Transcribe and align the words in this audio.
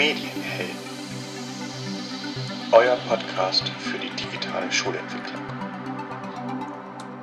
Medienhelden. 0.00 0.76
Euer 2.72 2.96
Podcast 3.06 3.68
für 3.68 3.98
die 3.98 4.08
digitale 4.16 4.72
Schulentwicklung. 4.72 5.42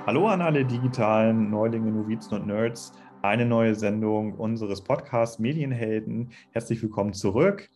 Hallo 0.06 0.28
an 0.28 0.42
alle 0.44 0.64
digitalen 0.64 1.50
Neulinge, 1.50 1.90
Novizen 1.90 2.36
und 2.36 2.46
Nerds. 2.46 2.92
Eine 3.24 3.48
neue 3.48 3.74
Sendung 3.74 4.36
unseres 4.36 4.84
Podcasts 4.84 5.40
Medienhelden. 5.40 6.32
Herzlich 6.52 6.80
willkommen 6.84 7.14
zurück. 7.14 7.68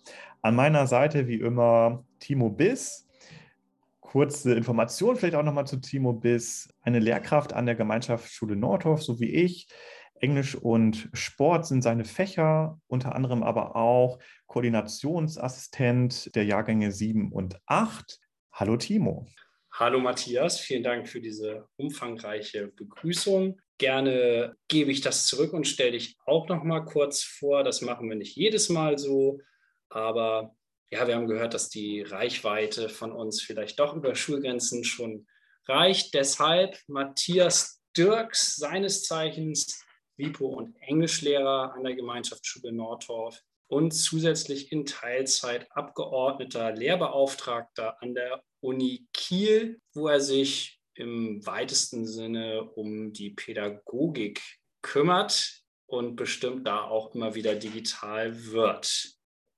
An 0.44 0.56
meiner 0.56 0.86
Seite 0.86 1.28
wie 1.28 1.40
immer 1.40 2.06
Timo 2.20 2.52
Biss. 2.52 3.10
Kurze 4.02 4.54
Information 4.54 5.16
vielleicht 5.16 5.34
auch 5.34 5.42
nochmal 5.42 5.66
zu 5.66 5.78
Timo 5.78 6.14
Biss. 6.14 6.70
Eine 6.84 7.00
Lehrkraft 7.00 7.54
an 7.54 7.66
der 7.66 7.74
Gemeinschaftsschule 7.74 8.56
Nordhof, 8.56 9.02
so 9.02 9.20
wie 9.20 9.32
ich. 9.32 9.68
Englisch 10.22 10.56
und 10.56 11.10
Sport 11.14 11.66
sind 11.66 11.82
seine 11.82 12.06
Fächer, 12.06 12.80
unter 12.88 13.16
anderem 13.16 13.42
aber 13.42 13.76
auch 13.76 14.20
Koordinationsassistent 14.46 16.36
der 16.36 16.46
Jahrgänge 16.46 16.92
7 16.92 17.32
und 17.32 17.60
8. 17.66 18.20
Hallo 18.54 18.78
Timo. 18.78 19.26
Hallo 19.74 20.00
Matthias, 20.00 20.60
vielen 20.60 20.84
Dank 20.84 21.10
für 21.10 21.22
diese 21.22 21.68
umfangreiche 21.76 22.68
Begrüßung. 22.68 23.60
Gerne 23.80 24.56
gebe 24.68 24.92
ich 24.92 25.02
das 25.02 25.26
zurück 25.26 25.54
und 25.54 25.68
stelle 25.68 25.94
dich 25.94 26.18
auch 26.26 26.48
noch 26.48 26.64
mal 26.64 26.82
kurz 26.82 27.24
vor. 27.24 27.64
Das 27.64 27.82
machen 27.82 28.08
wir 28.08 28.16
nicht 28.16 28.36
jedes 28.36 28.70
Mal 28.70 29.00
so, 29.00 29.40
aber 29.90 30.54
ja, 30.92 31.08
wir 31.08 31.16
haben 31.16 31.28
gehört, 31.28 31.56
dass 31.56 31.70
die 31.70 32.02
Reichweite 32.02 32.90
von 32.90 33.12
uns 33.12 33.42
vielleicht 33.42 33.80
doch 33.80 33.96
über 33.96 34.14
Schulgrenzen 34.14 34.84
schon 34.84 35.26
reicht. 35.68 36.14
Deshalb 36.14 36.78
Matthias 36.88 37.82
Dirks, 37.98 38.56
seines 38.58 39.04
Zeichens 39.06 39.84
WIPO 40.22 40.46
und 40.46 40.76
Englischlehrer 40.82 41.74
an 41.74 41.84
der 41.84 41.96
Gemeinschaftsschule 41.96 42.72
Nordorf 42.72 43.42
und 43.68 43.92
zusätzlich 43.92 44.72
in 44.72 44.86
Teilzeit 44.86 45.68
Abgeordneter 45.72 46.72
Lehrbeauftragter 46.74 48.02
an 48.02 48.14
der 48.14 48.44
Uni 48.60 49.08
Kiel, 49.14 49.80
wo 49.94 50.08
er 50.08 50.20
sich 50.20 50.80
im 50.96 51.46
weitesten 51.46 52.06
Sinne 52.06 52.64
um 52.76 53.14
die 53.14 53.32
Pädagogik 53.32 54.42
kümmert 54.82 55.64
und 55.88 56.16
bestimmt 56.16 56.68
da 56.68 56.84
auch 56.84 57.16
immer 57.16 57.34
wieder 57.34 57.56
digital 57.56 58.46
wird. 58.52 59.16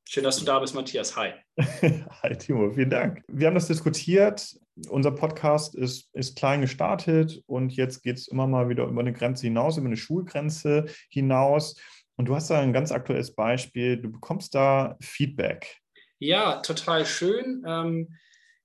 Schön, 0.07 0.23
dass 0.23 0.37
du 0.37 0.45
da 0.45 0.59
bist, 0.59 0.75
Matthias. 0.75 1.15
Hi. 1.15 1.33
Hi, 1.57 2.37
Timo, 2.37 2.71
vielen 2.71 2.89
Dank. 2.89 3.23
Wir 3.27 3.47
haben 3.47 3.55
das 3.55 3.67
diskutiert. 3.67 4.55
Unser 4.89 5.11
Podcast 5.11 5.75
ist, 5.75 6.09
ist 6.13 6.35
klein 6.35 6.61
gestartet 6.61 7.43
und 7.45 7.73
jetzt 7.73 8.01
geht 8.01 8.17
es 8.17 8.27
immer 8.27 8.47
mal 8.47 8.69
wieder 8.69 8.85
über 8.85 9.01
eine 9.01 9.13
Grenze 9.13 9.45
hinaus, 9.45 9.77
über 9.77 9.87
eine 9.87 9.97
Schulgrenze 9.97 10.85
hinaus. 11.09 11.75
Und 12.15 12.25
du 12.27 12.35
hast 12.35 12.49
da 12.49 12.59
ein 12.59 12.73
ganz 12.73 12.91
aktuelles 12.91 13.35
Beispiel. 13.35 13.97
Du 13.97 14.11
bekommst 14.11 14.55
da 14.55 14.97
Feedback. 15.01 15.77
Ja, 16.19 16.61
total 16.61 17.05
schön. 17.05 17.63
Ähm, 17.67 18.15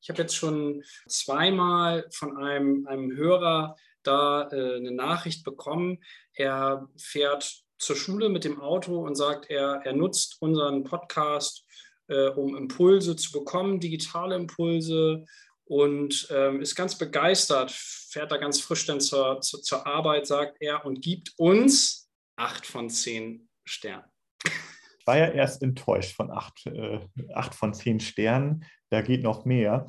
ich 0.01 0.09
habe 0.09 0.23
jetzt 0.23 0.37
schon 0.37 0.83
zweimal 1.09 2.07
von 2.13 2.37
einem, 2.37 2.87
einem 2.87 3.17
Hörer 3.17 3.77
da 4.03 4.49
äh, 4.51 4.77
eine 4.77 4.93
Nachricht 4.93 5.45
bekommen. 5.45 5.99
Er 6.35 6.89
fährt 6.97 7.65
zur 7.79 7.97
Schule 7.97 8.29
mit 8.29 8.45
dem 8.45 8.61
Auto 8.61 9.05
und 9.05 9.15
sagt, 9.15 9.51
er, 9.51 9.83
er 9.85 9.93
nutzt 9.93 10.37
unseren 10.41 10.85
Podcast, 10.85 11.65
äh, 12.09 12.29
um 12.29 12.57
Impulse 12.57 13.17
zu 13.17 13.33
bekommen, 13.33 13.81
digitale 13.81 14.37
Impulse 14.37 15.25
und 15.69 16.29
ähm, 16.31 16.61
ist 16.61 16.75
ganz 16.75 16.97
begeistert, 16.97 17.71
fährt 17.71 18.33
da 18.33 18.39
ganz 18.39 18.61
frisch 18.61 18.87
dann 18.87 19.01
zur, 19.01 19.41
zur, 19.41 19.63
zur 19.63 19.87
Arbeit, 19.87 20.27
sagt 20.27 20.57
er, 20.61 20.85
und 20.85 21.03
gibt 21.03 21.35
uns 21.37 22.09
acht 22.37 22.67
von 22.67 22.89
zehn 22.89 23.49
Sternen. 23.65 24.05
Ich 24.45 25.07
war 25.07 25.19
ja 25.19 25.29
erst 25.29 25.63
enttäuscht 25.63 26.17
von 26.17 26.31
acht, 26.31 26.67
äh, 26.67 27.01
acht 27.35 27.55
von 27.55 27.75
zehn 27.75 28.01
Sternen. 28.01 28.65
Da 28.91 29.03
geht 29.03 29.23
noch 29.23 29.45
mehr. 29.45 29.87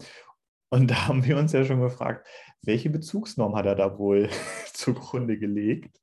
Und 0.70 0.92
da 0.92 1.08
haben 1.08 1.26
wir 1.26 1.38
uns 1.38 1.54
ja 1.54 1.66
schon 1.66 1.82
gefragt, 1.82 2.28
welche 2.62 2.90
Bezugsnorm 2.90 3.56
hat 3.56 3.66
er 3.66 3.76
da 3.76 3.98
wohl 3.98 4.30
zugrunde 4.74 5.38
gelegt? 5.38 5.98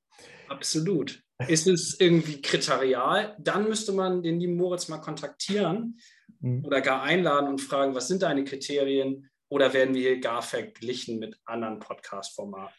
Absolut. 0.48 1.22
Ist 1.48 1.66
es 1.66 2.00
irgendwie 2.00 2.40
kriterial? 2.40 3.36
Dann 3.38 3.68
müsste 3.68 3.92
man 3.92 4.22
den 4.22 4.40
lieben 4.40 4.56
Moritz 4.56 4.88
mal 4.88 4.98
kontaktieren 4.98 5.98
mhm. 6.40 6.64
oder 6.64 6.80
gar 6.80 7.02
einladen 7.02 7.48
und 7.48 7.60
fragen, 7.60 7.94
was 7.94 8.08
sind 8.08 8.22
deine 8.22 8.44
Kriterien? 8.44 9.28
Oder 9.48 9.72
werden 9.72 9.94
wir 9.94 10.00
hier 10.00 10.20
gar 10.20 10.42
verglichen 10.42 11.18
mit 11.18 11.38
anderen 11.44 11.78
Podcast-Formaten? 11.78 12.74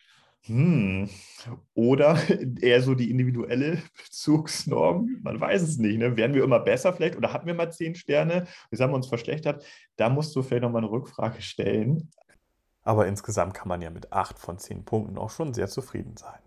Hm. 0.47 1.09
Oder 1.73 2.17
eher 2.61 2.81
so 2.81 2.95
die 2.95 3.09
individuelle 3.09 3.81
Bezugsnorm. 3.97 5.19
Man 5.21 5.39
weiß 5.39 5.61
es 5.61 5.77
nicht. 5.77 5.97
Ne? 5.97 6.15
Werden 6.17 6.33
wir 6.33 6.43
immer 6.43 6.59
besser 6.59 6.93
vielleicht? 6.93 7.15
Oder 7.15 7.33
hatten 7.33 7.47
wir 7.47 7.53
mal 7.53 7.71
zehn 7.71 7.95
Sterne? 7.95 8.47
Jetzt 8.71 8.81
haben 8.81 8.91
wir 8.91 8.95
uns 8.95 9.07
verschlechtert. 9.07 9.65
Da 9.95 10.09
musst 10.09 10.35
du 10.35 10.41
vielleicht 10.41 10.63
nochmal 10.63 10.83
eine 10.83 10.91
Rückfrage 10.91 11.41
stellen. 11.41 12.11
Aber 12.83 13.07
insgesamt 13.07 13.53
kann 13.53 13.67
man 13.67 13.81
ja 13.81 13.89
mit 13.89 14.13
acht 14.13 14.39
von 14.39 14.57
zehn 14.57 14.85
Punkten 14.85 15.17
auch 15.17 15.29
schon 15.29 15.53
sehr 15.53 15.67
zufrieden 15.67 16.15
sein. 16.15 16.39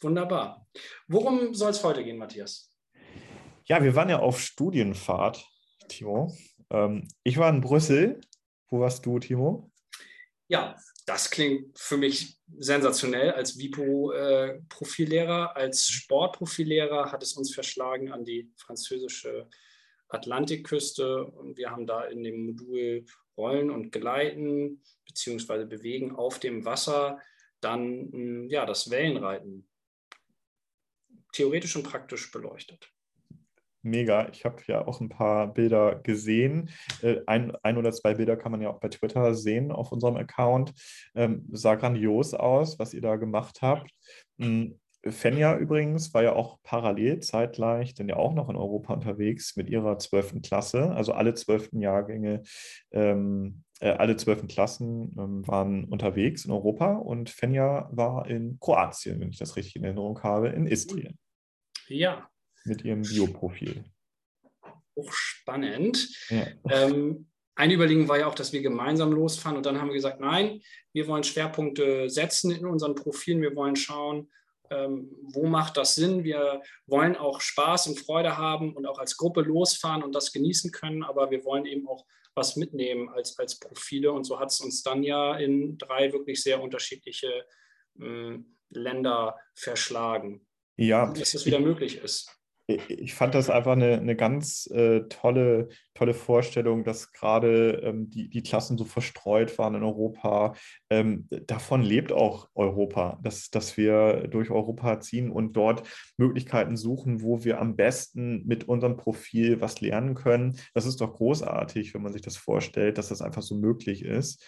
Wunderbar. 0.00 0.66
Worum 1.08 1.54
soll 1.54 1.70
es 1.70 1.84
heute 1.84 2.04
gehen, 2.04 2.18
Matthias? 2.18 2.70
Ja, 3.64 3.82
wir 3.82 3.94
waren 3.94 4.08
ja 4.08 4.20
auf 4.20 4.40
Studienfahrt, 4.40 5.46
Timo. 5.88 6.34
Ähm, 6.70 7.08
ich 7.24 7.36
war 7.36 7.50
in 7.50 7.60
Brüssel. 7.60 8.20
Wo 8.68 8.80
warst 8.80 9.04
du, 9.06 9.18
Timo? 9.18 9.70
Ja, 10.48 10.76
das 11.06 11.30
klingt 11.30 11.78
für 11.78 11.96
mich 11.96 12.38
sensationell. 12.58 13.32
Als 13.32 13.58
WIPO-Profillehrer, 13.58 15.56
als 15.56 15.88
Sportprofillehrer 15.88 17.12
hat 17.12 17.22
es 17.22 17.34
uns 17.34 17.54
verschlagen 17.54 18.12
an 18.12 18.24
die 18.24 18.50
französische 18.56 19.48
Atlantikküste 20.08 21.24
und 21.24 21.56
wir 21.56 21.70
haben 21.70 21.86
da 21.86 22.04
in 22.04 22.22
dem 22.22 22.46
Modul 22.46 23.04
Rollen 23.36 23.70
und 23.70 23.92
Gleiten 23.92 24.82
bzw. 25.06 25.64
Bewegen 25.64 26.16
auf 26.16 26.38
dem 26.38 26.64
Wasser 26.64 27.20
dann 27.60 28.10
hm, 28.12 28.48
ja, 28.48 28.66
das 28.66 28.90
Wellenreiten 28.90 29.68
theoretisch 31.32 31.76
und 31.76 31.84
praktisch 31.84 32.30
beleuchtet. 32.30 32.90
Mega. 33.82 34.28
Ich 34.32 34.44
habe 34.44 34.62
ja 34.66 34.86
auch 34.86 35.00
ein 35.00 35.08
paar 35.08 35.52
Bilder 35.52 35.96
gesehen. 35.96 36.70
Äh, 37.02 37.20
ein, 37.26 37.54
ein, 37.62 37.76
oder 37.76 37.92
zwei 37.92 38.14
Bilder 38.14 38.36
kann 38.36 38.52
man 38.52 38.60
ja 38.60 38.70
auch 38.70 38.80
bei 38.80 38.88
Twitter 38.88 39.34
sehen 39.34 39.70
auf 39.70 39.92
unserem 39.92 40.16
Account. 40.16 40.72
Ähm, 41.14 41.46
sah 41.52 41.74
grandios 41.76 42.34
aus, 42.34 42.78
was 42.78 42.94
ihr 42.94 43.02
da 43.02 43.16
gemacht 43.16 43.62
habt. 43.62 43.90
Hm, 44.38 44.78
Fenja 45.06 45.56
übrigens 45.56 46.12
war 46.12 46.22
ja 46.22 46.32
auch 46.34 46.58
parallel 46.62 47.20
zeitgleich, 47.20 47.94
denn 47.94 48.08
ja 48.08 48.16
auch 48.16 48.34
noch 48.34 48.48
in 48.48 48.56
Europa 48.56 48.94
unterwegs 48.94 49.56
mit 49.56 49.70
ihrer 49.70 49.98
zwölften 49.98 50.42
Klasse. 50.42 50.90
Also 50.90 51.12
alle 51.12 51.34
zwölften 51.34 51.80
Jahrgänge, 51.80 52.42
ähm, 52.90 53.62
äh, 53.80 53.90
alle 53.90 54.16
zwölften 54.16 54.48
Klassen 54.48 55.14
ähm, 55.16 55.46
waren 55.46 55.84
unterwegs 55.84 56.44
in 56.44 56.50
Europa 56.50 56.96
und 56.96 57.30
Fenja 57.30 57.88
war 57.92 58.28
in 58.28 58.58
Kroatien, 58.60 59.20
wenn 59.20 59.30
ich 59.30 59.38
das 59.38 59.56
richtig 59.56 59.76
in 59.76 59.84
Erinnerung 59.84 60.20
habe, 60.22 60.48
in 60.48 60.66
Istrien. 60.66 61.16
Ja. 61.86 62.28
Mit 62.68 62.84
ihrem 62.84 63.02
Bioprofil. 63.02 63.84
Hochspannend. 64.96 66.08
Ja. 66.28 66.46
Ähm, 66.70 67.28
eine 67.58 67.74
Überlegung 67.74 68.08
war 68.08 68.18
ja 68.18 68.28
auch, 68.28 68.36
dass 68.36 68.52
wir 68.52 68.62
gemeinsam 68.62 69.10
losfahren 69.10 69.56
und 69.56 69.66
dann 69.66 69.80
haben 69.80 69.88
wir 69.88 69.94
gesagt, 69.94 70.20
nein, 70.20 70.60
wir 70.92 71.08
wollen 71.08 71.24
Schwerpunkte 71.24 72.08
setzen 72.08 72.52
in 72.52 72.64
unseren 72.64 72.94
Profilen, 72.94 73.42
wir 73.42 73.56
wollen 73.56 73.74
schauen, 73.74 74.30
ähm, 74.70 75.10
wo 75.22 75.46
macht 75.46 75.76
das 75.76 75.96
Sinn? 75.96 76.22
Wir 76.22 76.62
wollen 76.86 77.16
auch 77.16 77.40
Spaß 77.40 77.88
und 77.88 77.98
Freude 77.98 78.36
haben 78.36 78.74
und 78.76 78.86
auch 78.86 78.98
als 78.98 79.16
Gruppe 79.16 79.40
losfahren 79.40 80.04
und 80.04 80.14
das 80.14 80.32
genießen 80.32 80.70
können, 80.70 81.02
aber 81.02 81.32
wir 81.32 81.44
wollen 81.44 81.66
eben 81.66 81.88
auch 81.88 82.06
was 82.34 82.54
mitnehmen 82.54 83.08
als, 83.08 83.36
als 83.38 83.58
Profile. 83.58 84.12
Und 84.12 84.22
so 84.22 84.38
hat 84.38 84.50
es 84.50 84.60
uns 84.60 84.84
dann 84.84 85.02
ja 85.02 85.36
in 85.36 85.78
drei 85.78 86.12
wirklich 86.12 86.40
sehr 86.42 86.62
unterschiedliche 86.62 87.44
äh, 88.00 88.38
Länder 88.70 89.36
verschlagen. 89.54 90.46
Ja. 90.76 91.12
Dass 91.12 91.32
das 91.32 91.44
wieder 91.44 91.58
möglich 91.58 91.96
ist 91.96 92.37
ich 92.68 93.14
fand 93.14 93.34
das 93.34 93.48
einfach 93.48 93.72
eine, 93.72 93.94
eine 93.94 94.14
ganz 94.14 94.66
äh, 94.70 95.00
tolle, 95.08 95.68
tolle 95.94 96.12
Vorstellung, 96.12 96.84
dass 96.84 97.12
gerade 97.12 97.80
ähm, 97.82 98.10
die, 98.10 98.28
die 98.28 98.42
Klassen 98.42 98.76
so 98.76 98.84
verstreut 98.84 99.56
waren 99.56 99.74
in 99.74 99.82
Europa. 99.82 100.54
Ähm, 100.90 101.26
davon 101.46 101.82
lebt 101.82 102.12
auch 102.12 102.50
Europa, 102.54 103.18
dass, 103.22 103.48
dass 103.48 103.78
wir 103.78 104.28
durch 104.28 104.50
Europa 104.50 105.00
ziehen 105.00 105.30
und 105.30 105.54
dort 105.54 105.88
Möglichkeiten 106.18 106.76
suchen, 106.76 107.22
wo 107.22 107.42
wir 107.42 107.58
am 107.58 107.74
besten 107.74 108.46
mit 108.46 108.68
unserem 108.68 108.98
Profil 108.98 109.62
was 109.62 109.80
lernen 109.80 110.14
können. 110.14 110.58
Das 110.74 110.84
ist 110.84 111.00
doch 111.00 111.14
großartig, 111.14 111.94
wenn 111.94 112.02
man 112.02 112.12
sich 112.12 112.22
das 112.22 112.36
vorstellt, 112.36 112.98
dass 112.98 113.08
das 113.08 113.22
einfach 113.22 113.42
so 113.42 113.54
möglich 113.54 114.04
ist. 114.04 114.44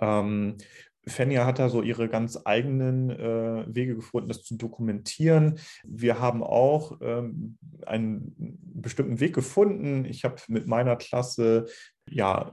Ähm, 0.00 0.58
Fenja 1.08 1.46
hat 1.46 1.58
da 1.58 1.68
so 1.68 1.82
ihre 1.82 2.08
ganz 2.08 2.38
eigenen 2.44 3.10
äh, 3.10 3.64
Wege 3.68 3.96
gefunden, 3.96 4.28
das 4.28 4.42
zu 4.42 4.56
dokumentieren. 4.56 5.58
Wir 5.84 6.20
haben 6.20 6.42
auch 6.42 6.98
ähm, 7.00 7.58
einen 7.86 8.34
bestimmten 8.74 9.20
Weg 9.20 9.34
gefunden. 9.34 10.04
Ich 10.04 10.24
habe 10.24 10.36
mit 10.48 10.66
meiner 10.66 10.96
Klasse 10.96 11.66
ja 12.10 12.52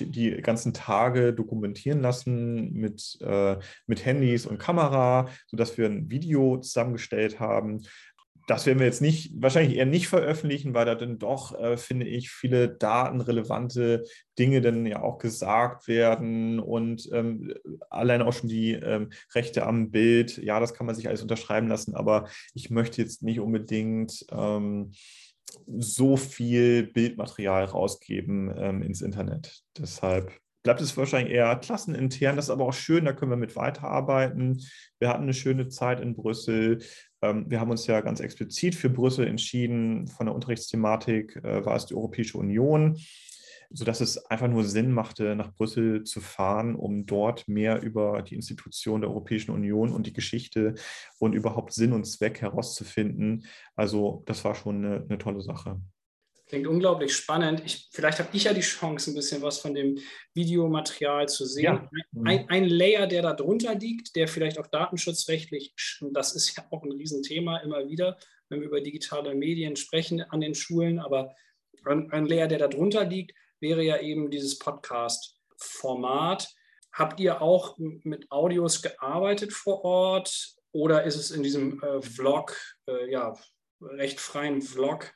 die 0.00 0.30
ganzen 0.42 0.72
Tage 0.72 1.32
dokumentieren 1.32 2.00
lassen 2.00 2.72
mit, 2.72 3.18
äh, 3.20 3.56
mit 3.86 4.04
Handys 4.04 4.46
und 4.46 4.58
Kamera, 4.58 5.28
sodass 5.46 5.76
wir 5.78 5.86
ein 5.86 6.10
Video 6.10 6.58
zusammengestellt 6.58 7.40
haben 7.40 7.82
das 8.46 8.66
werden 8.66 8.78
wir 8.78 8.86
jetzt 8.86 9.00
nicht, 9.00 9.32
wahrscheinlich 9.40 9.76
eher 9.76 9.86
nicht 9.86 10.08
veröffentlichen, 10.08 10.74
weil 10.74 10.86
da 10.86 10.94
dann 10.94 11.18
doch, 11.18 11.58
äh, 11.58 11.76
finde 11.76 12.06
ich, 12.06 12.30
viele 12.30 12.68
datenrelevante 12.68 14.04
Dinge 14.38 14.60
dann 14.60 14.84
ja 14.84 15.02
auch 15.02 15.18
gesagt 15.18 15.88
werden 15.88 16.60
und 16.60 17.08
ähm, 17.12 17.54
allein 17.88 18.22
auch 18.22 18.32
schon 18.32 18.48
die 18.48 18.72
ähm, 18.72 19.10
Rechte 19.34 19.66
am 19.66 19.90
Bild, 19.90 20.36
ja, 20.38 20.60
das 20.60 20.74
kann 20.74 20.86
man 20.86 20.94
sich 20.94 21.08
alles 21.08 21.22
unterschreiben 21.22 21.68
lassen, 21.68 21.94
aber 21.94 22.28
ich 22.52 22.70
möchte 22.70 23.00
jetzt 23.00 23.22
nicht 23.22 23.40
unbedingt 23.40 24.26
ähm, 24.30 24.92
so 25.78 26.16
viel 26.16 26.84
Bildmaterial 26.84 27.64
rausgeben 27.64 28.52
ähm, 28.56 28.82
ins 28.82 29.02
Internet. 29.02 29.62
Deshalb 29.78 30.32
bleibt 30.64 30.80
es 30.80 30.96
wahrscheinlich 30.96 31.32
eher 31.32 31.54
klassenintern. 31.56 32.36
Das 32.36 32.46
ist 32.46 32.50
aber 32.50 32.64
auch 32.64 32.72
schön, 32.72 33.04
da 33.04 33.12
können 33.12 33.30
wir 33.30 33.36
mit 33.36 33.54
weiterarbeiten. 33.54 34.62
Wir 34.98 35.08
hatten 35.10 35.24
eine 35.24 35.34
schöne 35.34 35.68
Zeit 35.68 36.00
in 36.00 36.16
Brüssel. 36.16 36.82
Ähm, 37.24 37.46
wir 37.48 37.60
haben 37.60 37.70
uns 37.70 37.86
ja 37.86 38.00
ganz 38.00 38.20
explizit 38.20 38.74
für 38.74 38.90
Brüssel 38.90 39.26
entschieden. 39.26 40.06
Von 40.08 40.26
der 40.26 40.34
Unterrichtsthematik 40.34 41.36
äh, 41.36 41.64
war 41.64 41.76
es 41.76 41.86
die 41.86 41.94
Europäische 41.94 42.36
Union, 42.36 42.98
sodass 43.70 44.00
es 44.00 44.18
einfach 44.26 44.48
nur 44.48 44.64
Sinn 44.64 44.92
machte, 44.92 45.34
nach 45.34 45.52
Brüssel 45.54 46.04
zu 46.04 46.20
fahren, 46.20 46.74
um 46.74 47.06
dort 47.06 47.48
mehr 47.48 47.82
über 47.82 48.22
die 48.22 48.34
Institution 48.34 49.00
der 49.00 49.10
Europäischen 49.10 49.52
Union 49.52 49.90
und 49.90 50.06
die 50.06 50.12
Geschichte 50.12 50.74
und 51.18 51.32
überhaupt 51.32 51.72
Sinn 51.72 51.92
und 51.92 52.04
Zweck 52.04 52.42
herauszufinden. 52.42 53.46
Also 53.74 54.22
das 54.26 54.44
war 54.44 54.54
schon 54.54 54.84
eine, 54.84 55.04
eine 55.08 55.18
tolle 55.18 55.40
Sache. 55.40 55.80
Klingt 56.46 56.66
unglaublich 56.66 57.16
spannend. 57.16 57.62
Ich, 57.64 57.88
vielleicht 57.90 58.18
habe 58.18 58.28
ich 58.32 58.44
ja 58.44 58.52
die 58.52 58.60
Chance, 58.60 59.10
ein 59.10 59.14
bisschen 59.14 59.40
was 59.40 59.58
von 59.58 59.74
dem 59.74 59.98
Videomaterial 60.34 61.26
zu 61.26 61.46
sehen. 61.46 61.88
Ja. 62.12 62.22
Ein, 62.22 62.48
ein, 62.50 62.64
Layer, 62.66 63.06
der 63.06 63.22
da 63.22 63.32
drunter 63.32 63.74
liegt, 63.74 64.14
der 64.14 64.28
vielleicht 64.28 64.58
auch 64.58 64.66
datenschutzrechtlich, 64.66 65.74
das 66.12 66.34
ist 66.34 66.54
ja 66.54 66.66
auch 66.70 66.82
ein 66.82 66.92
Riesenthema 66.92 67.58
immer 67.58 67.88
wieder, 67.88 68.18
wenn 68.50 68.60
wir 68.60 68.68
über 68.68 68.82
digitale 68.82 69.34
Medien 69.34 69.76
sprechen 69.76 70.20
an 70.20 70.40
den 70.40 70.54
Schulen, 70.54 70.98
aber 70.98 71.34
ein, 71.86 72.12
ein 72.12 72.26
Layer, 72.26 72.46
der 72.46 72.58
da 72.58 72.68
drunter 72.68 73.04
liegt, 73.04 73.32
wäre 73.60 73.82
ja 73.82 73.98
eben 74.00 74.30
dieses 74.30 74.58
Podcast-Format. 74.58 76.54
Habt 76.92 77.20
ihr 77.20 77.40
auch 77.40 77.78
mit 77.78 78.30
Audios 78.30 78.82
gearbeitet 78.82 79.52
vor 79.52 79.82
Ort 79.82 80.56
oder 80.72 81.04
ist 81.04 81.16
es 81.16 81.30
in 81.30 81.42
diesem 81.42 81.82
äh, 81.82 82.02
Vlog, 82.02 82.56
äh, 82.86 83.10
ja, 83.10 83.34
recht 83.80 84.20
freien 84.20 84.60
Vlog 84.60 85.14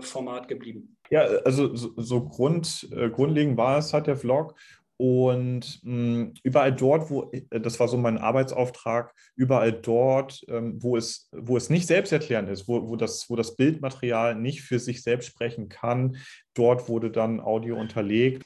Format 0.00 0.48
geblieben. 0.48 0.96
Ja, 1.10 1.22
also 1.44 1.74
so, 1.74 1.92
so 1.96 2.28
Grund, 2.28 2.88
äh, 2.92 3.10
grundlegend 3.10 3.56
war 3.56 3.78
es 3.78 3.92
halt 3.92 4.06
der 4.06 4.16
Vlog. 4.16 4.54
Und 4.98 5.80
mh, 5.82 6.32
überall 6.42 6.74
dort, 6.74 7.10
wo, 7.10 7.30
äh, 7.32 7.60
das 7.60 7.78
war 7.78 7.88
so 7.88 7.98
mein 7.98 8.16
Arbeitsauftrag, 8.16 9.14
überall 9.34 9.72
dort, 9.72 10.42
ähm, 10.48 10.82
wo, 10.82 10.96
es, 10.96 11.28
wo 11.32 11.56
es 11.56 11.68
nicht 11.68 11.86
selbsterklärend 11.86 12.48
ist, 12.48 12.66
wo, 12.66 12.88
wo, 12.88 12.96
das, 12.96 13.28
wo 13.28 13.36
das 13.36 13.56
Bildmaterial 13.56 14.34
nicht 14.34 14.62
für 14.62 14.78
sich 14.78 15.02
selbst 15.02 15.26
sprechen 15.26 15.68
kann, 15.68 16.16
dort 16.54 16.88
wurde 16.88 17.10
dann 17.10 17.40
Audio 17.40 17.78
unterlegt. 17.78 18.44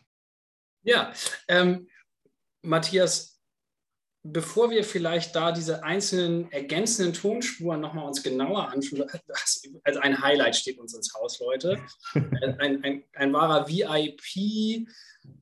Ja, 0.82 1.12
ähm, 1.46 1.86
Matthias, 2.62 3.29
bevor 4.22 4.70
wir 4.70 4.84
vielleicht 4.84 5.34
da 5.34 5.52
diese 5.52 5.82
einzelnen 5.82 6.50
ergänzenden 6.52 7.14
Tonspuren 7.14 7.80
nochmal 7.80 8.06
uns 8.06 8.22
genauer 8.22 8.68
anschauen, 8.68 9.04
also 9.84 10.00
ein 10.00 10.20
Highlight 10.20 10.56
steht 10.56 10.78
uns 10.78 10.94
ins 10.94 11.14
Haus, 11.14 11.40
Leute. 11.40 11.80
Ein, 12.14 12.84
ein, 12.84 13.04
ein 13.14 13.32
wahrer 13.32 13.68
VIP, 13.68 14.86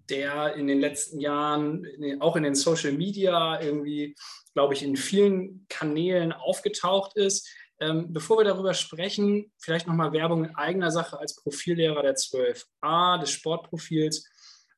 der 0.08 0.54
in 0.54 0.66
den 0.66 0.80
letzten 0.80 1.20
Jahren 1.20 1.86
auch 2.20 2.36
in 2.36 2.42
den 2.42 2.54
Social 2.54 2.92
Media 2.92 3.60
irgendwie, 3.60 4.14
glaube 4.54 4.74
ich, 4.74 4.82
in 4.82 4.96
vielen 4.96 5.66
Kanälen 5.68 6.32
aufgetaucht 6.32 7.16
ist. 7.16 7.48
Ähm, 7.80 8.12
bevor 8.12 8.38
wir 8.38 8.44
darüber 8.44 8.74
sprechen, 8.74 9.52
vielleicht 9.58 9.86
nochmal 9.86 10.12
Werbung 10.12 10.44
in 10.44 10.56
eigener 10.56 10.90
Sache 10.90 11.18
als 11.18 11.36
Profillehrer 11.36 12.02
der 12.02 12.16
12a 12.16 13.20
des 13.20 13.30
Sportprofils 13.30 14.28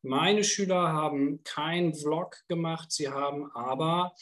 meine 0.02 0.44
Schüler 0.44 0.93
haben 0.93 1.43
keinen 1.44 1.94
Vlog 1.94 2.37
gemacht, 2.49 2.91
sie 2.91 3.08
haben 3.08 3.50
aber 3.52 4.14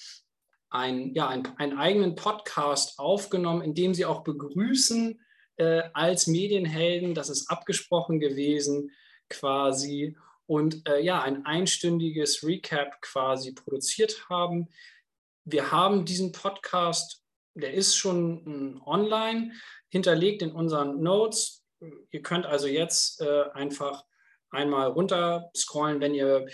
ein, 0.71 1.15
ja, 1.15 1.29
ein, 1.29 1.47
einen 1.59 1.79
eigenen 1.79 2.15
Podcast 2.15 2.99
aufgenommen, 2.99 3.63
in 3.63 3.75
dem 3.75 3.95
sie 3.95 4.05
auch 4.05 4.23
begrüßen 4.23 5.21
äh, 5.57 5.83
als 5.95 6.27
Medienhelden. 6.27 7.15
Das 7.15 7.29
ist 7.29 7.51
abgesprochen 7.51 8.21
gewesen 8.21 8.91
quasi. 9.29 10.17
Und 10.47 10.89
äh, 10.89 11.01
ja, 11.01 11.23
ein 11.23 11.45
einstündiges 11.45 12.43
Recap 12.45 13.01
quasi 13.03 13.53
produziert 13.53 14.29
haben. 14.29 14.69
Wir 15.45 15.71
haben 15.73 16.05
diesen 16.05 16.33
Podcast, 16.33 17.23
der 17.55 17.75
ist 17.75 17.97
schon 17.97 18.79
äh, 18.79 18.89
online, 18.89 19.53
hinterlegt 19.91 20.43
in 20.43 20.53
unseren 20.53 21.03
Notes. 21.03 21.65
Ihr 22.11 22.23
könnt 22.23 22.47
also 22.47 22.67
jetzt 22.67 23.21
äh, 23.21 23.45
einfach 23.53 24.05
einmal 24.51 24.89
runter 24.89 25.51
scrollen, 25.57 26.01
wenn 26.01 26.15
ihr 26.15 26.47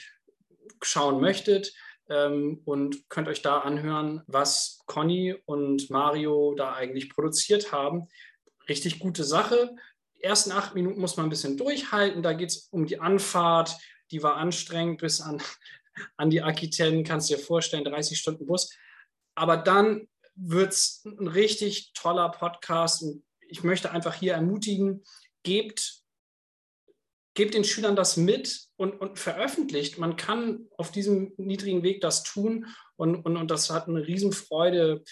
schauen 0.83 1.21
möchtet 1.21 1.73
ähm, 2.09 2.61
und 2.65 3.09
könnt 3.09 3.29
euch 3.29 3.43
da 3.43 3.61
anhören, 3.61 4.23
was 4.27 4.81
Conny 4.87 5.35
und 5.47 5.91
Mario 5.91 6.55
da 6.57 6.75
eigentlich 6.75 7.11
produziert 7.11 7.73
haben. 7.73 8.09
Richtig 8.69 8.99
gute 8.99 9.25
Sache. 9.25 9.75
Die 10.17 10.23
ersten 10.23 10.53
acht 10.53 10.75
Minuten 10.75 11.01
muss 11.01 11.17
man 11.17 11.27
ein 11.27 11.31
bisschen 11.31 11.57
durchhalten. 11.57 12.23
Da 12.23 12.33
geht 12.33 12.51
es 12.51 12.69
um 12.71 12.87
die 12.87 13.01
Anfahrt. 13.01 13.77
Die 14.11 14.23
war 14.23 14.37
anstrengend 14.37 15.01
bis 15.01 15.21
an, 15.21 15.43
an 16.17 16.31
die 16.31 16.43
Aquitaine, 16.43 17.05
kannst 17.05 17.31
du 17.31 17.37
dir 17.37 17.43
vorstellen, 17.43 17.85
30 17.85 18.19
Stunden 18.19 18.47
Bus. 18.47 18.71
Aber 19.35 19.57
dann 19.57 20.09
wird 20.35 20.73
es 20.73 21.03
ein 21.05 21.29
richtig 21.29 21.93
toller 21.95 22.29
Podcast. 22.31 23.03
Und 23.03 23.25
ich 23.49 23.63
möchte 23.65 23.91
einfach 23.91 24.15
hier 24.15 24.35
ermutigen, 24.35 25.05
gebt 25.43 26.04
gebt 27.35 27.55
den 27.55 27.65
Schülern 27.65 27.97
das 27.97 28.17
mit 28.17 28.69
und, 28.77 28.93
und 29.01 29.19
veröffentlicht. 29.19 29.99
Man 29.99 30.17
kann 30.17 30.67
auf 30.77 30.91
diesem 30.91 31.33
niedrigen 31.37 31.83
Weg 31.83 32.01
das 32.01 32.23
tun 32.23 32.67
und, 32.97 33.17
und, 33.17 33.37
und 33.37 33.51
das 33.51 33.71
hat 33.71 33.89
eine 33.89 34.07
Riesenfreude 34.07 35.03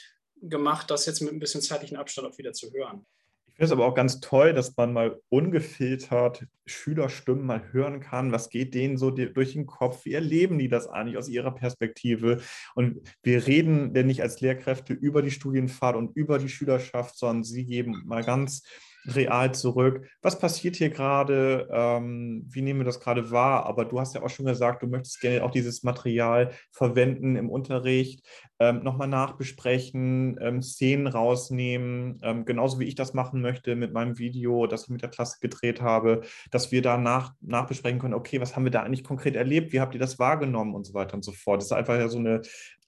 gemacht, 0.41 0.91
das 0.91 1.07
jetzt 1.07 1.21
mit 1.21 1.33
ein 1.33 1.41
bisschen 1.41 1.63
zeitlichen 1.63 1.97
Abstand 1.97 2.29
auch 2.29 2.39
wieder 2.39 2.53
zu 2.53 2.73
hören. 2.73 3.07
Ich 3.47 3.57
finde 3.57 3.67
es 3.67 3.73
aber 3.73 3.87
auch 3.87 3.95
ganz 3.95 4.21
toll, 4.21 4.55
dass 4.55 4.75
man 4.79 4.95
mal 4.95 5.21
ungefiltert 5.29 6.47
Schülerstimmen 6.65 7.45
mal 7.45 7.71
hören 7.71 8.01
kann. 8.01 8.33
Was 8.33 8.49
geht 8.49 8.73
denen 8.73 8.97
so 8.97 9.11
durch 9.11 9.53
den 9.53 9.67
Kopf? 9.67 10.07
Wie 10.07 10.15
erleben 10.15 10.59
die 10.59 10.69
das 10.69 10.89
eigentlich 10.89 11.19
aus 11.19 11.29
ihrer 11.29 11.55
Perspektive? 11.55 12.41
Und 12.75 13.07
wir 13.23 13.47
reden 13.47 13.93
denn 13.93 14.07
nicht 14.07 14.23
als 14.23 14.41
Lehrkräfte 14.41 14.95
über 14.95 15.21
die 15.21 15.31
Studienfahrt 15.31 15.97
und 15.97 16.17
über 16.17 16.39
die 16.39 16.49
Schülerschaft, 16.49 17.19
sondern 17.19 17.45
sie 17.45 17.67
geben 17.67 18.03
mal 18.07 18.25
ganz 18.25 18.63
real 19.07 19.53
zurück. 19.55 20.09
Was 20.23 20.39
passiert 20.39 20.77
hier 20.77 20.91
gerade? 20.91 21.69
Ähm, 21.73 22.47
wie 22.49 22.63
nehmen 22.63 22.81
wir 22.81 22.85
das 22.85 23.01
gerade 23.01 23.31
wahr? 23.31 23.67
Aber 23.67 23.85
du 23.85 24.01
hast 24.01 24.15
ja 24.15 24.23
auch 24.23 24.31
schon 24.31 24.47
gesagt, 24.47 24.83
du 24.83 24.87
möchtest 24.87 25.21
gerne 25.21 25.45
auch 25.45 25.51
dieses 25.51 25.83
Material 25.83 26.53
verwenden 26.71 27.37
im 27.37 27.51
Unterricht, 27.51 28.25
ähm, 28.59 28.83
nochmal 28.83 29.09
nachbesprechen, 29.09 30.39
ähm, 30.41 30.63
Szenen 30.63 31.09
rausnehmen, 31.09 32.21
ähm, 32.23 32.45
genauso 32.45 32.79
wie 32.79 32.85
ich 32.85 32.95
das 32.95 33.13
machen 33.13 33.41
möchte 33.41 33.75
mit 33.75 33.93
meinem 33.93 34.19
Video, 34.19 34.67
das 34.67 34.85
ich 34.85 34.89
mit 34.91 35.03
der 35.03 35.11
Klasse 35.11 35.39
gedreht 35.41 35.81
habe, 35.81 36.23
dass 36.51 36.71
wir 36.71 36.83
danach 36.83 37.33
nachbesprechen 37.41 37.99
können, 37.99 38.15
okay, 38.15 38.41
was 38.41 38.55
haben 38.55 38.65
wir 38.65 38.71
da 38.71 38.83
eigentlich 38.83 39.05
konkret 39.05 39.35
erlebt? 39.35 39.73
Wie 39.73 39.81
habt 39.81 39.95
ihr 39.95 40.01
das 40.01 40.19
wahrgenommen 40.19 40.75
und 40.75 40.87
so 40.87 40.95
weiter 40.95 41.15
und 41.15 41.25
so 41.25 41.33
fort. 41.33 41.61
Das 41.61 41.67
ist 41.67 41.73
einfach 41.73 41.99
ja 41.99 42.09
so 42.09 42.19
eine 42.19 42.43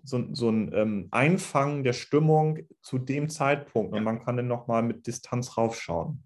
so, 0.05 0.23
so 0.33 0.51
ein 0.51 0.73
ähm, 0.75 1.09
Einfangen 1.11 1.83
der 1.83 1.95
Stimmung 1.95 2.61
zu 2.83 2.99
dem 2.99 3.29
Zeitpunkt 3.29 3.95
und 3.95 4.05
man 4.05 4.23
kann 4.23 4.37
dann 4.37 4.47
nochmal 4.47 4.83
mit 4.83 5.07
Distanz 5.07 5.57
raufschauen. 5.57 6.23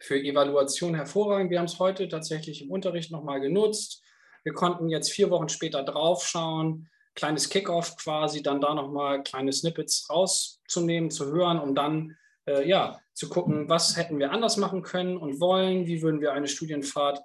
Für 0.00 0.18
Evaluation 0.18 0.94
hervorragend. 0.94 1.50
Wir 1.50 1.58
haben 1.58 1.66
es 1.66 1.78
heute 1.78 2.08
tatsächlich 2.08 2.62
im 2.62 2.70
Unterricht 2.70 3.10
nochmal 3.10 3.40
genutzt. 3.40 4.02
Wir 4.44 4.52
konnten 4.52 4.88
jetzt 4.88 5.10
vier 5.10 5.30
Wochen 5.30 5.48
später 5.48 5.82
draufschauen, 5.82 6.88
kleines 7.14 7.48
Kickoff 7.48 7.96
quasi, 7.96 8.42
dann 8.42 8.60
da 8.60 8.74
nochmal 8.74 9.22
kleine 9.22 9.52
Snippets 9.52 10.08
rauszunehmen, 10.10 11.10
zu 11.10 11.26
hören, 11.32 11.58
um 11.58 11.74
dann 11.74 12.16
äh, 12.46 12.68
ja, 12.68 13.00
zu 13.14 13.28
gucken, 13.28 13.68
was 13.68 13.96
hätten 13.96 14.18
wir 14.18 14.30
anders 14.30 14.56
machen 14.56 14.82
können 14.82 15.16
und 15.16 15.40
wollen, 15.40 15.86
wie 15.86 16.02
würden 16.02 16.20
wir 16.20 16.32
eine 16.32 16.48
Studienfahrt 16.48 17.22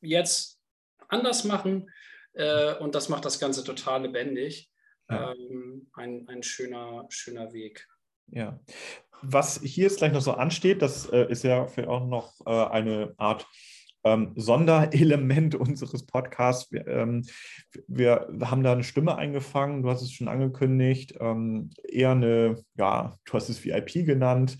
jetzt 0.00 0.58
anders 1.08 1.44
machen. 1.44 1.90
Äh, 2.32 2.76
und 2.76 2.94
das 2.94 3.10
macht 3.10 3.26
das 3.26 3.38
Ganze 3.38 3.62
total 3.62 4.02
lebendig 4.02 4.71
ja. 5.10 5.32
ähm, 5.32 5.86
ein, 5.94 6.26
ein 6.28 6.42
schöner, 6.42 7.06
schöner 7.08 7.52
Weg. 7.52 7.88
Ja. 8.28 8.58
Was 9.22 9.60
hier 9.62 9.84
jetzt 9.84 9.98
gleich 9.98 10.12
noch 10.12 10.20
so 10.20 10.32
ansteht, 10.32 10.82
das 10.82 11.08
äh, 11.08 11.30
ist 11.30 11.44
ja 11.44 11.66
für 11.66 11.88
auch 11.88 12.06
noch 12.06 12.34
äh, 12.44 12.50
eine 12.50 13.14
Art 13.18 13.46
ähm, 14.04 14.32
Sonderelement 14.36 15.54
unseres 15.54 16.06
Podcasts. 16.06 16.72
Wir, 16.72 16.86
ähm, 16.86 17.24
wir, 17.86 18.28
haben 18.42 18.62
da 18.62 18.72
eine 18.72 18.84
Stimme 18.84 19.16
eingefangen, 19.16 19.82
du 19.82 19.90
hast 19.90 20.02
es 20.02 20.12
schon 20.12 20.28
angekündigt, 20.28 21.14
ähm, 21.20 21.70
eher 21.88 22.10
eine, 22.10 22.62
ja, 22.76 23.16
du 23.24 23.32
hast 23.32 23.48
es 23.48 23.64
VIP 23.64 24.04
genannt. 24.04 24.58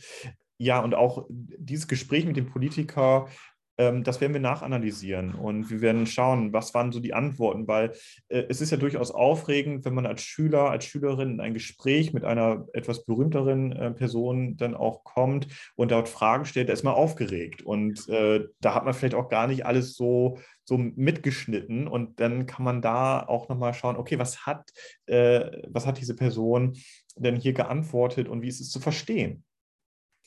Ja, 0.59 0.81
und 0.81 0.95
auch 0.95 1.27
dieses 1.29 1.89
Gespräch 1.89 2.25
mit 2.25 2.37
dem 2.37 2.47
Politiker 2.47 3.29
das 3.77 4.21
werden 4.21 4.35
wir 4.35 4.41
nachanalysieren 4.41 5.35
und 5.35 5.71
wir 5.71 5.81
werden 5.81 6.07
schauen, 6.07 6.53
was 6.53 6.75
waren 6.75 6.93
so 6.93 7.01
die 7.01 7.15
Antworten, 7.15 7.67
weil 7.67 7.93
äh, 8.29 8.45
es 8.49 8.61
ist 8.61 8.71
ja 8.71 8.77
durchaus 8.77 9.11
aufregend, 9.11 9.85
wenn 9.85 9.95
man 9.95 10.07
als 10.07 10.23
Schüler, 10.23 10.71
als 10.71 10.85
Schülerin 10.85 11.33
in 11.33 11.41
ein 11.41 11.55
Gespräch 11.55 12.13
mit 12.13 12.25
einer 12.25 12.67
etwas 12.75 13.05
berühmteren 13.05 13.73
äh, 13.73 13.91
Person 13.93 14.57
dann 14.57 14.75
auch 14.75 15.05
kommt 15.05 15.49
und 15.75 15.91
dort 15.91 16.09
Fragen 16.09 16.45
stellt, 16.45 16.69
da 16.69 16.73
ist 16.73 16.85
man 16.85 16.95
aufgeregt 16.95 17.63
und 17.63 18.09
äh, 18.09 18.45
da 18.61 18.75
hat 18.75 18.85
man 18.85 18.95
vielleicht 18.95 19.15
auch 19.15 19.29
gar 19.29 19.47
nicht 19.47 19.65
alles 19.65 19.95
so, 19.95 20.39
so 20.65 20.77
mitgeschnitten 20.77 21.89
und 21.89 22.21
dann 22.21 22.47
kann 22.47 22.65
man 22.65 22.83
da 22.83 23.25
auch 23.27 23.49
nochmal 23.49 23.75
schauen, 23.75 23.97
okay, 23.97 24.19
was 24.19 24.47
hat, 24.47 24.71
was 25.07 25.87
hat 25.87 25.99
diese 25.99 26.15
Person 26.15 26.75
denn 27.17 27.37
hier 27.37 27.53
geantwortet 27.53 28.29
und 28.29 28.43
wie 28.43 28.49
ist 28.49 28.61
es 28.61 28.71
zu 28.71 28.81
verstehen? 28.81 29.45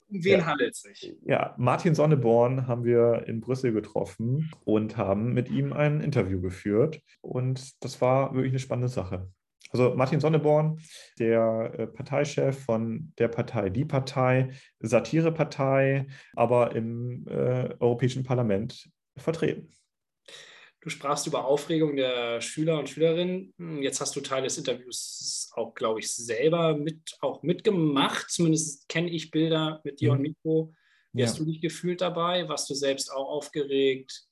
Um 0.08 0.24
wen 0.24 0.40
ja. 0.40 0.46
handelt 0.46 0.74
es 0.74 0.82
sich? 0.82 1.16
Ja, 1.26 1.56
Martin 1.58 1.96
Sonneborn 1.96 2.68
haben 2.68 2.84
wir 2.84 3.28
in 3.28 3.42
Brüssel 3.42 3.74
getroffen 3.74 4.52
und 4.64 4.98
haben 4.98 5.34
mit 5.34 5.50
ihm 5.50 5.74
ein 5.74 6.02
Interview 6.02 6.42
geführt. 6.42 7.02
Und 7.22 7.84
das 7.84 8.02
war 8.02 8.34
wirklich 8.34 8.52
eine 8.52 8.60
spannende 8.60 8.90
Sache. 8.90 9.30
Also 9.72 9.96
Martin 9.96 10.20
Sonneborn, 10.20 10.80
der 11.20 11.74
äh, 11.78 11.88
Parteichef 11.88 12.64
von 12.66 13.12
der 13.18 13.28
Partei 13.28 13.70
Die 13.70 13.86
Partei, 13.86 14.52
Satirepartei, 14.80 16.08
aber 16.36 16.76
im 16.76 17.26
äh, 17.28 17.74
Europäischen 17.80 18.24
Parlament 18.24 18.90
vertreten. 19.18 19.70
Du 20.86 20.92
sprachst 20.92 21.26
über 21.26 21.46
Aufregung 21.46 21.96
der 21.96 22.42
Schüler 22.42 22.78
und 22.78 22.88
Schülerinnen. 22.88 23.56
Hm, 23.58 23.82
jetzt 23.82 24.02
hast 24.02 24.16
du 24.16 24.22
Teil 24.22 24.44
des 24.44 24.60
Interviews 24.60 25.50
auch, 25.56 25.74
glaube 25.74 26.00
ich, 26.00 26.14
selber 26.14 26.78
mit, 26.78 27.18
auch 27.22 27.42
mitgemacht. 27.42 28.30
Zumindest 28.30 28.88
kenne 28.88 29.10
ich 29.10 29.32
Bilder 29.32 29.82
mit 29.84 30.00
dir 30.00 30.12
mhm. 30.12 30.18
und 30.18 30.22
Mikro. 30.22 30.74
Wie 31.12 31.22
ja. 31.22 31.26
hast 31.26 31.40
du 31.40 31.46
dich 31.46 31.60
gefühlt 31.60 32.02
dabei? 32.02 32.48
Warst 32.50 32.70
du 32.70 32.76
selbst 32.76 33.12
auch 33.12 33.28
aufgeregt? 33.28 34.28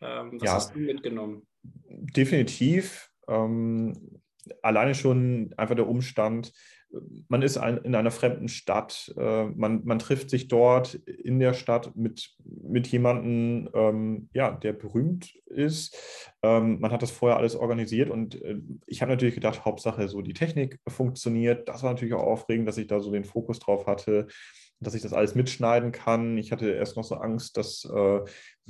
Ähm, 0.00 0.34
was 0.34 0.46
ja. 0.46 0.54
hast 0.54 0.74
du 0.76 0.78
mitgenommen? 0.78 1.48
Definitiv. 1.88 3.10
Ähm, 3.26 4.20
alleine 4.62 4.94
schon 4.94 5.52
einfach 5.56 5.74
der 5.74 5.88
Umstand, 5.88 6.52
man 7.28 7.42
ist 7.42 7.56
ein, 7.56 7.78
in 7.78 7.94
einer 7.94 8.10
fremden 8.10 8.48
Stadt, 8.48 9.12
äh, 9.16 9.44
man, 9.46 9.84
man 9.84 9.98
trifft 9.98 10.30
sich 10.30 10.48
dort 10.48 10.94
in 10.94 11.38
der 11.38 11.54
Stadt 11.54 11.94
mit, 11.96 12.34
mit 12.44 12.88
jemandem, 12.88 13.68
ähm, 13.74 14.28
ja, 14.32 14.50
der 14.50 14.72
berühmt 14.72 15.34
ist. 15.46 15.96
Ähm, 16.42 16.80
man 16.80 16.90
hat 16.90 17.02
das 17.02 17.10
vorher 17.10 17.38
alles 17.38 17.54
organisiert 17.54 18.10
und 18.10 18.40
äh, 18.42 18.56
ich 18.86 19.02
habe 19.02 19.12
natürlich 19.12 19.34
gedacht, 19.34 19.64
Hauptsache 19.64 20.08
so 20.08 20.22
die 20.22 20.34
Technik 20.34 20.78
funktioniert. 20.88 21.68
Das 21.68 21.82
war 21.82 21.90
natürlich 21.90 22.14
auch 22.14 22.24
aufregend, 22.26 22.66
dass 22.66 22.78
ich 22.78 22.86
da 22.86 23.00
so 23.00 23.12
den 23.12 23.24
Fokus 23.24 23.58
drauf 23.58 23.86
hatte 23.86 24.26
dass 24.80 24.94
ich 24.94 25.02
das 25.02 25.12
alles 25.12 25.34
mitschneiden 25.34 25.92
kann. 25.92 26.38
Ich 26.38 26.52
hatte 26.52 26.70
erst 26.70 26.96
noch 26.96 27.04
so 27.04 27.16
Angst, 27.16 27.56
dass 27.56 27.84
äh, 27.84 28.20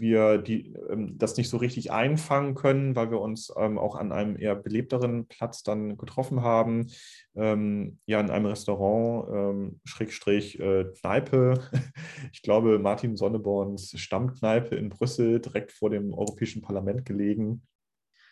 wir 0.00 0.38
die, 0.38 0.74
ähm, 0.88 1.18
das 1.18 1.36
nicht 1.36 1.48
so 1.48 1.56
richtig 1.58 1.92
einfangen 1.92 2.54
können, 2.54 2.96
weil 2.96 3.10
wir 3.10 3.20
uns 3.20 3.52
ähm, 3.56 3.78
auch 3.78 3.94
an 3.94 4.12
einem 4.12 4.36
eher 4.36 4.56
belebteren 4.56 5.26
Platz 5.26 5.62
dann 5.62 5.96
getroffen 5.96 6.42
haben. 6.42 6.90
Ähm, 7.36 7.98
ja, 8.06 8.20
in 8.20 8.30
einem 8.30 8.46
Restaurant, 8.46 9.76
Schrägstrich 9.84 10.58
äh, 10.58 10.86
Kneipe. 11.00 11.60
Ich 12.32 12.42
glaube, 12.42 12.78
Martin 12.78 13.16
Sonneborns 13.16 13.98
Stammkneipe 13.98 14.76
in 14.76 14.88
Brüssel, 14.88 15.40
direkt 15.40 15.72
vor 15.72 15.90
dem 15.90 16.12
Europäischen 16.12 16.62
Parlament 16.62 17.04
gelegen. 17.04 17.62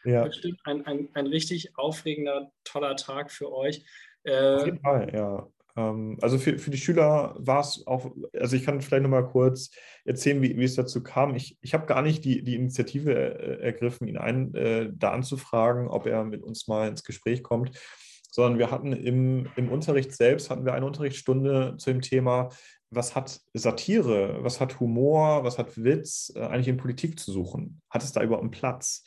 Ja. 0.05 0.25
Bestimmt 0.25 0.61
ein, 0.65 0.87
ein, 0.87 1.09
ein 1.15 1.27
richtig 1.27 1.77
aufregender, 1.77 2.53
toller 2.65 2.97
Tag 2.97 3.31
für 3.31 3.53
euch. 3.53 3.85
Äh, 4.25 4.57
Auf 4.57 4.67
jeden 4.67 4.81
Fall, 4.81 5.13
ja. 5.15 5.49
Ähm, 5.79 6.19
also 6.21 6.39
für, 6.39 6.59
für 6.59 6.71
die 6.71 6.79
Schüler 6.79 7.35
war 7.39 7.61
es 7.61 7.87
auch, 7.87 8.11
also 8.39 8.57
ich 8.57 8.65
kann 8.65 8.81
vielleicht 8.81 9.03
nochmal 9.05 9.27
kurz 9.27 9.71
erzählen, 10.05 10.43
wie, 10.43 10.59
wie 10.59 10.65
es 10.65 10.75
dazu 10.75 11.03
kam. 11.03 11.37
Ich, 11.37 11.57
ich 11.61 11.73
habe 11.73 11.87
gar 11.87 12.03
nicht 12.03 12.25
die, 12.25 12.43
die 12.43 12.57
Initiative 12.57 13.13
äh, 13.15 13.63
ergriffen, 13.63 14.09
ihn 14.09 14.19
ein, 14.19 14.55
äh, 14.55 14.91
da 14.93 15.13
anzufragen, 15.13 15.89
ob 15.89 16.07
er 16.07 16.25
mit 16.25 16.43
uns 16.43 16.67
mal 16.67 16.89
ins 16.89 17.05
Gespräch 17.05 17.43
kommt, 17.43 17.79
sondern 18.31 18.59
wir 18.59 18.71
hatten 18.71 18.93
im, 18.93 19.49
im 19.57 19.71
Unterricht 19.71 20.13
selbst, 20.13 20.51
hatten 20.51 20.65
wir 20.65 20.75
eine 20.75 20.87
Unterrichtsstunde 20.87 21.77
zu 21.79 21.91
dem 21.91 22.03
Thema, 22.03 22.51
was 22.91 23.15
hat 23.15 23.41
Satire, 23.53 24.39
was 24.43 24.61
hat 24.61 24.81
Humor, 24.81 25.45
was 25.45 25.59
hat 25.59 25.77
Witz 25.77 26.33
äh, 26.35 26.41
eigentlich 26.41 26.69
in 26.69 26.79
Politik 26.79 27.21
zu 27.21 27.33
suchen? 27.33 27.83
Hat 27.91 28.03
es 28.03 28.13
da 28.13 28.23
überhaupt 28.23 28.43
einen 28.43 28.51
Platz? 28.51 29.05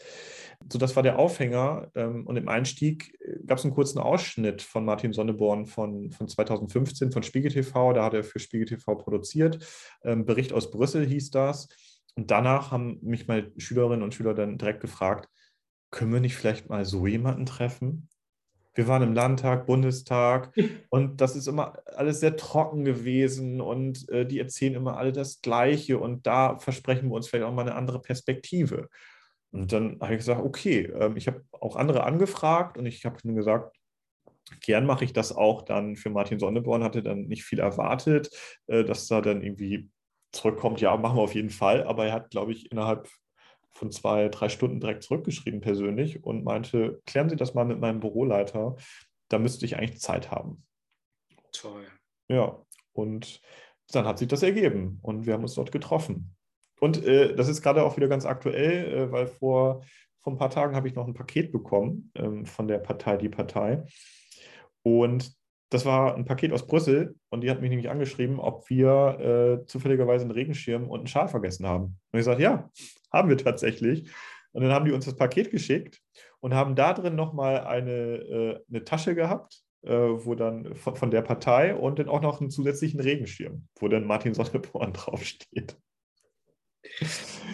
So, 0.69 0.77
das 0.77 0.95
war 0.95 1.03
der 1.03 1.19
Aufhänger. 1.19 1.91
Ähm, 1.95 2.25
und 2.27 2.35
im 2.35 2.47
Einstieg 2.47 3.17
äh, 3.21 3.43
gab 3.45 3.57
es 3.57 3.63
einen 3.63 3.73
kurzen 3.73 3.99
Ausschnitt 3.99 4.61
von 4.61 4.85
Martin 4.85 5.13
Sonneborn 5.13 5.65
von, 5.65 6.11
von 6.11 6.27
2015 6.27 7.11
von 7.11 7.23
Spiegel 7.23 7.51
TV. 7.51 7.93
Da 7.93 8.05
hat 8.05 8.13
er 8.13 8.23
für 8.23 8.39
Spiegel 8.39 8.67
TV 8.67 8.95
produziert. 8.95 9.65
Ähm, 10.03 10.25
Bericht 10.25 10.53
aus 10.53 10.71
Brüssel 10.71 11.05
hieß 11.05 11.31
das. 11.31 11.67
Und 12.15 12.31
danach 12.31 12.71
haben 12.71 12.99
mich 13.01 13.27
mal 13.27 13.51
Schülerinnen 13.57 14.03
und 14.03 14.13
Schüler 14.13 14.33
dann 14.33 14.57
direkt 14.57 14.81
gefragt, 14.81 15.29
können 15.91 16.13
wir 16.13 16.19
nicht 16.19 16.35
vielleicht 16.35 16.69
mal 16.69 16.85
so 16.85 17.07
jemanden 17.07 17.45
treffen? 17.45 18.09
wir 18.73 18.87
waren 18.87 19.03
im 19.03 19.13
Landtag, 19.13 19.65
Bundestag 19.65 20.53
und 20.89 21.21
das 21.21 21.35
ist 21.35 21.47
immer 21.47 21.77
alles 21.85 22.19
sehr 22.19 22.37
trocken 22.37 22.85
gewesen 22.85 23.61
und 23.61 24.07
äh, 24.09 24.25
die 24.25 24.39
erzählen 24.39 24.75
immer 24.75 24.97
alle 24.97 25.11
das 25.11 25.41
Gleiche 25.41 25.97
und 25.97 26.25
da 26.25 26.57
versprechen 26.57 27.09
wir 27.09 27.15
uns 27.15 27.27
vielleicht 27.27 27.45
auch 27.45 27.53
mal 27.53 27.63
eine 27.63 27.75
andere 27.75 28.01
Perspektive. 28.01 28.89
Und 29.51 29.71
dann 29.71 29.99
habe 30.01 30.13
ich 30.13 30.19
gesagt, 30.19 30.41
okay, 30.41 30.85
äh, 30.85 31.11
ich 31.15 31.27
habe 31.27 31.43
auch 31.51 31.75
andere 31.75 32.03
angefragt 32.03 32.77
und 32.77 32.85
ich 32.85 33.05
habe 33.05 33.17
ihnen 33.23 33.35
gesagt, 33.35 33.75
gern 34.61 34.85
mache 34.85 35.05
ich 35.05 35.13
das 35.13 35.35
auch 35.35 35.61
dann 35.61 35.95
für 35.95 36.09
Martin 36.09 36.39
Sonneborn, 36.39 36.83
hatte 36.83 37.03
dann 37.03 37.23
nicht 37.23 37.43
viel 37.43 37.59
erwartet, 37.59 38.29
äh, 38.67 38.83
dass 38.83 39.07
da 39.07 39.21
dann 39.21 39.41
irgendwie 39.41 39.89
zurückkommt, 40.31 40.79
ja, 40.81 40.95
machen 40.95 41.17
wir 41.17 41.23
auf 41.23 41.35
jeden 41.35 41.49
Fall, 41.49 41.83
aber 41.83 42.05
er 42.05 42.13
hat, 42.13 42.29
glaube 42.29 42.53
ich, 42.53 42.71
innerhalb 42.71 43.09
von 43.73 43.91
zwei, 43.91 44.29
drei 44.29 44.49
Stunden 44.49 44.79
direkt 44.79 45.03
zurückgeschrieben 45.03 45.61
persönlich 45.61 46.23
und 46.23 46.43
meinte, 46.43 47.01
klären 47.05 47.29
Sie 47.29 47.35
das 47.35 47.53
mal 47.53 47.65
mit 47.65 47.79
meinem 47.79 47.99
Büroleiter, 47.99 48.75
da 49.29 49.39
müsste 49.39 49.65
ich 49.65 49.77
eigentlich 49.77 50.01
Zeit 50.01 50.31
haben. 50.31 50.63
Toll. 51.51 51.85
Ja, 52.29 52.61
und 52.93 53.41
dann 53.91 54.05
hat 54.05 54.19
sich 54.19 54.27
das 54.27 54.43
ergeben 54.43 54.99
und 55.01 55.25
wir 55.25 55.33
haben 55.33 55.43
uns 55.43 55.55
dort 55.55 55.71
getroffen. 55.71 56.35
Und 56.81 57.05
äh, 57.05 57.35
das 57.35 57.47
ist 57.47 57.61
gerade 57.61 57.83
auch 57.83 57.95
wieder 57.95 58.07
ganz 58.07 58.25
aktuell, 58.25 58.93
äh, 58.93 59.11
weil 59.11 59.27
vor, 59.27 59.83
vor 60.19 60.33
ein 60.33 60.37
paar 60.37 60.49
Tagen 60.49 60.75
habe 60.75 60.87
ich 60.87 60.95
noch 60.95 61.07
ein 61.07 61.13
Paket 61.13 61.51
bekommen 61.51 62.11
ähm, 62.15 62.45
von 62.45 62.67
der 62.67 62.79
Partei 62.79 63.17
Die 63.17 63.29
Partei. 63.29 63.83
Und 64.81 65.31
das 65.69 65.85
war 65.85 66.15
ein 66.15 66.25
Paket 66.25 66.51
aus 66.51 66.65
Brüssel 66.65 67.15
und 67.29 67.41
die 67.41 67.51
hat 67.51 67.61
mich 67.61 67.69
nämlich 67.69 67.89
angeschrieben, 67.89 68.39
ob 68.39 68.69
wir 68.69 69.61
äh, 69.61 69.65
zufälligerweise 69.67 70.25
einen 70.25 70.31
Regenschirm 70.31 70.89
und 70.89 71.01
einen 71.01 71.07
Schal 71.07 71.27
vergessen 71.27 71.67
haben. 71.67 71.99
Und 72.11 72.19
ich 72.19 72.25
sagte, 72.25 72.41
ja, 72.41 72.69
haben 73.13 73.29
wir 73.29 73.37
tatsächlich. 73.37 74.09
Und 74.51 74.63
dann 74.63 74.71
haben 74.71 74.85
die 74.85 74.91
uns 74.91 75.05
das 75.05 75.15
Paket 75.15 75.51
geschickt 75.51 76.01
und 76.39 76.55
haben 76.55 76.75
da 76.75 76.93
drin 76.93 77.15
nochmal 77.15 77.61
eine, 77.61 77.91
äh, 77.91 78.59
eine 78.69 78.83
Tasche 78.83 79.13
gehabt, 79.13 79.61
äh, 79.83 79.91
wo 79.93 80.33
dann 80.33 80.75
von, 80.75 80.95
von, 80.95 81.11
der 81.11 81.21
Partei 81.21 81.75
und 81.75 81.99
dann 81.99 82.09
auch 82.09 82.21
noch 82.21 82.41
einen 82.41 82.49
zusätzlichen 82.49 82.99
Regenschirm, 82.99 83.67
wo 83.79 83.87
dann 83.87 84.05
Martin 84.05 84.33
Sonneborn 84.33 84.93
draufsteht. 84.93 85.77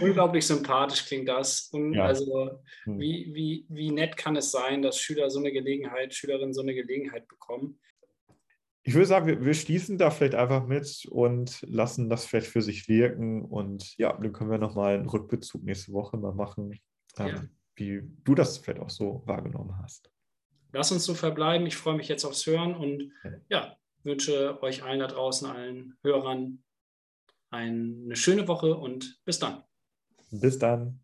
Unglaublich 0.02 0.46
sympathisch 0.46 1.06
klingt 1.06 1.28
das. 1.28 1.70
Und 1.72 1.94
ja. 1.94 2.06
Also 2.06 2.60
hm. 2.84 3.00
wie, 3.00 3.32
wie, 3.34 3.66
wie 3.70 3.92
nett 3.92 4.18
kann 4.18 4.36
es 4.36 4.52
sein, 4.52 4.82
dass 4.82 5.00
Schüler 5.00 5.30
so 5.30 5.40
eine 5.40 5.52
Gelegenheit, 5.52 6.14
Schülerinnen 6.14 6.54
so 6.54 6.62
eine 6.62 6.74
Gelegenheit 6.74 7.28
bekommen? 7.28 7.80
ich 8.88 8.94
würde 8.94 9.06
sagen, 9.06 9.28
wir, 9.28 9.44
wir, 9.44 9.54
schließen 9.54 9.98
da 9.98 10.12
vielleicht 10.12 10.34
einfach 10.34 10.66
mit 10.66 11.06
und 11.12 11.62
lassen 11.64 12.10
das 12.10 12.26
vielleicht 12.26 12.48
für 12.48 12.62
sich 12.62 12.88
wirken. 12.88 13.44
Und 13.44 13.98
ja, 13.98 14.14
dann 14.14 14.32
können 14.32 14.50
wir 14.50 14.60
nochmal 14.60 14.96
einen 14.96 15.10
Rückbezug 15.10 15.62
nächste 15.62 15.92
Woche 15.92 16.16
mal 16.16 16.34
machen, 16.34 16.80
ähm, 17.18 17.28
ja. 17.28 17.44
wie 17.76 18.02
du 18.24 18.34
das 18.34 18.60
vielleicht 18.60 18.80
auch 18.80 18.90
so 18.90 19.24
wahrgenommen 19.26 19.78
hast. 19.82 20.10
Lass 20.72 20.94
uns 20.94 21.04
so 21.04 21.16
verbleiben. 21.16 21.68
Ich 21.68 21.76
freue 21.76 21.98
mich 21.98 22.08
jetzt 22.08 22.24
aufs 22.24 22.46
Hören 22.46 22.76
und 22.76 23.12
ja, 23.50 23.76
wünsche 24.04 24.58
euch 24.64 24.84
allen 24.84 25.02
da 25.02 25.08
draußen, 25.08 25.50
allen 25.50 25.98
Hörern 26.02 26.64
eine 27.50 28.16
schöne 28.16 28.48
Woche 28.48 28.76
und 28.76 29.22
bis 29.26 29.40
dann. 29.40 29.64
Bis 30.32 30.60
dann. 30.60 31.00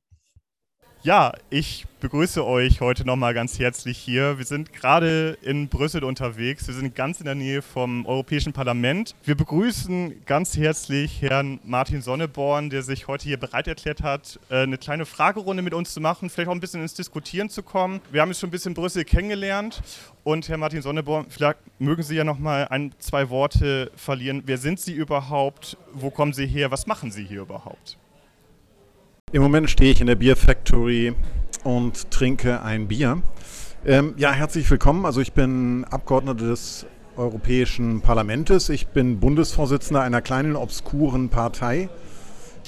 Ja, 1.05 1.33
ich 1.49 1.85
begrüße 1.99 2.45
euch 2.45 2.79
heute 2.79 3.05
nochmal 3.05 3.33
ganz 3.33 3.59
herzlich 3.59 3.97
hier. 3.97 4.37
Wir 4.37 4.45
sind 4.45 4.71
gerade 4.71 5.37
in 5.41 5.67
Brüssel 5.67 6.05
unterwegs. 6.05 6.65
Wir 6.65 6.75
sind 6.75 6.95
ganz 6.95 7.19
in 7.19 7.25
der 7.25 7.35
Nähe 7.35 7.61
vom 7.61 8.05
Europäischen 8.05 8.53
Parlament. 8.53 9.13
Wir 9.25 9.35
begrüßen 9.35 10.23
ganz 10.25 10.55
herzlich 10.55 11.21
Herrn 11.21 11.59
Martin 11.65 12.01
Sonneborn, 12.01 12.69
der 12.69 12.83
sich 12.83 13.09
heute 13.09 13.25
hier 13.25 13.35
bereit 13.35 13.67
erklärt 13.67 14.01
hat, 14.01 14.39
äh, 14.49 14.63
eine 14.63 14.77
kleine 14.77 15.05
Fragerunde 15.05 15.61
mit 15.61 15.73
uns 15.73 15.93
zu 15.93 15.99
machen, 15.99 16.29
vielleicht 16.29 16.47
auch 16.47 16.53
ein 16.53 16.61
bisschen 16.61 16.81
ins 16.81 16.93
Diskutieren 16.93 17.49
zu 17.49 17.63
kommen. 17.63 17.99
Wir 18.09 18.21
haben 18.21 18.29
jetzt 18.29 18.39
schon 18.39 18.47
ein 18.47 18.51
bisschen 18.51 18.73
Brüssel 18.73 19.03
kennengelernt. 19.03 19.81
Und 20.23 20.47
Herr 20.47 20.57
Martin 20.57 20.81
Sonneborn, 20.81 21.25
vielleicht 21.27 21.57
mögen 21.79 22.03
Sie 22.03 22.15
ja 22.15 22.23
nochmal 22.23 22.69
ein, 22.69 22.95
zwei 22.99 23.29
Worte 23.29 23.91
verlieren. 23.97 24.43
Wer 24.45 24.57
sind 24.57 24.79
Sie 24.79 24.93
überhaupt? 24.93 25.75
Wo 25.91 26.11
kommen 26.11 26.31
Sie 26.31 26.47
her? 26.47 26.71
Was 26.71 26.87
machen 26.87 27.11
Sie 27.11 27.25
hier 27.25 27.41
überhaupt? 27.41 27.97
Im 29.33 29.41
Moment 29.41 29.67
stehe 29.67 29.91
ich 29.91 29.99
in 29.99 30.05
der 30.05 30.13
Beer 30.13 30.35
Factory 30.35 31.15
und 31.63 32.11
trinke 32.11 32.61
ein 32.61 32.87
Bier. 32.87 33.23
Ähm, 33.83 34.13
ja, 34.15 34.31
herzlich 34.31 34.69
willkommen. 34.69 35.07
Also 35.07 35.21
ich 35.21 35.33
bin 35.33 35.85
Abgeordneter 35.85 36.49
des 36.49 36.85
Europäischen 37.17 38.01
Parlaments. 38.01 38.69
Ich 38.69 38.89
bin 38.89 39.19
Bundesvorsitzender 39.19 40.03
einer 40.03 40.21
kleinen, 40.21 40.55
obskuren 40.55 41.29
Partei, 41.29 41.89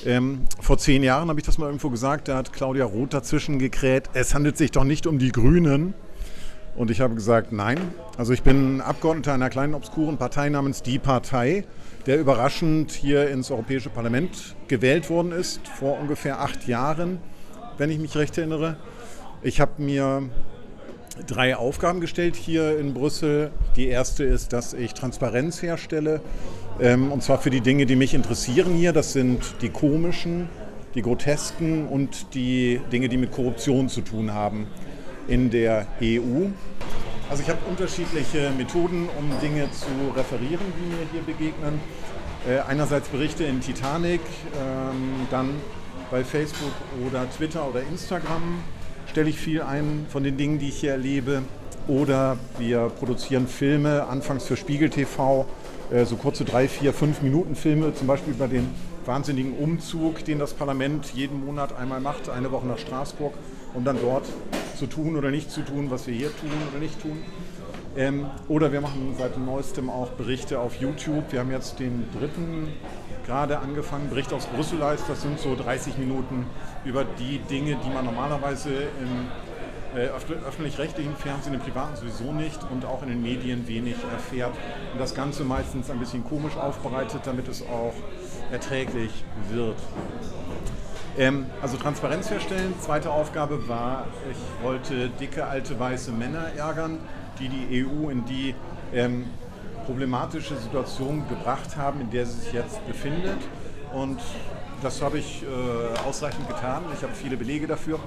Ähm, 0.07 0.41
vor 0.59 0.79
zehn 0.79 1.03
Jahren 1.03 1.29
habe 1.29 1.39
ich 1.39 1.45
das 1.45 1.59
mal 1.59 1.67
irgendwo 1.67 1.91
gesagt, 1.91 2.29
da 2.29 2.37
hat 2.37 2.51
Claudia 2.51 2.85
Roth 2.85 3.13
dazwischen 3.13 3.59
gekräht, 3.59 4.09
es 4.13 4.33
handelt 4.33 4.57
sich 4.57 4.71
doch 4.71 4.83
nicht 4.83 5.05
um 5.05 5.19
die 5.19 5.31
Grünen. 5.31 5.93
Und 6.75 6.89
ich 6.89 6.99
habe 6.99 7.13
gesagt, 7.13 7.51
nein. 7.51 7.77
Also 8.17 8.33
ich 8.33 8.41
bin 8.41 8.81
Abgeordneter 8.81 9.33
einer 9.33 9.51
kleinen 9.51 9.75
obskuren 9.75 10.17
Partei 10.17 10.49
namens 10.49 10.81
Die 10.81 10.97
Partei, 10.97 11.63
der 12.05 12.19
überraschend 12.19 12.91
hier 12.91 13.29
ins 13.29 13.49
Europäische 13.49 13.89
Parlament 13.89 14.55
gewählt 14.67 15.09
worden 15.09 15.31
ist, 15.31 15.67
vor 15.67 15.99
ungefähr 15.99 16.39
acht 16.41 16.67
Jahren, 16.67 17.19
wenn 17.77 17.89
ich 17.89 17.99
mich 17.99 18.15
recht 18.15 18.37
erinnere. 18.37 18.77
Ich 19.41 19.59
habe 19.59 19.81
mir 19.81 20.29
drei 21.27 21.55
Aufgaben 21.55 22.01
gestellt 22.01 22.35
hier 22.35 22.77
in 22.77 22.93
Brüssel. 22.93 23.51
Die 23.75 23.87
erste 23.87 24.23
ist, 24.23 24.53
dass 24.53 24.73
ich 24.73 24.93
Transparenz 24.93 25.61
herstelle, 25.61 26.21
ähm, 26.79 27.11
und 27.11 27.23
zwar 27.23 27.39
für 27.39 27.49
die 27.49 27.61
Dinge, 27.61 27.85
die 27.85 27.95
mich 27.95 28.13
interessieren 28.13 28.73
hier. 28.73 28.91
Das 28.93 29.13
sind 29.13 29.55
die 29.61 29.69
komischen, 29.69 30.49
die 30.93 31.01
grotesken 31.01 31.87
und 31.87 32.33
die 32.33 32.81
Dinge, 32.91 33.09
die 33.09 33.17
mit 33.17 33.31
Korruption 33.31 33.89
zu 33.89 34.01
tun 34.01 34.33
haben 34.33 34.67
in 35.27 35.49
der 35.49 35.87
EU. 36.01 36.49
Also 37.27 37.41
ich 37.41 37.49
habe 37.49 37.59
unterschiedliche 37.67 38.51
Methoden, 38.51 39.09
um 39.17 39.39
Dinge 39.41 39.69
zu 39.71 39.87
referieren, 40.15 40.65
die 40.79 40.95
mir 40.95 41.07
hier 41.11 41.21
begegnen. 41.21 41.79
Äh, 42.47 42.59
einerseits 42.59 43.07
Berichte 43.07 43.43
in 43.45 43.61
Titanic, 43.61 44.21
ähm, 44.55 45.25
dann 45.31 45.49
bei 46.11 46.23
Facebook 46.23 46.71
oder 47.07 47.27
Twitter 47.31 47.67
oder 47.67 47.81
Instagram 47.81 48.63
stelle 49.09 49.29
ich 49.29 49.39
viel 49.39 49.63
ein 49.63 50.05
von 50.09 50.23
den 50.23 50.37
Dingen, 50.37 50.59
die 50.59 50.69
ich 50.69 50.79
hier 50.79 50.91
erlebe. 50.91 51.41
Oder 51.87 52.37
wir 52.59 52.89
produzieren 52.89 53.47
Filme, 53.47 54.05
anfangs 54.05 54.45
für 54.45 54.55
Spiegel 54.55 54.91
TV, 54.91 55.47
äh, 55.91 56.05
so 56.05 56.17
kurze 56.17 56.45
drei, 56.45 56.67
vier, 56.67 56.93
fünf 56.93 57.23
Minuten 57.23 57.55
Filme, 57.55 57.93
zum 57.95 58.05
Beispiel 58.05 58.33
über 58.33 58.47
den 58.47 58.69
wahnsinnigen 59.03 59.53
Umzug, 59.53 60.23
den 60.25 60.37
das 60.37 60.53
Parlament 60.53 61.11
jeden 61.15 61.43
Monat 61.43 61.75
einmal 61.75 62.01
macht, 62.01 62.29
eine 62.29 62.51
Woche 62.51 62.67
nach 62.67 62.77
Straßburg, 62.77 63.33
um 63.75 63.83
dann 63.83 63.97
dort 64.01 64.25
zu 64.77 64.87
tun 64.87 65.15
oder 65.15 65.31
nicht 65.31 65.51
zu 65.51 65.61
tun, 65.61 65.89
was 65.89 66.07
wir 66.07 66.13
hier 66.13 66.35
tun 66.37 66.51
oder 66.71 66.79
nicht 66.79 67.01
tun. 67.01 67.23
Ähm, 67.97 68.29
oder 68.47 68.71
wir 68.71 68.81
machen 68.81 69.15
seit 69.17 69.37
neuestem 69.37 69.89
auch 69.89 70.09
Berichte 70.09 70.59
auf 70.59 70.75
YouTube. 70.75 71.31
Wir 71.31 71.39
haben 71.39 71.51
jetzt 71.51 71.79
den 71.79 72.05
dritten 72.17 72.73
gerade 73.25 73.59
angefangen, 73.59 74.09
Bericht 74.09 74.31
aus 74.33 74.45
Brüssel 74.45 74.83
heißt, 74.83 75.05
das 75.09 75.21
sind 75.21 75.39
so 75.39 75.55
30 75.55 75.97
Minuten 75.97 76.45
über 76.83 77.03
die 77.03 77.39
Dinge, 77.39 77.77
die 77.83 77.89
man 77.89 78.05
normalerweise 78.05 78.69
im 78.69 79.99
äh, 79.99 80.09
öffentlich-rechtlichen 80.47 81.15
Fernsehen, 81.15 81.53
im 81.53 81.59
privaten 81.61 81.95
sowieso 81.95 82.31
nicht 82.33 82.59
und 82.69 82.85
auch 82.85 83.01
in 83.01 83.09
den 83.09 83.21
Medien 83.21 83.67
wenig 83.67 83.95
erfährt. 84.11 84.53
Und 84.93 84.99
das 84.99 85.15
Ganze 85.15 85.43
meistens 85.43 85.89
ein 85.89 85.99
bisschen 85.99 86.23
komisch 86.23 86.55
aufbereitet, 86.57 87.21
damit 87.25 87.47
es 87.47 87.61
auch 87.63 87.93
erträglich 88.51 89.11
wird. 89.49 89.77
Ähm, 91.17 91.45
also 91.61 91.77
Transparenz 91.77 92.29
herstellen. 92.29 92.73
Zweite 92.81 93.09
Aufgabe 93.09 93.69
war, 93.69 94.07
ich 94.29 94.63
wollte 94.63 95.09
dicke 95.09 95.45
alte 95.45 95.79
weiße 95.79 96.11
Männer 96.11 96.47
ärgern, 96.57 96.99
die 97.39 97.47
die 97.47 97.85
EU 97.85 98.09
in 98.09 98.25
die 98.25 98.53
ähm, 98.93 99.25
problematische 99.85 100.57
Situation 100.57 101.27
gebracht 101.29 101.77
haben, 101.77 102.01
in 102.01 102.11
der 102.11 102.25
sie 102.25 102.41
sich 102.41 102.53
jetzt 102.53 102.85
befindet. 102.85 103.37
Und 103.93 104.19
das 104.81 105.01
habe 105.01 105.19
ich 105.19 105.43
äh, 105.43 106.07
ausreichend 106.07 106.49
getan. 106.49 106.83
Ich 106.93 107.03
habe 107.03 107.13
viele 107.13 107.37
Belege 107.37 107.65
dafür, 107.65 107.99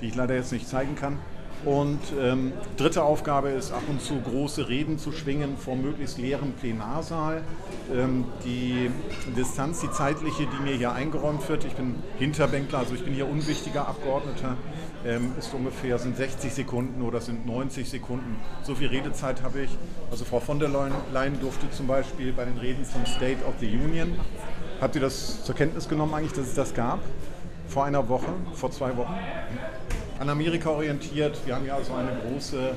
die 0.00 0.08
ich 0.08 0.14
leider 0.14 0.34
jetzt 0.34 0.52
nicht 0.52 0.66
zeigen 0.66 0.96
kann. 0.96 1.18
Und 1.64 2.00
ähm, 2.20 2.52
dritte 2.76 3.02
Aufgabe 3.02 3.48
ist, 3.48 3.72
ab 3.72 3.82
und 3.88 4.02
zu 4.02 4.20
große 4.20 4.68
Reden 4.68 4.98
zu 4.98 5.12
schwingen 5.12 5.56
vor 5.56 5.76
möglichst 5.76 6.18
leerem 6.18 6.52
Plenarsaal. 6.52 7.42
Ähm, 7.94 8.24
die 8.44 8.90
Distanz, 9.34 9.80
die 9.80 9.90
zeitliche, 9.90 10.46
die 10.46 10.62
mir 10.62 10.76
hier 10.76 10.92
eingeräumt 10.92 11.48
wird, 11.48 11.64
ich 11.64 11.74
bin 11.74 11.94
Hinterbänkler, 12.18 12.80
also 12.80 12.94
ich 12.94 13.02
bin 13.02 13.14
hier 13.14 13.28
unwichtiger 13.28 13.88
Abgeordneter, 13.88 14.58
ähm, 15.06 15.32
ist 15.38 15.54
ungefähr, 15.54 15.98
sind 15.98 16.18
60 16.18 16.52
Sekunden 16.52 17.00
oder 17.00 17.22
sind 17.22 17.46
90 17.46 17.88
Sekunden. 17.88 18.36
So 18.62 18.74
viel 18.74 18.88
Redezeit 18.88 19.42
habe 19.42 19.62
ich. 19.62 19.70
Also 20.10 20.26
Frau 20.26 20.40
von 20.40 20.58
der 20.58 20.68
Leyen 20.68 21.40
durfte 21.40 21.70
zum 21.70 21.86
Beispiel 21.86 22.32
bei 22.32 22.44
den 22.44 22.58
Reden 22.58 22.84
zum 22.84 23.06
State 23.06 23.42
of 23.46 23.54
the 23.60 23.66
Union, 23.66 24.12
habt 24.82 24.94
ihr 24.96 25.00
das 25.00 25.44
zur 25.44 25.54
Kenntnis 25.54 25.88
genommen 25.88 26.12
eigentlich, 26.12 26.32
dass 26.32 26.46
es 26.46 26.54
das 26.54 26.74
gab? 26.74 27.00
Vor 27.68 27.86
einer 27.86 28.06
Woche, 28.06 28.32
vor 28.52 28.70
zwei 28.70 28.94
Wochen? 28.96 29.14
An 30.24 30.30
Amerika 30.30 30.70
orientiert. 30.70 31.36
Wir 31.44 31.54
haben 31.54 31.66
ja 31.66 31.76
also 31.76 31.92
eine 31.92 32.10
große, 32.26 32.74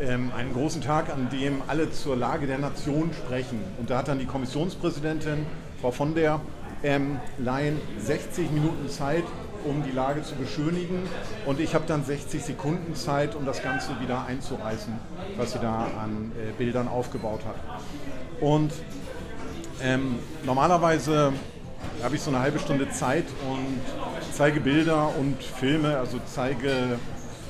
ähm, 0.00 0.30
einen 0.36 0.52
großen 0.52 0.80
Tag, 0.80 1.12
an 1.12 1.28
dem 1.28 1.60
alle 1.66 1.90
zur 1.90 2.16
Lage 2.16 2.46
der 2.46 2.58
Nation 2.58 3.10
sprechen. 3.12 3.60
Und 3.78 3.90
da 3.90 3.98
hat 3.98 4.08
dann 4.08 4.20
die 4.20 4.26
Kommissionspräsidentin, 4.26 5.44
Frau 5.80 5.90
von 5.90 6.14
der 6.14 6.40
ähm, 6.84 7.18
Leyen, 7.38 7.80
60 7.98 8.52
Minuten 8.52 8.88
Zeit, 8.88 9.24
um 9.64 9.82
die 9.82 9.90
Lage 9.90 10.22
zu 10.22 10.36
beschönigen. 10.36 11.02
Und 11.46 11.58
ich 11.58 11.74
habe 11.74 11.84
dann 11.88 12.04
60 12.04 12.44
Sekunden 12.44 12.94
Zeit, 12.94 13.34
um 13.34 13.44
das 13.44 13.60
Ganze 13.60 14.00
wieder 14.00 14.24
einzureißen, 14.26 14.92
was 15.36 15.52
sie 15.52 15.58
da 15.58 15.88
an 16.00 16.30
äh, 16.36 16.52
Bildern 16.56 16.86
aufgebaut 16.86 17.40
hat. 17.44 17.56
Und 18.40 18.72
ähm, 19.82 20.20
normalerweise 20.44 21.32
habe 22.04 22.14
ich 22.14 22.22
so 22.22 22.30
eine 22.30 22.38
halbe 22.38 22.60
Stunde 22.60 22.88
Zeit 22.90 23.24
und 23.50 24.17
zeige 24.38 24.60
Bilder 24.60 25.16
und 25.16 25.42
Filme, 25.42 25.96
also 25.96 26.20
zeige 26.24 26.96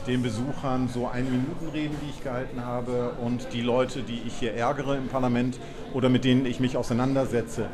den 0.07 0.23
Besuchern 0.23 0.89
so 0.89 1.07
ein 1.07 1.31
Minuten 1.31 1.69
Reden, 1.69 1.95
die 2.03 2.09
ich 2.09 2.25
gehalten 2.25 2.65
habe 2.65 3.11
und 3.21 3.53
die 3.53 3.61
Leute, 3.61 4.03
die 4.03 4.23
ich 4.27 4.39
hier 4.39 4.55
ärgere 4.55 4.97
im 4.97 5.07
Parlament 5.09 5.61
oder 5.93 6.09
mit 6.09 6.25
denen 6.25 6.47
ich 6.47 6.61
mich 6.61 6.79
auseinandersetze. 6.79 7.69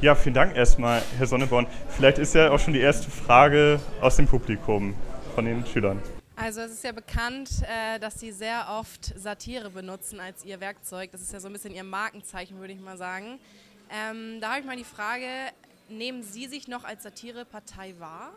Ja, 0.00 0.14
vielen 0.14 0.34
Dank 0.34 0.56
erstmal, 0.56 1.02
Herr 1.18 1.26
Sonneborn. 1.26 1.66
Vielleicht 1.90 2.16
ist 2.16 2.34
ja 2.34 2.50
auch 2.50 2.58
schon 2.58 2.72
die 2.72 2.80
erste 2.80 3.10
Frage 3.10 3.78
aus 4.00 4.16
dem 4.16 4.26
Publikum 4.26 4.94
von 5.34 5.44
den 5.44 5.66
Schülern. 5.66 6.00
Also 6.36 6.62
es 6.62 6.72
ist 6.72 6.84
ja 6.84 6.92
bekannt, 6.92 7.50
äh, 7.60 7.98
dass 7.98 8.18
Sie 8.18 8.32
sehr 8.32 8.68
oft 8.70 9.12
Satire 9.18 9.68
benutzen 9.68 10.18
als 10.18 10.46
Ihr 10.46 10.60
Werkzeug. 10.60 11.10
Das 11.12 11.20
ist 11.20 11.30
ja 11.30 11.40
so 11.40 11.48
ein 11.48 11.52
bisschen 11.52 11.74
Ihr 11.74 11.84
Markenzeichen, 11.84 12.58
würde 12.58 12.72
ich 12.72 12.80
mal 12.80 12.96
sagen. 12.96 13.38
Ähm, 13.90 14.40
da 14.40 14.52
habe 14.52 14.60
ich 14.60 14.66
mal 14.66 14.76
die 14.76 14.84
Frage, 14.84 15.26
Nehmen 15.88 16.24
Sie 16.24 16.46
sich 16.46 16.66
noch 16.66 16.82
als 16.82 17.04
Satirepartei 17.04 17.94
wahr? 18.00 18.32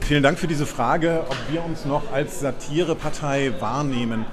Vielen 0.00 0.22
Dank 0.22 0.38
für 0.38 0.48
diese 0.48 0.66
Frage, 0.66 1.24
ob 1.28 1.36
wir 1.52 1.64
uns 1.64 1.84
noch 1.84 2.12
als 2.12 2.40
Satirepartei 2.40 3.52
wahrnehmen. 3.60 4.24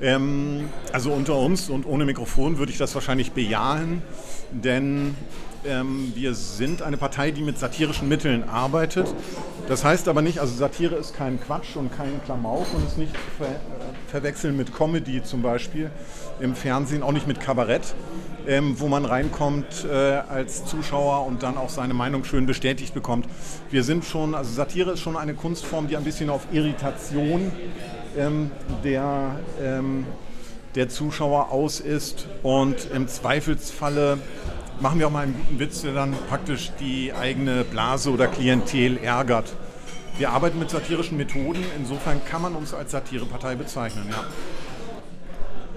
Ähm, 0.00 0.68
also 0.92 1.12
unter 1.12 1.36
uns 1.36 1.68
und 1.68 1.86
ohne 1.86 2.04
Mikrofon 2.04 2.58
würde 2.58 2.72
ich 2.72 2.78
das 2.78 2.94
wahrscheinlich 2.94 3.32
bejahen, 3.32 4.02
denn 4.52 5.16
ähm, 5.66 6.12
wir 6.14 6.34
sind 6.34 6.82
eine 6.82 6.96
Partei, 6.96 7.30
die 7.30 7.42
mit 7.42 7.58
satirischen 7.58 8.08
Mitteln 8.08 8.48
arbeitet. 8.48 9.12
Das 9.68 9.84
heißt 9.84 10.08
aber 10.08 10.22
nicht, 10.22 10.38
also 10.38 10.54
Satire 10.54 10.94
ist 10.94 11.14
kein 11.14 11.40
Quatsch 11.40 11.76
und 11.76 11.94
kein 11.94 12.22
Klamauk 12.24 12.66
und 12.74 12.86
ist 12.86 12.96
nicht 12.96 13.12
verwechseln 14.08 14.56
mit 14.56 14.74
Comedy 14.74 15.22
zum 15.22 15.42
Beispiel 15.42 15.90
im 16.40 16.54
Fernsehen, 16.54 17.02
auch 17.02 17.12
nicht 17.12 17.26
mit 17.26 17.40
Kabarett 17.40 17.94
ähm, 18.48 18.80
wo 18.80 18.88
man 18.88 19.04
reinkommt 19.04 19.84
äh, 19.84 19.94
als 19.94 20.64
Zuschauer 20.64 21.26
und 21.26 21.42
dann 21.42 21.56
auch 21.58 21.68
seine 21.68 21.94
Meinung 21.94 22.24
schön 22.24 22.46
bestätigt 22.46 22.94
bekommt. 22.94 23.26
Wir 23.70 23.84
sind 23.84 24.04
schon, 24.04 24.34
also 24.34 24.50
Satire 24.50 24.92
ist 24.92 25.00
schon 25.00 25.16
eine 25.16 25.34
Kunstform, 25.34 25.86
die 25.86 25.96
ein 25.96 26.04
bisschen 26.04 26.30
auf 26.30 26.46
Irritation 26.50 27.52
ähm, 28.16 28.50
der, 28.82 29.38
ähm, 29.62 30.06
der 30.74 30.88
Zuschauer 30.88 31.52
aus 31.52 31.78
ist 31.78 32.26
und 32.42 32.90
im 32.94 33.06
Zweifelsfalle 33.06 34.18
machen 34.80 34.98
wir 34.98 35.08
auch 35.08 35.12
mal 35.12 35.24
einen 35.24 35.34
guten 35.34 35.58
Witz, 35.58 35.82
der 35.82 35.92
dann 35.92 36.14
praktisch 36.28 36.72
die 36.80 37.12
eigene 37.12 37.64
Blase 37.64 38.10
oder 38.10 38.28
Klientel 38.28 38.96
ärgert. 38.96 39.52
Wir 40.18 40.30
arbeiten 40.30 40.58
mit 40.58 40.68
satirischen 40.68 41.16
Methoden, 41.16 41.64
insofern 41.76 42.24
kann 42.24 42.42
man 42.42 42.56
uns 42.56 42.74
als 42.74 42.90
Satirepartei 42.90 43.54
bezeichnen. 43.54 44.04
Ja. 44.10 44.24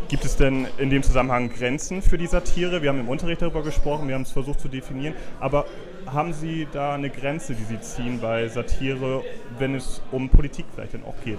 Gibt 0.07 0.25
es 0.25 0.35
denn 0.35 0.67
in 0.79 0.89
dem 0.89 1.03
Zusammenhang 1.03 1.49
Grenzen 1.49 2.01
für 2.01 2.17
die 2.17 2.25
Satire? 2.25 2.81
Wir 2.81 2.89
haben 2.89 2.99
im 2.99 3.07
Unterricht 3.07 3.43
darüber 3.43 3.61
gesprochen, 3.61 4.07
wir 4.07 4.15
haben 4.15 4.23
es 4.23 4.31
versucht 4.31 4.59
zu 4.59 4.67
definieren, 4.67 5.13
aber 5.39 5.67
haben 6.07 6.33
Sie 6.33 6.67
da 6.73 6.95
eine 6.95 7.11
Grenze, 7.11 7.53
die 7.53 7.63
Sie 7.63 7.79
ziehen 7.81 8.19
bei 8.19 8.47
Satire, 8.47 9.23
wenn 9.59 9.75
es 9.75 10.01
um 10.11 10.27
Politik 10.27 10.65
vielleicht 10.73 10.95
dann 10.95 11.03
auch 11.03 11.15
geht? 11.23 11.37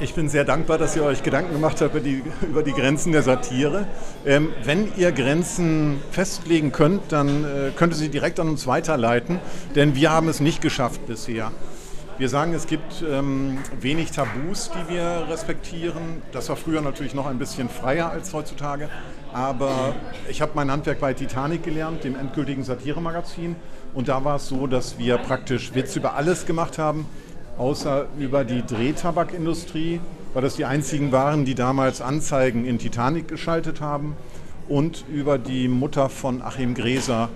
Ich 0.00 0.12
bin 0.12 0.28
sehr 0.28 0.44
dankbar, 0.44 0.76
dass 0.76 0.96
ihr 0.96 1.04
euch 1.04 1.22
Gedanken 1.22 1.52
gemacht 1.52 1.80
habt 1.80 1.94
über 1.94 2.00
die, 2.00 2.22
über 2.42 2.62
die 2.62 2.72
Grenzen 2.72 3.12
der 3.12 3.22
Satire. 3.22 3.86
Ähm, 4.26 4.52
wenn 4.64 4.92
ihr 4.96 5.12
Grenzen 5.12 6.00
festlegen 6.10 6.72
könnt, 6.72 7.12
dann 7.12 7.44
äh, 7.44 7.70
könnt 7.76 7.92
ihr 7.92 7.96
sie 7.96 8.08
direkt 8.08 8.40
an 8.40 8.48
uns 8.48 8.66
weiterleiten, 8.66 9.38
denn 9.76 9.94
wir 9.94 10.10
haben 10.10 10.28
es 10.28 10.40
nicht 10.40 10.60
geschafft 10.60 11.06
bisher. 11.06 11.52
Wir 12.16 12.28
sagen, 12.28 12.54
es 12.54 12.66
gibt 12.66 13.04
ähm, 13.08 13.58
wenig 13.80 14.12
Tabus, 14.12 14.70
die 14.70 14.94
wir 14.94 15.26
respektieren. 15.28 16.22
Das 16.30 16.48
war 16.48 16.56
früher 16.56 16.80
natürlich 16.80 17.12
noch 17.14 17.26
ein 17.26 17.38
bisschen 17.38 17.68
freier 17.68 18.10
als 18.10 18.32
heutzutage. 18.32 18.88
Aber 19.32 19.96
ich 20.28 20.40
habe 20.40 20.52
mein 20.54 20.70
Handwerk 20.70 21.00
bei 21.00 21.12
Titanic 21.12 21.64
gelernt, 21.64 22.04
dem 22.04 22.14
endgültigen 22.14 22.62
Satiremagazin. 22.62 23.56
Und 23.94 24.08
da 24.08 24.24
war 24.24 24.36
es 24.36 24.46
so, 24.46 24.68
dass 24.68 24.96
wir 24.96 25.18
praktisch 25.18 25.74
Witz 25.74 25.96
über 25.96 26.14
alles 26.14 26.46
gemacht 26.46 26.78
haben, 26.78 27.06
außer 27.58 28.06
über 28.18 28.44
die 28.44 28.64
Drehtabakindustrie, 28.64 30.00
weil 30.32 30.42
das 30.42 30.56
die 30.56 30.64
einzigen 30.64 31.12
waren, 31.12 31.44
die 31.44 31.54
damals 31.54 32.00
Anzeigen 32.00 32.64
in 32.64 32.78
Titanic 32.78 33.28
geschaltet 33.28 33.80
haben. 33.80 34.16
Und 34.68 35.04
über 35.12 35.38
die 35.38 35.68
Mutter 35.68 36.08
von 36.08 36.40
Achim 36.40 36.74
Gräser, 36.74 37.28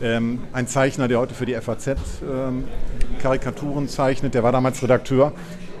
ähm, 0.00 0.40
ein 0.52 0.68
Zeichner, 0.68 1.08
der 1.08 1.18
heute 1.18 1.34
für 1.34 1.44
die 1.44 1.54
FAZ 1.54 1.88
ähm, 1.88 2.64
Karikaturen 3.20 3.88
zeichnet, 3.88 4.34
der 4.34 4.42
war 4.42 4.52
damals 4.52 4.82
Redakteur 4.82 5.32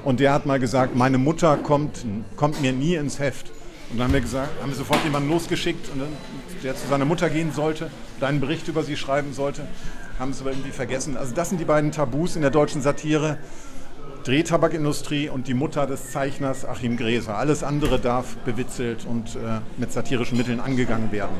und 0.04 0.20
der 0.20 0.32
hat 0.32 0.46
mal 0.46 0.58
gesagt, 0.58 0.96
meine 0.96 1.18
Mutter 1.18 1.56
kommt, 1.56 2.04
kommt 2.36 2.60
mir 2.60 2.72
nie 2.72 2.94
ins 2.94 3.18
Heft. 3.18 3.50
Und 3.90 3.98
dann 3.98 4.08
haben 4.08 4.14
wir 4.14 4.20
gesagt, 4.20 4.48
haben 4.60 4.70
wir 4.70 4.76
sofort 4.76 5.02
jemanden 5.04 5.30
losgeschickt, 5.30 5.88
der 6.62 6.76
zu 6.76 6.88
seiner 6.88 7.04
Mutter 7.04 7.30
gehen 7.30 7.52
sollte, 7.52 7.90
einen 8.20 8.40
Bericht 8.40 8.68
über 8.68 8.82
sie 8.82 8.96
schreiben 8.96 9.32
sollte, 9.32 9.66
haben 10.18 10.32
es 10.32 10.40
aber 10.40 10.50
irgendwie 10.50 10.72
vergessen. 10.72 11.16
Also 11.16 11.34
das 11.34 11.48
sind 11.48 11.58
die 11.58 11.64
beiden 11.64 11.92
Tabus 11.92 12.36
in 12.36 12.42
der 12.42 12.50
deutschen 12.50 12.82
Satire. 12.82 13.38
Drehtabakindustrie 14.28 15.30
und 15.30 15.48
die 15.48 15.54
Mutter 15.54 15.86
des 15.86 16.10
Zeichners 16.10 16.66
Achim 16.66 16.98
Gräser. 16.98 17.38
Alles 17.38 17.62
andere 17.62 17.98
darf 17.98 18.36
bewitzelt 18.44 19.06
und 19.06 19.36
äh, 19.36 19.60
mit 19.78 19.90
satirischen 19.90 20.36
Mitteln 20.36 20.60
angegangen 20.60 21.10
werden. 21.12 21.34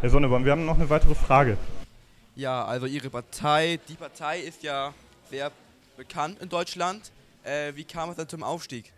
Herr 0.00 0.10
Sonneborn, 0.10 0.44
wir 0.44 0.50
haben 0.50 0.66
noch 0.66 0.74
eine 0.74 0.90
weitere 0.90 1.14
Frage. 1.14 1.56
Ja, 2.34 2.64
also 2.64 2.86
Ihre 2.86 3.10
Partei, 3.10 3.78
die 3.88 3.94
Partei 3.94 4.40
ist 4.40 4.64
ja 4.64 4.92
sehr 5.30 5.52
bekannt 5.96 6.40
in 6.40 6.48
Deutschland. 6.48 7.12
Äh, 7.44 7.76
wie 7.76 7.84
kam 7.84 8.10
es 8.10 8.16
dann 8.16 8.28
zum 8.28 8.42
Aufstieg? 8.42 8.92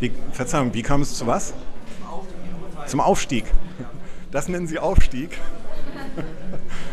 Wie, 0.00 0.12
Verzeihung, 0.32 0.74
wie 0.74 0.82
kam 0.82 1.00
es 1.00 1.16
zu 1.16 1.26
was? 1.26 1.54
Zum 2.86 3.00
Aufstieg. 3.00 3.46
Das 4.30 4.48
nennen 4.48 4.66
Sie 4.66 4.78
Aufstieg. 4.78 5.38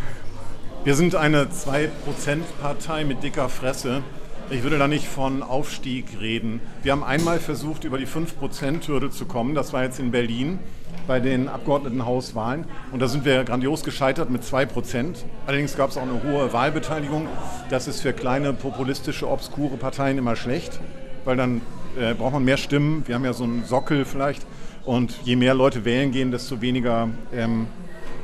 Wir 0.83 0.95
sind 0.95 1.15
eine 1.15 1.45
2%-Partei 1.45 3.03
mit 3.03 3.21
dicker 3.21 3.49
Fresse. 3.49 4.03
Ich 4.49 4.63
würde 4.63 4.77
da 4.77 4.87
nicht 4.87 5.05
von 5.05 5.43
Aufstieg 5.43 6.05
reden. 6.21 6.61
Wir 6.81 6.93
haben 6.93 7.03
einmal 7.03 7.39
versucht, 7.39 7.83
über 7.83 7.97
die 7.97 8.07
5%-Hürde 8.07 9.09
zu 9.09 9.25
kommen. 9.25 9.53
Das 9.55 9.73
war 9.73 9.83
jetzt 9.83 9.99
in 9.99 10.11
Berlin 10.11 10.59
bei 11.05 11.19
den 11.19 11.49
Abgeordnetenhauswahlen. 11.49 12.65
Und 12.93 13.01
da 13.01 13.09
sind 13.09 13.25
wir 13.25 13.43
grandios 13.43 13.83
gescheitert 13.83 14.29
mit 14.29 14.43
2%. 14.43 15.15
Allerdings 15.45 15.75
gab 15.75 15.89
es 15.89 15.97
auch 15.97 16.03
eine 16.03 16.23
hohe 16.23 16.53
Wahlbeteiligung. 16.53 17.27
Das 17.69 17.89
ist 17.89 18.01
für 18.01 18.13
kleine, 18.13 18.53
populistische, 18.53 19.29
obskure 19.29 19.75
Parteien 19.75 20.17
immer 20.17 20.37
schlecht, 20.37 20.79
weil 21.25 21.35
dann 21.35 21.61
äh, 21.99 22.13
braucht 22.13 22.33
man 22.33 22.45
mehr 22.45 22.57
Stimmen. 22.57 23.03
Wir 23.07 23.15
haben 23.15 23.25
ja 23.25 23.33
so 23.33 23.43
einen 23.43 23.65
Sockel 23.65 24.05
vielleicht. 24.05 24.45
Und 24.85 25.19
je 25.25 25.35
mehr 25.35 25.53
Leute 25.53 25.83
wählen 25.83 26.11
gehen, 26.11 26.31
desto 26.31 26.61
weniger 26.61 27.09
ähm, 27.33 27.67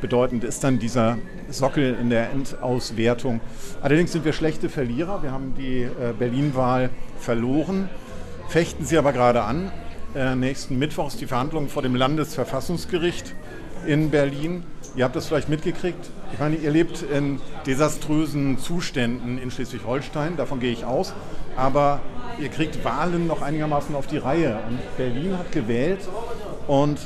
bedeutend 0.04 0.44
ist 0.44 0.66
dann 0.66 0.80
dieser 0.80 1.18
Sockel 1.50 1.96
in 2.00 2.10
der 2.10 2.30
Endauswertung. 2.30 3.39
Allerdings 3.82 4.12
sind 4.12 4.26
wir 4.26 4.34
schlechte 4.34 4.68
Verlierer. 4.68 5.24
Wir 5.24 5.32
haben 5.32 5.56
die 5.58 5.84
äh, 5.84 6.13
Berlin-Wahl 6.20 6.89
verloren, 7.18 7.89
fechten 8.50 8.86
sie 8.86 8.98
aber 8.98 9.13
gerade 9.13 9.44
an. 9.44 9.72
Äh, 10.13 10.36
nächsten 10.36 10.78
Mittwoch 10.78 11.08
ist 11.08 11.22
die 11.22 11.26
Verhandlung 11.26 11.70
vor 11.70 11.82
dem 11.82 11.96
Landesverfassungsgericht 11.96 13.34
in 13.88 14.10
Berlin. 14.10 14.63
Ihr 14.98 15.06
habt 15.06 15.16
das 15.16 15.28
vielleicht 15.28 15.48
mitgekriegt. 15.48 16.10
Ich 16.34 16.39
meine, 16.39 16.58
ihr 16.58 16.72
lebt 16.72 17.02
in 17.02 17.39
desaströsen 17.66 18.60
Zuständen 18.60 19.38
in 19.38 19.52
Schleswig-Holstein, 19.52 20.36
davon 20.36 20.60
gehe 20.60 20.74
ich 20.74 20.84
aus. 20.84 21.13
Aber 21.56 22.02
ihr 22.42 22.50
kriegt 22.50 22.84
Wahlen 22.84 23.26
noch 23.26 23.42
einigermaßen 23.42 23.96
auf 23.96 24.08
die 24.08 24.18
Reihe. 24.18 24.60
Und 24.68 24.80
Berlin 24.98 25.38
hat 25.38 25.54
gewählt 25.54 26.02
und 26.68 27.00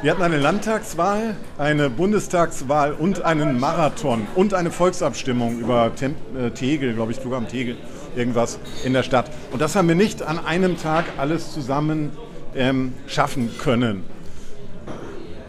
wir 0.00 0.12
hatten 0.12 0.22
eine 0.22 0.38
Landtagswahl, 0.38 1.34
eine 1.58 1.90
Bundestagswahl 1.90 2.92
und 2.92 3.22
einen 3.24 3.58
Marathon 3.58 4.28
und 4.36 4.54
eine 4.54 4.70
Volksabstimmung 4.70 5.58
über 5.58 5.92
Tem 5.96 6.14
äh, 6.38 6.50
Tegel, 6.50 6.94
glaube 6.94 7.10
ich, 7.10 7.18
Flug 7.18 7.34
am 7.34 7.48
Tegel, 7.48 7.76
irgendwas 8.14 8.60
in 8.84 8.92
der 8.92 9.02
Stadt. 9.02 9.28
Und 9.50 9.60
das 9.60 9.74
haben 9.74 9.88
wir 9.88 9.96
nicht 9.96 10.22
an 10.22 10.38
einem 10.38 10.78
Tag 10.78 11.06
alles 11.16 11.52
zusammen 11.52 12.12
ähm, 12.54 12.92
schaffen 13.08 13.50
können. 13.58 14.04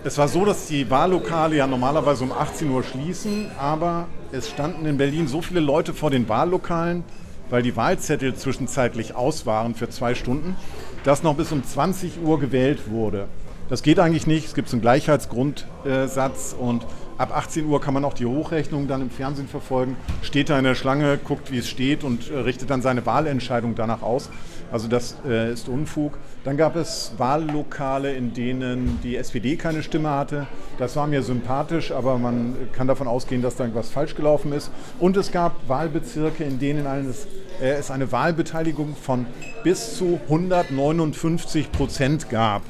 Es 0.03 0.17
war 0.17 0.27
so, 0.27 0.45
dass 0.45 0.65
die 0.65 0.89
Wahllokale 0.89 1.57
ja 1.57 1.67
normalerweise 1.67 2.23
um 2.23 2.31
18 2.31 2.71
Uhr 2.71 2.83
schließen, 2.83 3.51
aber 3.59 4.07
es 4.31 4.49
standen 4.49 4.85
in 4.87 4.97
Berlin 4.97 5.27
so 5.27 5.43
viele 5.43 5.59
Leute 5.59 5.93
vor 5.93 6.09
den 6.09 6.27
Wahllokalen, 6.27 7.03
weil 7.51 7.61
die 7.61 7.75
Wahlzettel 7.75 8.33
zwischenzeitlich 8.33 9.15
aus 9.15 9.45
waren 9.45 9.75
für 9.75 9.89
zwei 9.89 10.15
Stunden, 10.15 10.55
dass 11.03 11.21
noch 11.21 11.35
bis 11.35 11.51
um 11.51 11.63
20 11.63 12.23
Uhr 12.23 12.39
gewählt 12.39 12.89
wurde. 12.89 13.27
Das 13.69 13.83
geht 13.83 13.99
eigentlich 13.99 14.25
nicht. 14.25 14.47
Es 14.47 14.55
gibt 14.55 14.67
so 14.67 14.75
einen 14.75 14.81
Gleichheitsgrundsatz 14.81 16.55
und 16.59 16.87
ab 17.19 17.35
18 17.35 17.67
Uhr 17.67 17.79
kann 17.79 17.93
man 17.93 18.03
auch 18.03 18.15
die 18.15 18.25
Hochrechnung 18.25 18.87
dann 18.87 19.01
im 19.01 19.11
Fernsehen 19.11 19.47
verfolgen. 19.47 19.95
Steht 20.23 20.49
da 20.49 20.57
in 20.57 20.63
der 20.63 20.73
Schlange, 20.73 21.19
guckt, 21.19 21.51
wie 21.51 21.59
es 21.59 21.69
steht 21.69 22.03
und 22.03 22.31
äh, 22.31 22.39
richtet 22.39 22.71
dann 22.71 22.81
seine 22.81 23.05
Wahlentscheidung 23.05 23.75
danach 23.75 24.01
aus. 24.01 24.31
Also 24.71 24.87
das 24.87 25.17
äh, 25.23 25.53
ist 25.53 25.69
Unfug. 25.69 26.17
Dann 26.43 26.57
gab 26.57 26.75
es 26.75 27.11
Wahllokale, 27.17 28.13
in 28.13 28.33
denen 28.33 28.99
die 29.03 29.15
SPD 29.15 29.55
keine 29.55 29.83
Stimme 29.83 30.09
hatte. 30.09 30.47
Das 30.79 30.95
war 30.95 31.05
mir 31.05 31.21
sympathisch, 31.21 31.91
aber 31.91 32.17
man 32.17 32.55
kann 32.73 32.87
davon 32.87 33.07
ausgehen, 33.07 33.43
dass 33.43 33.55
da 33.55 33.65
irgendwas 33.65 33.89
falsch 33.89 34.15
gelaufen 34.15 34.51
ist. 34.51 34.71
Und 34.99 35.15
es 35.15 35.31
gab 35.31 35.67
Wahlbezirke, 35.67 36.43
in 36.43 36.57
denen 36.57 36.87
es, 37.07 37.27
äh, 37.61 37.73
es 37.73 37.91
eine 37.91 38.11
Wahlbeteiligung 38.11 38.95
von 38.95 39.27
bis 39.63 39.95
zu 39.95 40.19
159 40.27 41.71
Prozent 41.71 42.31
gab. 42.31 42.63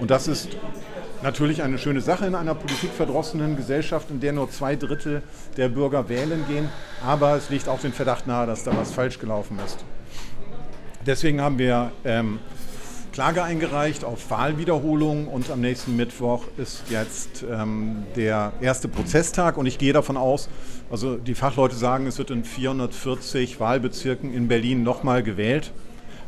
Und 0.00 0.10
das 0.10 0.28
ist 0.28 0.48
natürlich 1.22 1.62
eine 1.62 1.78
schöne 1.78 2.00
Sache 2.00 2.26
in 2.26 2.34
einer 2.34 2.54
politikverdrossenen 2.54 3.56
Gesellschaft, 3.56 4.10
in 4.10 4.20
der 4.20 4.32
nur 4.32 4.50
zwei 4.50 4.76
Drittel 4.76 5.22
der 5.56 5.68
Bürger 5.68 6.08
wählen 6.08 6.44
gehen. 6.48 6.68
Aber 7.04 7.36
es 7.36 7.50
liegt 7.50 7.68
auch 7.68 7.80
den 7.80 7.92
Verdacht 7.92 8.26
nahe, 8.26 8.46
dass 8.46 8.64
da 8.64 8.76
was 8.76 8.92
falsch 8.92 9.18
gelaufen 9.18 9.58
ist. 9.64 9.84
Deswegen 11.06 11.40
haben 11.40 11.58
wir 11.58 11.92
ähm, 12.04 12.40
Klage 13.16 13.42
eingereicht 13.42 14.04
auf 14.04 14.30
Wahlwiederholung 14.30 15.28
und 15.28 15.50
am 15.50 15.62
nächsten 15.62 15.96
Mittwoch 15.96 16.44
ist 16.58 16.82
jetzt 16.90 17.46
ähm, 17.50 18.04
der 18.14 18.52
erste 18.60 18.88
Prozesstag 18.88 19.56
und 19.56 19.64
ich 19.64 19.78
gehe 19.78 19.94
davon 19.94 20.18
aus, 20.18 20.50
also 20.90 21.16
die 21.16 21.34
Fachleute 21.34 21.76
sagen, 21.76 22.06
es 22.06 22.18
wird 22.18 22.30
in 22.30 22.44
440 22.44 23.58
Wahlbezirken 23.58 24.34
in 24.34 24.48
Berlin 24.48 24.82
nochmal 24.82 25.22
gewählt. 25.22 25.72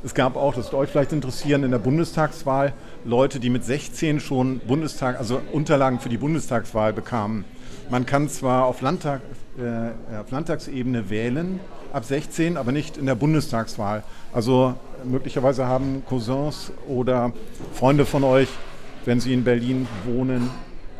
Es 0.04 0.14
gab 0.14 0.36
auch, 0.36 0.54
das 0.54 0.66
wird 0.66 0.74
euch 0.74 0.90
vielleicht 0.90 1.12
interessieren, 1.12 1.64
in 1.64 1.72
der 1.72 1.78
Bundestagswahl 1.78 2.72
Leute, 3.04 3.40
die 3.40 3.50
mit 3.50 3.64
16 3.64 4.20
schon 4.20 4.60
Bundestag, 4.60 5.18
also 5.18 5.40
Unterlagen 5.52 5.98
für 5.98 6.08
die 6.08 6.18
Bundestagswahl 6.18 6.92
bekamen. 6.92 7.44
Man 7.90 8.06
kann 8.06 8.28
zwar 8.28 8.66
auf, 8.66 8.80
Landtag, 8.80 9.22
äh, 9.58 10.16
auf 10.20 10.30
Landtagsebene 10.30 11.10
wählen 11.10 11.58
ab 11.92 12.04
16, 12.04 12.56
aber 12.56 12.70
nicht 12.70 12.96
in 12.96 13.06
der 13.06 13.16
Bundestagswahl. 13.16 14.04
Also 14.32 14.74
möglicherweise 15.04 15.66
haben 15.66 16.04
Cousins 16.08 16.70
oder 16.86 17.32
Freunde 17.74 18.06
von 18.06 18.22
euch, 18.22 18.48
wenn 19.04 19.18
sie 19.20 19.32
in 19.32 19.42
Berlin 19.42 19.88
wohnen, 20.04 20.50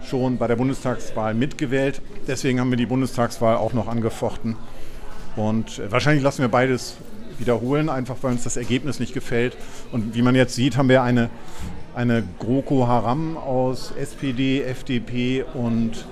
schon 0.02 0.38
bei 0.38 0.48
der 0.48 0.56
Bundestagswahl 0.56 1.34
mitgewählt. 1.34 2.00
Deswegen 2.26 2.58
haben 2.58 2.70
wir 2.70 2.76
die 2.76 2.87
Bundestagswahl 2.87 3.56
auch 3.56 3.74
noch 3.74 3.87
angefochten. 3.87 4.56
Und 5.37 5.78
äh, 5.78 5.92
wahrscheinlich 5.92 6.24
lassen 6.24 6.42
wir 6.42 6.48
beides 6.48 6.96
wiederholen, 7.38 7.88
einfach 7.88 8.16
weil 8.22 8.33
uns 8.33 8.44
das 8.44 8.57
Ergebnis 8.57 9.01
nicht 9.01 9.14
gefällt. 9.14 9.57
Und 9.92 10.14
wie 10.14 10.22
man 10.22 10.35
jetzt 10.35 10.55
sieht, 10.55 10.77
haben 10.77 10.88
wir 10.88 11.03
eine, 11.03 11.31
eine 11.94 12.22
GroKo 12.38 12.87
Haram 12.87 13.37
aus 13.37 13.92
SPD, 13.98 14.62
FDP 14.62 15.44
und 15.55 16.07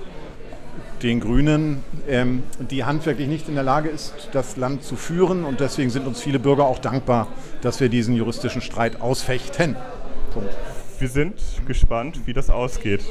den 1.03 1.19
Grünen, 1.19 1.83
ähm, 2.07 2.43
die 2.59 2.83
handwerklich 2.83 3.27
nicht 3.27 3.47
in 3.47 3.55
der 3.55 3.63
Lage 3.63 3.89
ist, 3.89 4.29
das 4.31 4.57
Land 4.57 4.83
zu 4.83 4.95
führen. 4.95 5.43
Und 5.43 5.59
deswegen 5.59 5.89
sind 5.89 6.07
uns 6.07 6.21
viele 6.21 6.39
Bürger 6.39 6.65
auch 6.65 6.79
dankbar, 6.79 7.27
dass 7.61 7.79
wir 7.79 7.89
diesen 7.89 8.15
juristischen 8.15 8.61
Streit 8.61 9.01
ausfechten. 9.01 9.75
Punkt. 10.33 10.49
Wir 10.99 11.09
sind 11.09 11.35
gespannt, 11.67 12.21
wie 12.25 12.33
das 12.33 12.49
ausgeht. 12.49 13.01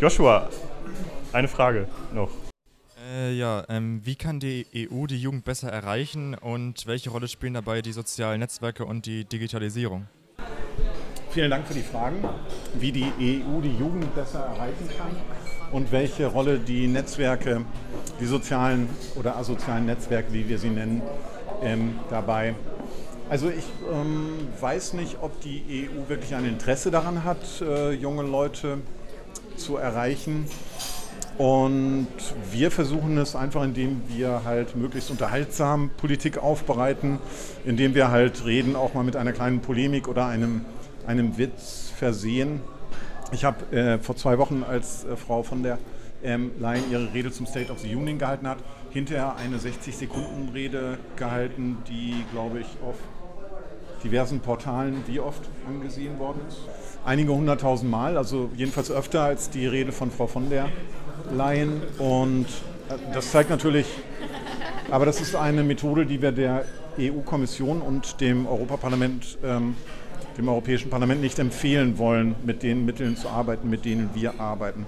Joshua, 0.00 0.48
eine 1.32 1.48
Frage 1.48 1.88
noch. 2.14 2.30
Äh, 3.14 3.34
ja, 3.34 3.64
ähm, 3.68 4.00
wie 4.04 4.16
kann 4.16 4.40
die 4.40 4.66
EU 4.74 5.06
die 5.06 5.18
Jugend 5.18 5.44
besser 5.44 5.70
erreichen 5.70 6.34
und 6.34 6.86
welche 6.86 7.10
Rolle 7.10 7.28
spielen 7.28 7.54
dabei 7.54 7.80
die 7.82 7.92
sozialen 7.92 8.40
Netzwerke 8.40 8.84
und 8.84 9.06
die 9.06 9.24
Digitalisierung? 9.24 10.06
Vielen 11.30 11.50
Dank 11.50 11.66
für 11.66 11.74
die 11.74 11.82
Fragen. 11.82 12.24
Wie 12.74 12.90
die 12.90 13.04
EU 13.04 13.60
die 13.60 13.76
Jugend 13.76 14.12
besser 14.14 14.40
erreichen 14.40 14.88
kann 14.96 15.14
und 15.70 15.92
welche 15.92 16.26
Rolle 16.26 16.58
die 16.58 16.88
Netzwerke, 16.88 17.64
die 18.18 18.26
sozialen 18.26 18.88
oder 19.14 19.36
asozialen 19.36 19.86
Netzwerke, 19.86 20.32
wie 20.32 20.48
wir 20.48 20.58
sie 20.58 20.70
nennen, 20.70 21.02
ähm, 21.62 22.00
dabei. 22.10 22.54
Also 23.28 23.50
ich 23.50 23.64
ähm, 23.92 24.48
weiß 24.60 24.94
nicht, 24.94 25.18
ob 25.20 25.40
die 25.42 25.90
EU 25.90 26.08
wirklich 26.08 26.34
ein 26.34 26.44
Interesse 26.44 26.90
daran 26.90 27.22
hat, 27.22 27.60
äh, 27.60 27.92
junge 27.92 28.22
Leute 28.22 28.78
zu 29.56 29.76
erreichen. 29.76 30.46
Und 31.38 32.08
wir 32.50 32.70
versuchen 32.70 33.18
es 33.18 33.36
einfach, 33.36 33.62
indem 33.62 34.02
wir 34.08 34.42
halt 34.44 34.74
möglichst 34.74 35.10
unterhaltsam 35.10 35.90
Politik 35.96 36.38
aufbereiten, 36.38 37.18
indem 37.66 37.94
wir 37.94 38.10
halt 38.10 38.46
reden, 38.46 38.74
auch 38.74 38.94
mal 38.94 39.04
mit 39.04 39.16
einer 39.16 39.32
kleinen 39.32 39.60
Polemik 39.60 40.08
oder 40.08 40.26
einem, 40.26 40.64
einem 41.06 41.36
Witz 41.36 41.92
versehen. 41.94 42.60
Ich 43.32 43.44
habe 43.44 43.76
äh, 43.76 43.98
vor 43.98 44.16
zwei 44.16 44.38
Wochen, 44.38 44.64
als 44.66 45.04
äh, 45.04 45.16
Frau 45.16 45.42
von 45.42 45.62
der 45.62 45.78
ähm, 46.24 46.52
Leyen 46.58 46.84
ihre 46.90 47.12
Rede 47.12 47.30
zum 47.30 47.44
State 47.44 47.70
of 47.70 47.80
the 47.80 47.94
Union 47.94 48.18
gehalten 48.18 48.48
hat, 48.48 48.58
hinterher 48.90 49.36
eine 49.36 49.58
60-Sekunden-Rede 49.58 50.96
gehalten, 51.16 51.78
die, 51.86 52.24
glaube 52.32 52.60
ich, 52.60 52.66
auf 52.82 52.96
diversen 54.02 54.40
Portalen 54.40 55.02
wie 55.06 55.20
oft 55.20 55.42
angesehen 55.68 56.18
worden 56.18 56.40
ist. 56.48 56.58
einige 57.04 57.32
hunderttausend 57.32 57.90
Mal, 57.90 58.16
also 58.16 58.50
jedenfalls 58.56 58.90
öfter 58.90 59.22
als 59.22 59.50
die 59.50 59.66
Rede 59.66 59.92
von 59.92 60.10
Frau 60.10 60.26
von 60.26 60.48
der 60.48 60.64
Leyen. 60.64 61.05
Und 61.98 62.46
äh, 62.88 62.94
das 63.12 63.30
zeigt 63.30 63.50
natürlich, 63.50 63.86
aber 64.90 65.06
das 65.06 65.20
ist 65.20 65.34
eine 65.34 65.62
Methode, 65.62 66.06
die 66.06 66.20
wir 66.22 66.32
der 66.32 66.64
EU-Kommission 66.98 67.82
und 67.82 68.20
dem 68.20 68.46
Europaparlament, 68.46 69.38
ähm, 69.44 69.74
dem 70.38 70.48
Europäischen 70.48 70.90
Parlament 70.90 71.20
nicht 71.20 71.38
empfehlen 71.38 71.98
wollen, 71.98 72.34
mit 72.44 72.62
den 72.62 72.84
Mitteln 72.84 73.16
zu 73.16 73.28
arbeiten, 73.28 73.68
mit 73.68 73.84
denen 73.84 74.10
wir 74.14 74.40
arbeiten. 74.40 74.86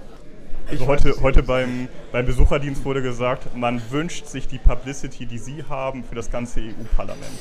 Also 0.71 0.87
heute, 0.87 1.15
heute 1.23 1.43
beim, 1.43 1.89
beim 2.13 2.27
Besucherdienst 2.27 2.85
wurde 2.85 3.01
gesagt, 3.01 3.57
man 3.57 3.81
wünscht 3.91 4.27
sich 4.27 4.47
die 4.47 4.59
Publicity, 4.59 5.25
die 5.25 5.39
Sie 5.39 5.65
haben, 5.67 6.05
für 6.05 6.15
das 6.15 6.31
ganze 6.31 6.61
EU-Parlament. 6.61 7.39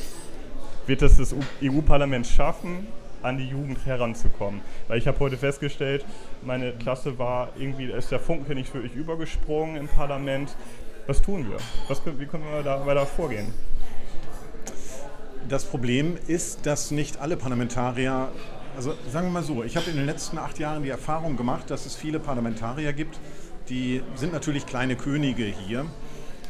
Wird 0.85 1.01
es 1.01 1.17
das 1.17 1.35
EU-Parlament 1.61 2.25
schaffen, 2.25 2.87
an 3.27 3.37
die 3.37 3.47
Jugend 3.47 3.85
heranzukommen? 3.85 4.61
Weil 4.87 4.97
ich 4.97 5.07
habe 5.07 5.19
heute 5.19 5.37
festgestellt, 5.37 6.05
meine 6.41 6.73
Klasse 6.73 7.19
war 7.19 7.49
irgendwie, 7.57 7.85
ist 7.85 8.11
der 8.11 8.19
Funke 8.19 8.55
nicht 8.55 8.73
wirklich 8.73 8.95
übergesprungen 8.95 9.75
im 9.75 9.87
Parlament. 9.87 10.55
Was 11.05 11.21
tun 11.21 11.49
wir? 11.49 11.57
Was, 11.87 12.01
wie 12.05 12.25
können 12.25 12.43
wir 12.51 12.63
da 12.63 12.85
weiter 12.85 13.05
vorgehen? 13.05 13.53
Das 15.47 15.63
Problem 15.63 16.17
ist, 16.27 16.65
dass 16.65 16.91
nicht 16.91 17.19
alle 17.19 17.37
Parlamentarier 17.37 18.29
also 18.75 18.93
sagen 19.11 19.27
wir 19.27 19.31
mal 19.31 19.43
so, 19.43 19.63
ich 19.63 19.75
habe 19.75 19.89
in 19.89 19.97
den 19.97 20.05
letzten 20.05 20.37
acht 20.37 20.59
Jahren 20.59 20.83
die 20.83 20.89
Erfahrung 20.89 21.35
gemacht, 21.35 21.71
dass 21.71 21.87
es 21.87 21.95
viele 21.95 22.19
Parlamentarier 22.19 22.93
gibt, 22.93 23.19
die 23.69 24.03
sind 24.13 24.31
natürlich 24.33 24.67
kleine 24.67 24.95
Könige 24.95 25.45
hier 25.45 25.87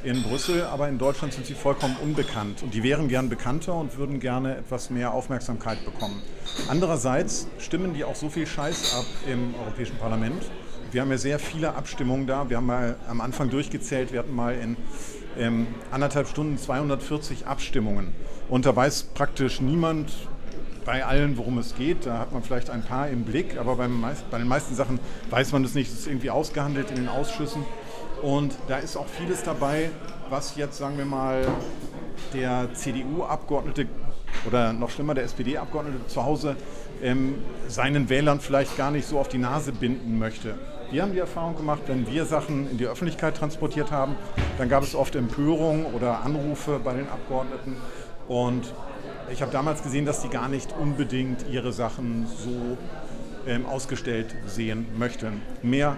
in 0.07 0.23
Brüssel, 0.23 0.63
aber 0.63 0.87
in 0.87 0.97
Deutschland 0.97 1.33
sind 1.33 1.45
sie 1.45 1.53
vollkommen 1.53 1.97
unbekannt 2.01 2.63
und 2.63 2.73
die 2.73 2.81
wären 2.81 3.09
gern 3.09 3.27
bekannter 3.27 3.75
und 3.75 3.97
würden 3.97 4.21
gerne 4.21 4.55
etwas 4.55 4.89
mehr 4.89 5.13
Aufmerksamkeit 5.13 5.83
bekommen. 5.83 6.21
Andererseits 6.69 7.47
stimmen 7.59 7.93
die 7.93 8.05
auch 8.05 8.15
so 8.15 8.29
viel 8.29 8.47
Scheiß 8.47 8.95
ab 8.95 9.05
im 9.29 9.53
Europäischen 9.55 9.97
Parlament. 9.97 10.43
Wir 10.91 11.01
haben 11.01 11.11
ja 11.11 11.17
sehr 11.17 11.39
viele 11.39 11.75
Abstimmungen 11.75 12.25
da. 12.25 12.49
Wir 12.49 12.57
haben 12.57 12.67
mal 12.67 12.95
am 13.09 13.19
Anfang 13.19 13.49
durchgezählt, 13.49 14.13
wir 14.13 14.19
hatten 14.19 14.33
mal 14.33 14.55
in 14.55 14.77
ähm, 15.37 15.67
anderthalb 15.91 16.29
Stunden 16.29 16.57
240 16.57 17.45
Abstimmungen. 17.45 18.13
Und 18.47 18.65
da 18.65 18.73
weiß 18.73 19.09
praktisch 19.13 19.59
niemand, 19.59 20.09
bei 20.85 21.05
allen, 21.05 21.37
worum 21.37 21.57
es 21.57 21.75
geht. 21.75 22.05
Da 22.05 22.17
hat 22.17 22.31
man 22.31 22.41
vielleicht 22.43 22.69
ein 22.69 22.81
paar 22.81 23.09
im 23.09 23.23
Blick, 23.23 23.57
aber 23.59 23.75
bei 23.75 23.87
den 23.87 24.47
meisten 24.47 24.73
Sachen 24.73 25.01
weiß 25.29 25.51
man 25.51 25.65
es 25.65 25.75
nicht. 25.75 25.91
Es 25.91 25.99
ist 25.99 26.07
irgendwie 26.07 26.29
ausgehandelt 26.29 26.91
in 26.91 26.95
den 26.95 27.09
Ausschüssen. 27.09 27.65
Und 28.21 28.55
da 28.67 28.77
ist 28.77 28.97
auch 28.97 29.07
vieles 29.07 29.43
dabei, 29.43 29.89
was 30.29 30.55
jetzt, 30.55 30.77
sagen 30.77 30.97
wir 30.97 31.05
mal, 31.05 31.45
der 32.33 32.73
CDU-Abgeordnete 32.73 33.87
oder 34.45 34.73
noch 34.73 34.89
schlimmer 34.89 35.13
der 35.13 35.23
SPD-Abgeordnete 35.23 36.07
zu 36.07 36.23
Hause 36.23 36.55
ähm, 37.01 37.35
seinen 37.67 38.09
Wählern 38.09 38.39
vielleicht 38.39 38.77
gar 38.77 38.91
nicht 38.91 39.07
so 39.07 39.19
auf 39.19 39.27
die 39.27 39.37
Nase 39.37 39.71
binden 39.71 40.17
möchte. 40.17 40.55
Wir 40.89 41.03
haben 41.03 41.11
die 41.11 41.19
Erfahrung 41.19 41.55
gemacht, 41.55 41.81
wenn 41.87 42.07
wir 42.07 42.25
Sachen 42.25 42.71
in 42.71 42.77
die 42.77 42.87
Öffentlichkeit 42.87 43.35
transportiert 43.35 43.91
haben, 43.91 44.15
dann 44.57 44.69
gab 44.69 44.83
es 44.83 44.95
oft 44.95 45.15
Empörung 45.15 45.85
oder 45.93 46.21
Anrufe 46.21 46.79
bei 46.83 46.93
den 46.93 47.07
Abgeordneten. 47.09 47.75
Und 48.27 48.73
ich 49.31 49.41
habe 49.41 49.51
damals 49.51 49.83
gesehen, 49.83 50.05
dass 50.05 50.21
die 50.21 50.29
gar 50.29 50.47
nicht 50.47 50.73
unbedingt 50.79 51.45
ihre 51.51 51.73
Sachen 51.73 52.25
so 52.27 52.77
ähm, 53.45 53.65
ausgestellt 53.65 54.35
sehen 54.45 54.87
möchten. 54.97 55.41
Mehr 55.61 55.97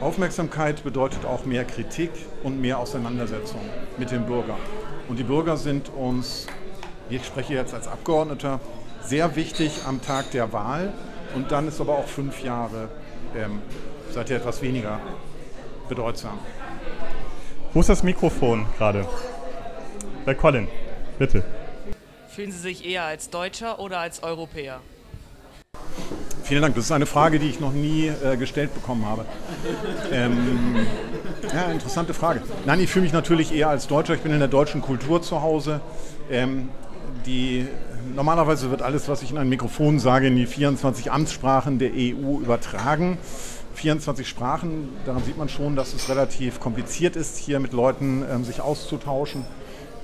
Aufmerksamkeit 0.00 0.82
bedeutet 0.82 1.24
auch 1.24 1.44
mehr 1.44 1.64
Kritik 1.64 2.10
und 2.42 2.60
mehr 2.60 2.78
Auseinandersetzung 2.78 3.60
mit 3.96 4.10
dem 4.10 4.26
Bürger. 4.26 4.56
Und 5.08 5.18
die 5.18 5.22
Bürger 5.22 5.56
sind 5.56 5.88
uns, 5.88 6.46
ich 7.08 7.24
spreche 7.24 7.54
jetzt 7.54 7.74
als 7.74 7.86
Abgeordneter, 7.86 8.60
sehr 9.02 9.36
wichtig 9.36 9.82
am 9.86 10.02
Tag 10.02 10.30
der 10.32 10.52
Wahl. 10.52 10.92
Und 11.34 11.52
dann 11.52 11.68
ist 11.68 11.80
aber 11.80 11.98
auch 11.98 12.06
fünf 12.06 12.42
Jahre 12.42 12.88
ähm, 13.36 13.60
seither 14.10 14.38
etwas 14.38 14.62
weniger 14.62 15.00
bedeutsam. 15.88 16.38
Wo 17.72 17.80
ist 17.80 17.88
das 17.88 18.02
Mikrofon 18.02 18.66
gerade? 18.78 19.06
Bei 20.24 20.34
Colin, 20.34 20.68
bitte. 21.18 21.44
Fühlen 22.28 22.52
Sie 22.52 22.58
sich 22.58 22.84
eher 22.84 23.04
als 23.04 23.30
Deutscher 23.30 23.78
oder 23.78 23.98
als 23.98 24.22
Europäer? 24.22 24.80
Vielen 26.44 26.60
Dank. 26.60 26.74
Das 26.74 26.84
ist 26.84 26.92
eine 26.92 27.06
Frage, 27.06 27.38
die 27.38 27.48
ich 27.48 27.58
noch 27.58 27.72
nie 27.72 28.08
äh, 28.08 28.36
gestellt 28.36 28.74
bekommen 28.74 29.06
habe. 29.06 29.24
Ähm, 30.12 30.76
ja, 31.50 31.72
interessante 31.72 32.12
Frage. 32.12 32.42
Nein, 32.66 32.80
ich 32.80 32.90
fühle 32.90 33.04
mich 33.04 33.14
natürlich 33.14 33.54
eher 33.54 33.70
als 33.70 33.86
Deutscher. 33.86 34.12
Ich 34.12 34.20
bin 34.20 34.30
in 34.30 34.40
der 34.40 34.48
deutschen 34.48 34.82
Kultur 34.82 35.22
zu 35.22 35.40
Hause. 35.40 35.80
Ähm, 36.30 36.68
die, 37.24 37.66
normalerweise 38.14 38.70
wird 38.70 38.82
alles, 38.82 39.08
was 39.08 39.22
ich 39.22 39.30
in 39.30 39.38
ein 39.38 39.48
Mikrofon 39.48 39.98
sage, 39.98 40.26
in 40.26 40.36
die 40.36 40.44
24 40.44 41.10
Amtssprachen 41.10 41.78
der 41.78 41.92
EU 41.92 42.40
übertragen. 42.40 43.16
24 43.74 44.28
Sprachen, 44.28 44.90
daran 45.06 45.24
sieht 45.24 45.38
man 45.38 45.48
schon, 45.48 45.76
dass 45.76 45.94
es 45.94 46.10
relativ 46.10 46.60
kompliziert 46.60 47.16
ist, 47.16 47.38
hier 47.38 47.58
mit 47.58 47.72
Leuten 47.72 48.22
ähm, 48.30 48.44
sich 48.44 48.60
auszutauschen. 48.60 49.46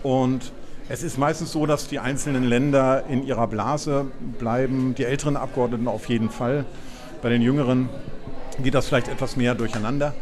Und 0.03 0.53
es 0.91 1.05
ist 1.05 1.19
meistens 1.19 1.53
so, 1.53 1.67
dass 1.67 1.87
die 1.87 2.01
einzelnen 2.01 2.43
Länder 2.43 3.05
in 3.09 3.25
ihrer 3.25 3.47
Blase 3.47 4.07
bleiben, 4.41 4.97
die 4.97 5.05
älteren 5.05 5.37
Abgeordneten 5.37 5.87
auf 5.87 6.09
jeden 6.09 6.31
Fall. 6.31 6.65
Bei 7.23 7.29
den 7.29 7.43
jüngeren 7.43 7.89
geht 8.61 8.75
das 8.75 8.89
vielleicht 8.89 9.07
etwas 9.07 9.37
mehr 9.37 9.55
durcheinander. 9.55 10.15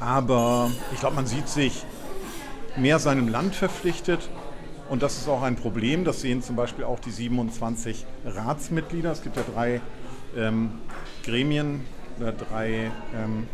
Aber 0.00 0.70
ich 0.94 1.00
glaube, 1.00 1.16
man 1.16 1.26
sieht 1.26 1.46
sich 1.46 1.84
mehr 2.74 2.98
seinem 2.98 3.28
Land 3.28 3.54
verpflichtet. 3.54 4.30
Und 4.88 5.02
das 5.02 5.18
ist 5.18 5.28
auch 5.28 5.42
ein 5.42 5.56
Problem. 5.56 6.06
Das 6.06 6.22
sehen 6.22 6.42
zum 6.42 6.56
Beispiel 6.56 6.84
auch 6.84 7.00
die 7.00 7.10
27 7.10 8.06
Ratsmitglieder. 8.24 9.12
Es 9.12 9.22
gibt 9.22 9.36
ja 9.36 9.42
drei 9.54 9.82
ähm, 10.38 10.70
Gremien 11.22 11.82
oder 12.18 12.32
drei 12.32 12.90
ähm, 13.14 13.46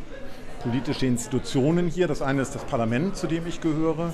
politische 0.63 1.07
Institutionen 1.07 1.89
hier. 1.89 2.07
Das 2.07 2.23
eine 2.23 2.43
ist 2.43 2.55
das 2.55 2.63
Parlament, 2.63 3.17
zu 3.17 3.27
dem 3.27 3.49
ich 3.49 3.61
gehöre. 3.61 4.13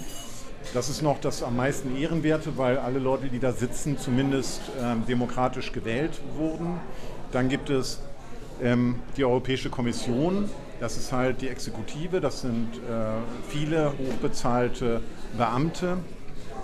Das 0.74 0.88
ist 0.88 1.02
noch 1.02 1.20
das 1.20 1.42
am 1.42 1.56
meisten 1.56 1.96
Ehrenwerte, 1.96 2.56
weil 2.56 2.78
alle 2.78 2.98
Leute, 2.98 3.28
die 3.28 3.38
da 3.38 3.52
sitzen, 3.52 3.98
zumindest 3.98 4.60
ähm, 4.82 5.04
demokratisch 5.06 5.72
gewählt 5.72 6.20
wurden. 6.36 6.80
Dann 7.32 7.48
gibt 7.48 7.70
es 7.70 8.00
ähm, 8.62 8.96
die 9.16 9.24
Europäische 9.24 9.70
Kommission, 9.70 10.50
das 10.80 10.96
ist 10.96 11.12
halt 11.12 11.40
die 11.40 11.48
Exekutive, 11.48 12.20
das 12.20 12.42
sind 12.42 12.68
äh, 12.74 13.48
viele 13.48 13.92
hochbezahlte 13.92 15.00
Beamte, 15.36 15.98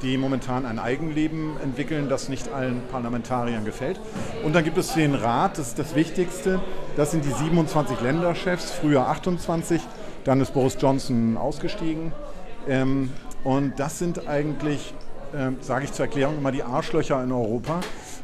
die 0.03 0.19
momentan 0.19 0.67
ein 0.67 0.79
Eigenleben 0.79 1.57
entwickeln, 1.63 2.09
das 2.09 2.29
nicht 2.29 2.53
allen 2.53 2.83
Parlamentariern 2.91 3.65
gefällt. 3.65 4.01
Und 4.43 4.55
dann 4.55 4.65
gibt 4.65 4.77
es 4.77 4.95
den 4.95 5.15
Rat, 5.15 5.59
das 5.59 5.69
ist 5.69 5.79
das 5.79 5.95
Wichtigste, 5.95 6.61
das 6.97 7.13
sind 7.13 7.25
die 7.25 7.33
27 7.33 8.01
Länderchefs, 8.01 8.73
früher 8.73 9.07
28, 9.09 9.81
dann 10.25 10.41
ist 10.41 10.53
Boris 10.53 10.77
Johnson 10.79 11.37
ausgestiegen. 11.37 12.13
Ähm, 12.69 13.11
und 13.45 13.79
das 13.79 13.99
sind 13.99 14.27
eigentlich, 14.29 14.95
äh, 15.33 15.51
sage 15.61 15.85
ich 15.85 15.93
zur 15.93 16.07
Erklärung, 16.07 16.39
immer 16.39 16.53
die 16.53 16.63
Arschlöcher 16.63 17.23
in 17.23 17.33
Europa, 17.33 17.81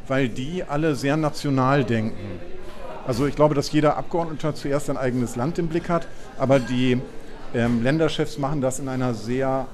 weil 0.07 0.29
die 0.29 0.65
alle 0.65 0.95
sehr 0.95 1.17
national 1.17 1.85
denken. 1.85 2.41
Also 3.07 3.27
ich 3.27 3.35
glaube, 3.35 3.55
dass 3.55 3.73
jeder 3.73 3.97
Abgeordneter 3.97 4.55
zuerst 4.55 4.87
sein 4.87 4.97
eigenes 4.97 5.35
Land 5.35 5.59
im 5.59 5.69
Blick 5.69 5.89
hat, 5.89 6.07
aber 6.39 6.61
die 6.61 7.01
ähm, 7.55 7.83
Länderchefs 7.83 8.39
machen 8.39 8.61
das 8.61 8.79
in 8.79 8.89
einer 8.89 9.15
sehr 9.15 9.67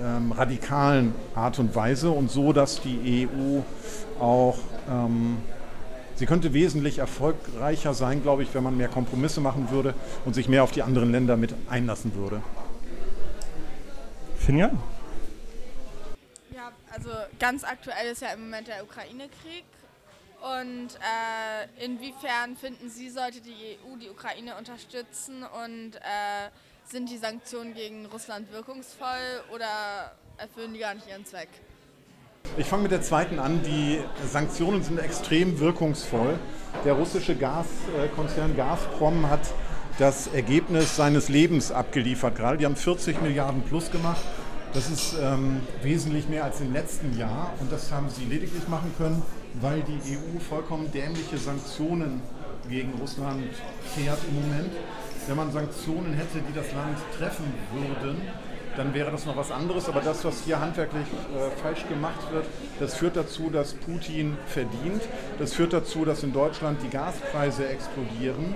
ähm, 0.00 0.32
radikalen 0.32 1.14
Art 1.34 1.58
und 1.58 1.74
Weise 1.74 2.10
und 2.10 2.30
so, 2.30 2.52
dass 2.52 2.80
die 2.82 3.28
EU 3.28 3.60
auch, 4.22 4.58
ähm, 4.90 5.38
sie 6.16 6.26
könnte 6.26 6.52
wesentlich 6.52 6.98
erfolgreicher 6.98 7.94
sein, 7.94 8.22
glaube 8.22 8.42
ich, 8.42 8.54
wenn 8.54 8.62
man 8.62 8.76
mehr 8.76 8.88
Kompromisse 8.88 9.40
machen 9.40 9.68
würde 9.70 9.94
und 10.24 10.34
sich 10.34 10.48
mehr 10.48 10.62
auf 10.62 10.70
die 10.70 10.82
anderen 10.82 11.12
Länder 11.12 11.36
mit 11.36 11.54
einlassen 11.70 12.14
würde. 12.14 12.42
Finja? 14.36 14.70
Also 16.94 17.10
ganz 17.38 17.64
aktuell 17.64 18.12
ist 18.12 18.20
ja 18.20 18.28
im 18.32 18.44
Moment 18.44 18.68
der 18.68 18.84
Ukraine-Krieg. 18.84 19.64
Und 20.60 20.88
äh, 20.96 21.84
inwiefern 21.84 22.56
finden 22.56 22.90
Sie, 22.90 23.08
sollte 23.08 23.40
die 23.40 23.78
EU 23.78 23.96
die 23.96 24.10
Ukraine 24.10 24.56
unterstützen 24.56 25.44
und 25.44 25.96
äh, 25.96 26.50
sind 26.84 27.08
die 27.08 27.16
Sanktionen 27.16 27.74
gegen 27.74 28.06
Russland 28.06 28.52
wirkungsvoll 28.52 29.44
oder 29.54 30.12
erfüllen 30.36 30.74
die 30.74 30.80
gar 30.80 30.94
nicht 30.94 31.06
ihren 31.08 31.24
Zweck? 31.24 31.48
Ich 32.56 32.66
fange 32.66 32.82
mit 32.82 32.92
der 32.92 33.02
zweiten 33.02 33.38
an. 33.38 33.62
Die 33.62 34.02
Sanktionen 34.26 34.82
sind 34.82 34.98
extrem 34.98 35.60
wirkungsvoll. 35.60 36.38
Der 36.84 36.94
russische 36.94 37.36
Gaskonzern 37.36 38.56
Gazprom 38.56 39.30
hat 39.30 39.40
das 39.98 40.26
Ergebnis 40.26 40.96
seines 40.96 41.28
Lebens 41.28 41.70
abgeliefert 41.70 42.34
gerade. 42.34 42.58
Die 42.58 42.64
haben 42.66 42.76
40 42.76 43.22
Milliarden 43.22 43.62
plus 43.62 43.92
gemacht. 43.92 44.22
Das 44.74 44.88
ist 44.88 45.16
ähm, 45.20 45.60
wesentlich 45.82 46.28
mehr 46.28 46.44
als 46.44 46.62
im 46.62 46.72
letzten 46.72 47.18
Jahr 47.18 47.52
und 47.60 47.70
das 47.70 47.92
haben 47.92 48.08
sie 48.08 48.24
lediglich 48.24 48.66
machen 48.68 48.90
können, 48.96 49.22
weil 49.60 49.82
die 49.82 50.16
EU 50.16 50.40
vollkommen 50.40 50.90
dämliche 50.90 51.36
Sanktionen 51.36 52.22
gegen 52.70 52.94
Russland 52.98 53.42
fährt 53.94 54.18
im 54.30 54.40
Moment. 54.40 54.72
Wenn 55.26 55.36
man 55.36 55.52
Sanktionen 55.52 56.14
hätte, 56.14 56.38
die 56.48 56.54
das 56.54 56.72
Land 56.72 56.96
treffen 57.18 57.52
würden, 57.74 58.16
dann 58.74 58.94
wäre 58.94 59.10
das 59.10 59.26
noch 59.26 59.36
was 59.36 59.50
anderes. 59.50 59.90
Aber 59.90 60.00
das, 60.00 60.24
was 60.24 60.42
hier 60.44 60.58
handwerklich 60.58 61.06
äh, 61.06 61.60
falsch 61.60 61.86
gemacht 61.86 62.32
wird, 62.32 62.46
das 62.80 62.94
führt 62.94 63.16
dazu, 63.16 63.50
dass 63.50 63.74
Putin 63.74 64.38
verdient. 64.46 65.02
Das 65.38 65.52
führt 65.52 65.74
dazu, 65.74 66.06
dass 66.06 66.22
in 66.22 66.32
Deutschland 66.32 66.78
die 66.82 66.88
Gaspreise 66.88 67.68
explodieren. 67.68 68.54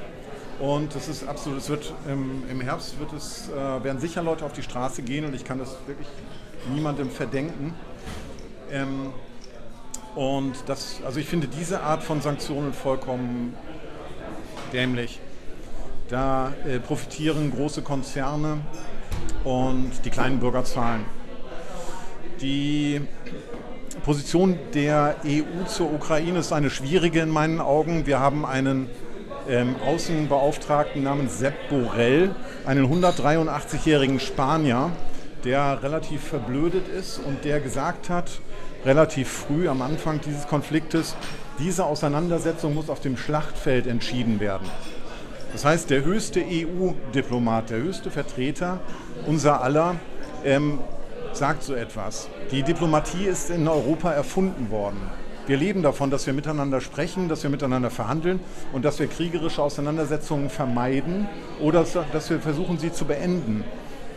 Und 0.59 0.95
das 0.95 1.09
ist 1.09 1.29
absolut, 1.29 1.59
es 1.59 1.69
wird 1.69 1.93
im, 2.09 2.43
im 2.51 2.61
Herbst 2.63 2.99
wird 2.99 3.13
es, 3.13 3.51
äh, 3.51 3.85
werden 3.85 4.01
sicher 4.01 4.23
Leute 4.23 4.45
auf 4.45 4.53
die 4.53 4.63
Straße 4.63 5.03
gehen 5.03 5.27
und 5.27 5.35
ich 5.35 5.45
kann 5.45 5.59
das 5.59 5.77
wirklich 5.87 6.09
niemandem 6.73 7.11
verdenken. 7.11 7.75
Ähm, 8.73 9.13
und 10.15 10.55
das, 10.67 11.01
also 11.05 11.21
ich 11.21 11.27
finde 11.27 11.47
diese 11.47 11.83
Art 11.83 12.03
von 12.03 12.23
Sanktionen 12.23 12.73
vollkommen 12.73 13.55
dämlich. 14.73 15.21
Da 16.09 16.55
äh, 16.67 16.79
profitieren 16.79 17.51
große 17.51 17.83
Konzerne 17.83 18.61
und 19.45 19.91
die 20.05 20.11
kleinen 20.11 20.41
Bürger 20.41 20.65
zahlen. 20.65 21.05
Die 22.41 23.03
Position 24.05 24.59
der 24.73 25.17
EU 25.27 25.65
zur 25.67 25.93
Ukraine 25.93 26.39
ist 26.39 26.53
eine 26.53 26.71
schwierige 26.71 27.21
in 27.21 27.31
meinen 27.31 27.61
Augen. 27.61 28.07
Wir 28.07 28.21
haben 28.21 28.47
einen 28.47 28.89
ähm, 29.49 29.77
Außenbeauftragten 29.85 31.03
namens 31.03 31.39
Sepp 31.39 31.69
Borrell, 31.69 32.35
einen 32.65 32.87
183-jährigen 32.87 34.21
Spanier, 34.21 34.91
der 35.45 35.83
relativ 35.83 36.23
verblödet 36.23 36.89
ist 36.89 37.19
und 37.19 37.45
der 37.45 37.61
gesagt 37.61 38.11
hat, 38.11 38.41
relativ 38.85 39.29
früh 39.29 39.69
am 39.69 39.83
Anfang 39.83 40.21
dieses 40.21 40.47
Konfliktes, 40.47 41.15
diese 41.59 41.85
Auseinandersetzung 41.85 42.75
muss 42.75 42.91
auf 42.91 43.01
dem 43.01 43.17
Schlachtfeld 43.17 43.87
entschieden 43.87 44.41
werden. 44.41 44.69
Das 45.53 45.65
heißt, 45.65 45.91
der 45.91 46.05
höchste 46.05 46.41
EU-Diplomat, 46.41 47.71
der 47.71 47.79
höchste 47.79 48.11
Vertreter 48.11 48.81
unser 49.27 49.63
aller 49.63 49.97
ähm, 50.45 50.79
sagt 51.33 51.63
so 51.63 51.75
etwas. 51.75 52.29
Die 52.51 52.63
Diplomatie 52.63 53.25
ist 53.25 53.51
in 53.51 53.67
Europa 53.67 54.13
erfunden 54.13 54.71
worden. 54.71 55.01
Wir 55.47 55.57
leben 55.57 55.83
davon, 55.83 56.11
dass 56.11 56.27
wir 56.27 56.33
miteinander 56.33 56.81
sprechen, 56.81 57.29
dass 57.29 57.45
wir 57.45 57.51
miteinander 57.51 57.89
verhandeln 57.91 58.41
und 58.73 58.85
dass 58.85 58.99
wir 58.99 59.07
kriegerische 59.07 59.63
Auseinandersetzungen 59.63 60.51
vermeiden 60.51 61.29
oder 61.61 61.87
dass 62.13 62.31
wir 62.31 62.41
versuchen, 62.41 62.79
sie 62.79 62.93
zu 62.93 63.05
beenden. 63.05 63.63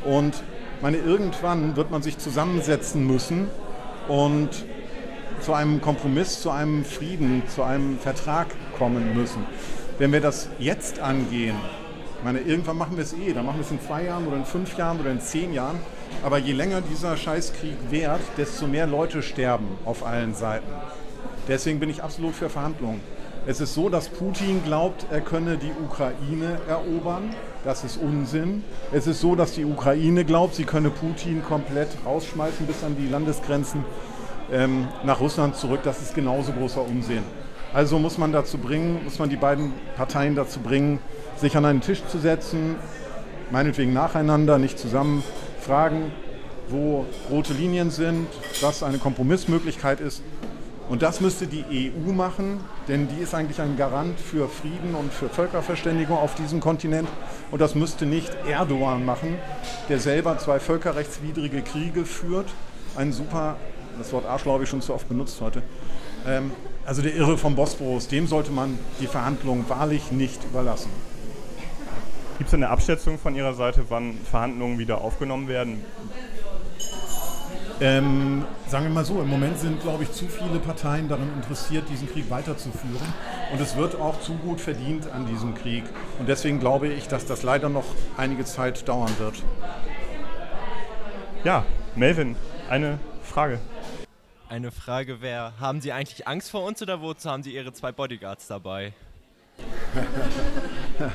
Und 0.04 0.42
meine, 0.82 0.98
irgendwann 0.98 1.76
wird 1.76 1.92
man 1.92 2.02
sich 2.02 2.18
zusammensetzen 2.18 3.06
müssen 3.06 3.48
und 4.08 4.50
zu 5.40 5.54
einem 5.54 5.82
Kompromiss, 5.82 6.42
zu 6.42 6.50
einem 6.50 6.84
Frieden, 6.84 7.44
zu 7.48 7.62
einem 7.62 8.00
Vertrag 8.00 8.48
kommen 8.78 9.14
müssen. 9.16 9.46
Wenn 10.00 10.12
wir 10.12 10.22
das 10.22 10.50
jetzt 10.58 11.00
angehen, 11.00 11.56
meine, 12.24 12.40
irgendwann 12.40 12.78
machen 12.78 12.98
wir 12.98 13.04
es 13.04 13.14
eh, 13.14 13.34
dann 13.34 13.46
machen 13.46 13.60
wir 13.60 13.66
es 13.66 13.72
in 13.72 13.80
zwei 13.80 14.04
Jahren 14.04 14.28
oder 14.28 14.38
in 14.38 14.46
fünf 14.46 14.76
Jahren 14.78 15.00
oder 15.00 15.12
in 15.12 15.22
zehn 15.22 15.54
Jahren. 15.54 15.80
Aber 16.24 16.40
je 16.40 16.54
länger 16.54 16.82
dieser 16.82 17.16
Scheißkrieg 17.16 17.76
währt, 17.92 18.22
desto 18.36 18.66
mehr 18.68 18.88
Leute 18.88 19.22
sterben 19.22 19.68
auf 19.86 20.06
allen 20.06 20.34
Seiten. 20.34 20.68
Deswegen 21.50 21.80
bin 21.80 21.90
ich 21.90 22.04
absolut 22.04 22.36
für 22.36 22.48
Verhandlungen. 22.48 23.02
Es 23.48 23.60
ist 23.60 23.74
so, 23.74 23.90
dass 23.90 24.08
Putin 24.08 24.64
glaubt, 24.64 25.08
er 25.10 25.22
könne 25.22 25.58
die 25.58 25.72
Ukraine 25.84 26.60
erobern. 26.68 27.34
Das 27.64 27.84
ist 27.84 27.98
Unsinn. 27.98 28.64
Es 28.92 29.08
ist 29.08 29.20
so, 29.20 29.34
dass 29.34 29.54
die 29.54 29.66
Ukraine 29.66 30.26
glaubt, 30.26 30.54
sie 30.54 30.66
könne 30.66 30.92
Putin 30.92 31.44
komplett 31.44 31.88
rausschmeißen 32.06 32.68
bis 32.68 32.84
an 32.84 32.96
die 32.96 33.08
Landesgrenzen 33.08 33.84
ähm, 34.52 34.90
nach 35.04 35.20
Russland 35.20 35.56
zurück. 35.56 35.80
Das 35.84 36.00
ist 36.04 36.14
genauso 36.14 36.52
großer 36.52 36.84
Unsinn. 36.84 37.24
Also 37.74 37.98
muss 37.98 38.20
man 38.20 38.32
dazu 38.32 38.60
bringen, 38.60 39.04
muss 39.04 39.18
man 39.18 39.30
die 39.30 39.36
beiden 39.36 39.74
Parteien 39.96 40.36
dazu 40.36 40.60
bringen, 40.60 41.00
sich 41.36 41.58
an 41.58 41.66
einen 41.66 41.82
Tisch 41.82 42.04
zu 42.06 42.20
setzen, 42.20 42.76
meinetwegen 43.50 43.92
nacheinander, 43.92 44.60
nicht 44.60 44.78
zusammen, 44.78 45.24
fragen, 45.60 46.12
wo 46.68 47.08
rote 47.32 47.54
Linien 47.54 47.90
sind, 47.90 48.28
was 48.62 48.84
eine 48.84 49.00
Kompromissmöglichkeit 49.00 50.00
ist 50.00 50.22
und 50.90 51.04
das 51.04 51.22
müsste 51.22 51.46
die 51.46 51.92
EU 51.94 52.12
machen, 52.12 52.60
denn 52.88 53.08
die 53.08 53.22
ist 53.22 53.36
eigentlich 53.36 53.62
ein 53.62 53.78
Garant 53.78 54.20
für 54.20 54.50
Frieden 54.50 54.96
und 54.96 55.14
für 55.14 55.30
Völkerverständigung 55.30 56.18
auf 56.18 56.34
diesem 56.34 56.60
Kontinent. 56.60 57.08
Und 57.52 57.62
das 57.62 57.76
müsste 57.76 58.08
nicht 58.08 58.36
Erdogan 58.48 59.06
machen, 59.06 59.36
der 59.88 60.00
selber 60.00 60.40
zwei 60.40 60.60
völkerrechtswidrige 60.60 61.62
Kriege 61.62 62.06
führt. 62.06 62.48
Ein 62.96 63.14
super, 63.14 63.58
das 64.00 64.12
Wort 64.14 64.26
Arschloch 64.26 64.54
habe 64.54 64.64
ich 64.64 64.70
schon 64.70 64.82
zu 64.82 64.96
oft 64.96 65.08
benutzt 65.08 65.40
heute. 65.42 65.62
Ähm, 66.28 66.52
also 66.88 67.04
der 67.04 67.14
Irre 67.14 67.38
vom 67.38 67.56
Bosporus, 67.56 68.08
dem 68.08 68.26
sollte 68.26 68.52
man 68.52 68.80
die 69.00 69.06
Verhandlungen 69.06 69.70
wahrlich 69.70 70.12
nicht 70.12 70.44
überlassen. 70.44 70.90
Gibt 72.40 72.48
es 72.48 72.54
eine 72.56 72.70
Abschätzung 72.70 73.20
von 73.20 73.36
Ihrer 73.36 73.54
Seite, 73.54 73.86
wann 73.90 74.18
Verhandlungen 74.24 74.80
wieder 74.80 75.02
aufgenommen 75.02 75.48
werden? 75.48 75.84
Ähm, 77.82 78.46
sagen 78.68 78.86
wir 78.86 78.92
mal 78.92 79.06
so, 79.06 79.22
im 79.22 79.30
Moment 79.30 79.58
sind, 79.58 79.82
glaube 79.82 80.04
ich, 80.04 80.12
zu 80.12 80.26
viele 80.28 80.60
Parteien 80.60 81.08
daran 81.08 81.32
interessiert, 81.36 81.88
diesen 81.90 82.12
Krieg 82.12 82.30
weiterzuführen. 82.30 83.14
Und 83.54 83.62
es 83.62 83.78
wird 83.78 83.96
auch 83.96 84.20
zu 84.20 84.34
gut 84.34 84.60
verdient 84.60 85.10
an 85.12 85.26
diesem 85.26 85.56
Krieg. 85.56 85.86
Und 86.20 86.28
deswegen 86.28 86.60
glaube 86.60 86.90
ich, 86.90 87.08
dass 87.08 87.26
das 87.26 87.42
leider 87.44 87.70
noch 87.70 87.86
einige 88.18 88.44
Zeit 88.44 88.86
dauern 88.88 89.12
wird. 89.18 89.36
Ja, 91.46 91.66
Melvin, 91.96 92.36
eine 92.70 93.00
Frage. 93.24 93.60
Eine 94.50 94.72
Frage 94.72 95.22
wäre, 95.22 95.54
haben 95.62 95.80
Sie 95.80 95.94
eigentlich 95.94 96.28
Angst 96.28 96.52
vor 96.52 96.66
uns 96.66 96.82
oder 96.82 97.02
wozu 97.02 97.30
haben 97.30 97.44
Sie 97.44 97.54
Ihre 97.54 97.72
zwei 97.72 97.94
Bodyguards 97.94 98.48
dabei? 98.48 98.92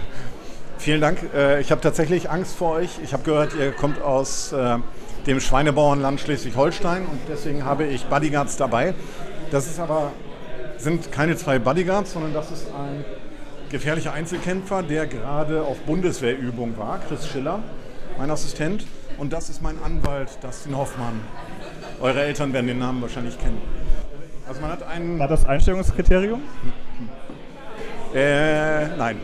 Vielen 0.78 1.00
Dank. 1.00 1.18
Äh, 1.34 1.60
ich 1.60 1.70
habe 1.70 1.80
tatsächlich 1.82 2.30
Angst 2.30 2.56
vor 2.56 2.72
euch. 2.72 2.90
Ich 3.02 3.12
habe 3.12 3.22
gehört, 3.22 3.54
ihr 3.54 3.72
kommt 3.72 4.00
aus 4.00 4.52
äh, 4.52 4.78
dem 5.26 5.40
Schweinebauernland 5.40 6.20
Schleswig-Holstein 6.20 7.02
und 7.06 7.20
deswegen 7.28 7.64
habe 7.64 7.84
ich 7.84 8.04
Bodyguards 8.06 8.56
dabei. 8.56 8.94
Das 9.50 9.66
ist 9.66 9.80
aber, 9.80 10.12
sind 10.78 11.10
keine 11.12 11.36
zwei 11.36 11.58
Bodyguards, 11.58 12.12
sondern 12.12 12.34
das 12.34 12.50
ist 12.50 12.66
ein 12.68 13.04
gefährlicher 13.70 14.12
Einzelkämpfer, 14.12 14.82
der 14.82 15.06
gerade 15.06 15.62
auf 15.62 15.78
Bundeswehrübung 15.80 16.76
war, 16.76 17.00
Chris 17.08 17.26
Schiller, 17.28 17.62
mein 18.18 18.30
Assistent. 18.30 18.86
Und 19.16 19.32
das 19.32 19.48
ist 19.48 19.62
mein 19.62 19.76
Anwalt, 19.84 20.30
Dustin 20.42 20.76
Hoffmann. 20.76 21.20
Eure 22.00 22.22
Eltern 22.22 22.52
werden 22.52 22.66
den 22.66 22.78
Namen 22.78 23.00
wahrscheinlich 23.00 23.38
kennen. 23.38 23.60
Also 24.46 24.60
man 24.60 24.72
hat 24.72 24.82
einen 24.82 25.18
war 25.18 25.28
das 25.28 25.46
Einstellungskriterium? 25.46 26.42
Äh, 28.14 28.88
nein. 28.96 29.16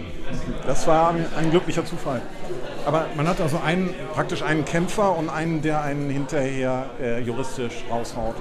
Das 0.66 0.86
war 0.86 1.14
ein 1.36 1.50
glücklicher 1.50 1.84
Zufall. 1.84 2.22
Aber 2.86 3.06
man 3.16 3.28
hat 3.28 3.40
also 3.40 3.58
einen, 3.58 3.94
praktisch 4.12 4.42
einen 4.42 4.64
Kämpfer 4.64 5.16
und 5.16 5.28
einen, 5.28 5.62
der 5.62 5.82
einen 5.82 6.10
hinterher 6.10 6.86
äh, 7.00 7.20
juristisch 7.20 7.84
raushaut. 7.90 8.36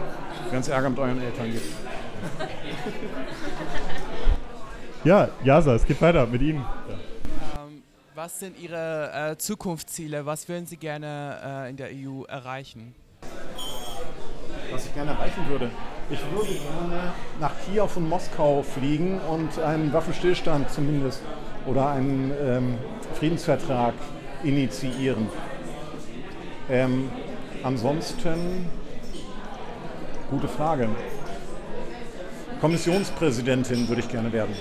Es 0.52 0.67
Ärger 0.67 0.89
mit 0.89 0.99
euren 0.99 1.21
Eltern 1.21 1.52
gibt. 1.52 1.65
Ja, 5.06 5.30
Jasa, 5.45 5.75
es 5.75 5.86
geht 5.86 6.02
weiter 6.02 6.25
mit 6.25 6.41
Ihnen. 6.41 6.65
Ähm, 7.58 7.84
was 8.15 8.38
sind 8.38 8.60
Ihre 8.60 9.32
äh, 9.32 9.38
Zukunftsziele? 9.38 10.25
Was 10.25 10.49
würden 10.49 10.65
Sie 10.65 10.75
gerne 10.75 11.38
äh, 11.41 11.69
in 11.69 11.78
der 11.78 11.88
EU 11.93 12.23
erreichen? 12.25 12.93
Was 14.71 14.86
ich 14.86 14.93
gerne 14.93 15.12
erreichen 15.12 15.47
würde? 15.47 15.71
Ich 16.10 16.19
würde 16.34 16.52
gerne 16.52 17.13
nach 17.39 17.54
Kiew 17.65 17.88
und 17.95 18.10
Moskau 18.10 18.62
fliegen 18.62 19.21
und 19.21 19.58
einen 19.60 19.93
Waffenstillstand 19.93 20.69
zumindest 20.69 21.21
oder 21.65 21.89
einen 21.89 22.32
ähm, 22.41 22.78
Friedensvertrag 23.15 23.93
initiieren. 24.43 25.28
Ähm, 26.69 27.10
ansonsten, 27.63 28.67
gute 30.30 30.48
Frage. 30.48 30.89
Kommissionspräsidentin 32.62 33.88
würde 33.88 34.02
ich 34.02 34.10
gerne 34.10 34.32
werden. 34.32 34.54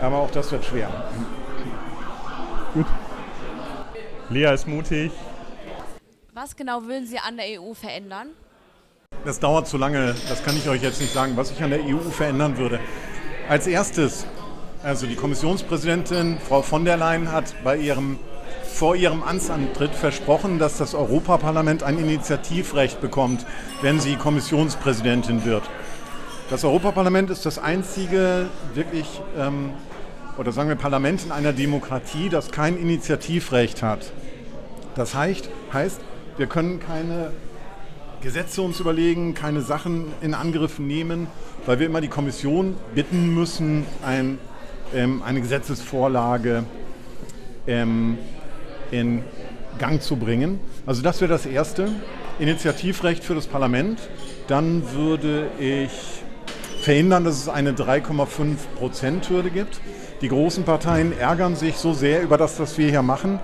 Aber 0.00 0.18
auch 0.18 0.30
das 0.30 0.50
wird 0.52 0.64
schwer. 0.64 0.88
Gut. 2.74 2.86
Lea 4.28 4.52
ist 4.52 4.66
mutig. 4.66 5.12
Was 6.34 6.56
genau 6.56 6.82
würden 6.84 7.06
Sie 7.06 7.18
an 7.18 7.36
der 7.36 7.60
EU 7.60 7.74
verändern? 7.74 8.28
Das 9.24 9.38
dauert 9.38 9.68
zu 9.68 9.76
lange, 9.76 10.14
das 10.28 10.42
kann 10.42 10.56
ich 10.56 10.68
euch 10.68 10.82
jetzt 10.82 11.00
nicht 11.00 11.12
sagen, 11.12 11.36
was 11.36 11.50
ich 11.50 11.62
an 11.62 11.70
der 11.70 11.80
EU 11.84 11.98
verändern 11.98 12.56
würde. 12.56 12.80
Als 13.48 13.66
erstes 13.66 14.26
also 14.82 15.06
die 15.06 15.14
Kommissionspräsidentin 15.14 16.38
Frau 16.46 16.62
von 16.62 16.84
der 16.84 16.96
Leyen 16.96 17.30
hat 17.30 17.54
bei 17.62 17.76
ihrem, 17.76 18.18
vor 18.64 18.96
ihrem 18.96 19.22
Amtsantritt 19.22 19.94
versprochen, 19.94 20.58
dass 20.58 20.78
das 20.78 20.94
Europaparlament 20.94 21.82
ein 21.82 21.98
Initiativrecht 21.98 23.00
bekommt, 23.00 23.46
wenn 23.80 24.00
sie 24.00 24.16
Kommissionspräsidentin 24.16 25.44
wird. 25.44 25.62
Das 26.50 26.64
Europaparlament 26.64 27.30
ist 27.30 27.46
das 27.46 27.58
einzige 27.58 28.46
wirklich, 28.74 29.06
ähm, 29.38 29.70
oder 30.36 30.52
sagen 30.52 30.68
wir 30.68 30.76
Parlament 30.76 31.24
in 31.24 31.32
einer 31.32 31.52
Demokratie, 31.52 32.28
das 32.28 32.50
kein 32.50 32.76
Initiativrecht 32.76 33.82
hat. 33.82 34.12
Das 34.94 35.14
heißt, 35.14 35.48
heißt 35.72 36.00
wir 36.36 36.46
können 36.46 36.80
keine 36.80 37.30
Gesetze 38.20 38.62
uns 38.62 38.80
überlegen, 38.80 39.34
keine 39.34 39.60
Sachen 39.60 40.12
in 40.22 40.34
Angriff 40.34 40.78
nehmen, 40.78 41.26
weil 41.66 41.78
wir 41.78 41.86
immer 41.86 42.00
die 42.00 42.08
Kommission 42.08 42.76
bitten 42.94 43.34
müssen, 43.34 43.84
ein 44.04 44.38
ähm, 44.94 45.22
eine 45.22 45.40
Gesetzesvorlage 45.40 46.64
ähm, 47.66 48.18
in 48.90 49.22
Gang 49.78 50.02
zu 50.02 50.16
bringen. 50.16 50.60
Also 50.86 51.02
das 51.02 51.20
wäre 51.20 51.30
das 51.30 51.46
Erste. 51.46 51.88
Initiativrecht 52.38 53.24
für 53.24 53.34
das 53.34 53.46
Parlament. 53.46 54.00
Dann 54.48 54.82
würde 54.94 55.48
ich 55.58 55.90
verhindern, 56.82 57.24
dass 57.24 57.36
es 57.36 57.48
eine 57.48 57.72
3,5 57.72 58.56
Prozent 58.78 59.28
Hürde 59.30 59.50
gibt. 59.50 59.80
Die 60.20 60.28
großen 60.28 60.64
Parteien 60.64 61.16
ärgern 61.16 61.56
sich 61.56 61.76
so 61.76 61.92
sehr 61.92 62.22
über 62.22 62.38
das, 62.38 62.58
was 62.60 62.78
wir 62.78 62.88
hier 62.88 63.02
machen, 63.02 63.38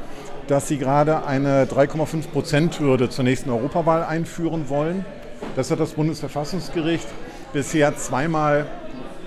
dass 0.48 0.68
sie 0.68 0.78
gerade 0.78 1.24
eine 1.26 1.66
3,5 1.66 2.28
Prozent 2.28 2.80
Hürde 2.80 3.08
zur 3.10 3.24
nächsten 3.24 3.50
Europawahl 3.50 4.04
einführen 4.04 4.68
wollen. 4.68 5.04
Das 5.56 5.70
hat 5.70 5.80
das 5.80 5.92
Bundesverfassungsgericht 5.92 7.06
bisher 7.52 7.96
zweimal 7.96 8.66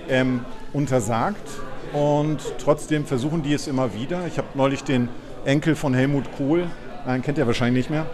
ähm, 0.08 0.44
untersagt 0.72 1.48
und 1.92 2.40
trotzdem 2.58 3.04
versuchen 3.04 3.42
die 3.42 3.52
es 3.52 3.68
immer 3.68 3.94
wieder. 3.94 4.26
Ich 4.26 4.38
habe 4.38 4.48
neulich 4.54 4.84
den 4.84 5.08
Enkel 5.44 5.74
von 5.74 5.94
Helmut 5.94 6.24
Kohl, 6.36 6.66
nein, 7.06 7.22
kennt 7.22 7.38
ihr 7.38 7.46
wahrscheinlich 7.46 7.84
nicht 7.84 7.90
mehr. 7.90 8.06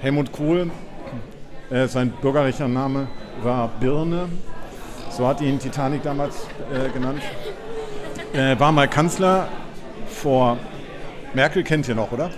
Helmut 0.00 0.32
Kohl, 0.32 0.70
äh, 1.70 1.86
sein 1.86 2.10
bürgerlicher 2.22 2.68
Name 2.68 3.08
war 3.42 3.68
Birne, 3.80 4.28
so 5.10 5.26
hat 5.26 5.40
ihn 5.40 5.58
Titanic 5.58 6.02
damals 6.02 6.46
äh, 6.72 6.90
genannt. 6.90 7.22
Äh, 8.32 8.58
war 8.58 8.72
mal 8.72 8.88
Kanzler 8.88 9.48
vor 10.06 10.56
Merkel, 11.34 11.64
kennt 11.64 11.88
ihr 11.88 11.94
noch, 11.94 12.12
oder? 12.12 12.30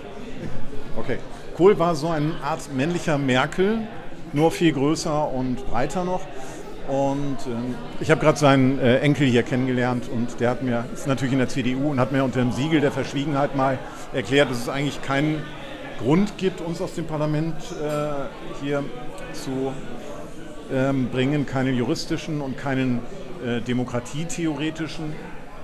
Okay. 0.97 1.17
Kohl 1.55 1.77
war 1.77 1.95
so 1.95 2.09
eine 2.09 2.33
Art 2.43 2.73
männlicher 2.73 3.17
Merkel, 3.17 3.79
nur 4.33 4.51
viel 4.51 4.73
größer 4.73 5.29
und 5.29 5.65
breiter 5.67 6.03
noch. 6.03 6.21
Und 6.87 7.37
ähm, 7.47 7.75
ich 8.01 8.11
habe 8.11 8.19
gerade 8.19 8.37
seinen 8.37 8.77
äh, 8.79 8.99
Enkel 8.99 9.27
hier 9.27 9.43
kennengelernt 9.43 10.09
und 10.11 10.39
der 10.39 10.49
hat 10.49 10.63
mir, 10.63 10.85
ist 10.93 11.07
natürlich 11.07 11.31
in 11.31 11.39
der 11.39 11.47
CDU 11.47 11.91
und 11.91 11.99
hat 11.99 12.11
mir 12.11 12.23
unter 12.23 12.39
dem 12.39 12.51
Siegel 12.51 12.81
der 12.81 12.91
Verschwiegenheit 12.91 13.55
mal 13.55 13.79
erklärt, 14.11 14.49
dass 14.49 14.57
es 14.57 14.69
eigentlich 14.69 15.01
keinen 15.01 15.41
Grund 15.99 16.37
gibt, 16.37 16.59
uns 16.59 16.81
aus 16.81 16.93
dem 16.93 17.05
Parlament 17.05 17.55
äh, 17.81 18.63
hier 18.63 18.83
zu 19.31 19.71
ähm, 20.73 21.09
bringen, 21.09 21.45
keinen 21.45 21.75
juristischen 21.75 22.41
und 22.41 22.57
keinen 22.57 22.99
äh, 23.45 23.61
demokratietheoretischen 23.61 25.13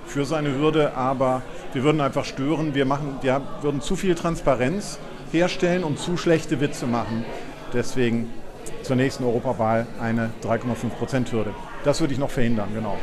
für 0.05 0.25
seine 0.25 0.55
Hürde, 0.55 0.95
aber 0.95 1.41
wir 1.73 1.83
würden 1.83 2.01
einfach 2.01 2.25
stören, 2.25 2.73
wir, 2.73 2.85
machen, 2.85 3.17
wir 3.21 3.41
würden 3.61 3.81
zu 3.81 3.95
viel 3.95 4.15
Transparenz 4.15 4.99
herstellen 5.31 5.83
und 5.83 5.99
zu 5.99 6.17
schlechte 6.17 6.61
Witze 6.61 6.87
machen. 6.87 7.25
Deswegen 7.73 8.29
zur 8.83 8.95
nächsten 8.95 9.23
Europawahl 9.23 9.87
eine 10.01 10.31
3,5%-Hürde. 10.43 11.53
Das 11.83 11.99
würde 11.99 12.13
ich 12.13 12.19
noch 12.19 12.29
verhindern, 12.29 12.69
genau. 12.73 12.97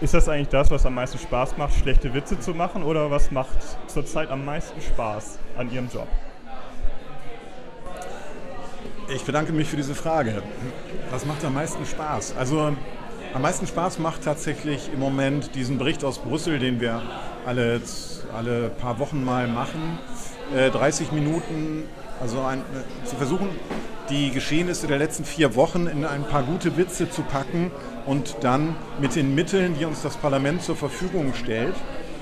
Ist 0.00 0.14
das 0.14 0.28
eigentlich 0.28 0.48
das, 0.48 0.70
was 0.70 0.84
am 0.84 0.94
meisten 0.94 1.18
Spaß 1.18 1.56
macht, 1.56 1.74
schlechte 1.74 2.12
Witze 2.12 2.38
zu 2.40 2.54
machen? 2.54 2.82
Oder 2.82 3.10
was 3.10 3.30
macht 3.30 3.56
zurzeit 3.86 4.30
am 4.30 4.44
meisten 4.44 4.80
Spaß 4.80 5.38
an 5.56 5.72
Ihrem 5.72 5.88
Job? 5.88 6.08
Ich 9.14 9.24
bedanke 9.24 9.52
mich 9.52 9.68
für 9.68 9.76
diese 9.76 9.94
Frage. 9.94 10.42
Was 11.10 11.24
macht 11.24 11.44
am 11.44 11.54
meisten 11.54 11.86
Spaß? 11.86 12.34
Also 12.36 12.74
am 13.34 13.42
meisten 13.42 13.66
Spaß 13.66 13.98
macht 13.98 14.24
tatsächlich 14.24 14.90
im 14.92 15.00
Moment 15.00 15.54
diesen 15.54 15.78
Bericht 15.78 16.04
aus 16.04 16.18
Brüssel, 16.18 16.58
den 16.58 16.80
wir 16.80 17.00
alle, 17.46 17.80
alle 18.36 18.70
paar 18.70 18.98
Wochen 18.98 19.24
mal 19.24 19.46
machen. 19.46 19.98
Äh, 20.54 20.70
30 20.70 21.12
Minuten, 21.12 21.84
also 22.22 22.40
ein, 22.42 22.60
äh, 22.60 23.06
zu 23.06 23.16
versuchen, 23.16 23.48
die 24.08 24.30
Geschehnisse 24.30 24.86
der 24.86 24.98
letzten 24.98 25.24
vier 25.24 25.56
Wochen 25.56 25.86
in 25.86 26.04
ein 26.04 26.22
paar 26.22 26.44
gute 26.44 26.76
Witze 26.76 27.10
zu 27.10 27.22
packen 27.22 27.70
und 28.06 28.36
dann 28.40 28.76
mit 29.00 29.16
den 29.16 29.34
Mitteln, 29.34 29.74
die 29.78 29.84
uns 29.84 30.02
das 30.02 30.16
Parlament 30.16 30.62
zur 30.62 30.76
Verfügung 30.76 31.34
stellt. 31.34 31.74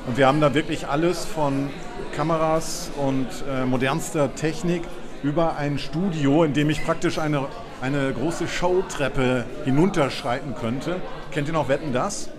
Und 0.07 0.17
wir 0.17 0.27
haben 0.27 0.41
da 0.41 0.55
wirklich 0.55 0.89
alles 0.89 1.27
von 1.27 1.69
Kameras 2.17 2.91
und 2.97 3.27
äh, 3.49 3.67
modernster 3.67 4.35
Technik 4.35 4.83
über 5.23 5.57
ein 5.57 5.79
Studio, 5.79 6.45
in 6.45 6.55
dem 6.55 6.71
ich 6.71 6.83
praktisch 6.83 7.19
eine, 7.19 7.47
eine 7.83 8.13
große 8.13 8.49
Showtreppe 8.49 9.45
hinunterschreiten 9.65 10.55
könnte. 10.55 10.97
Kennt 11.31 11.49
ihr 11.49 11.55
noch 11.55 11.69
Wetten 11.69 11.93
das? 11.93 12.31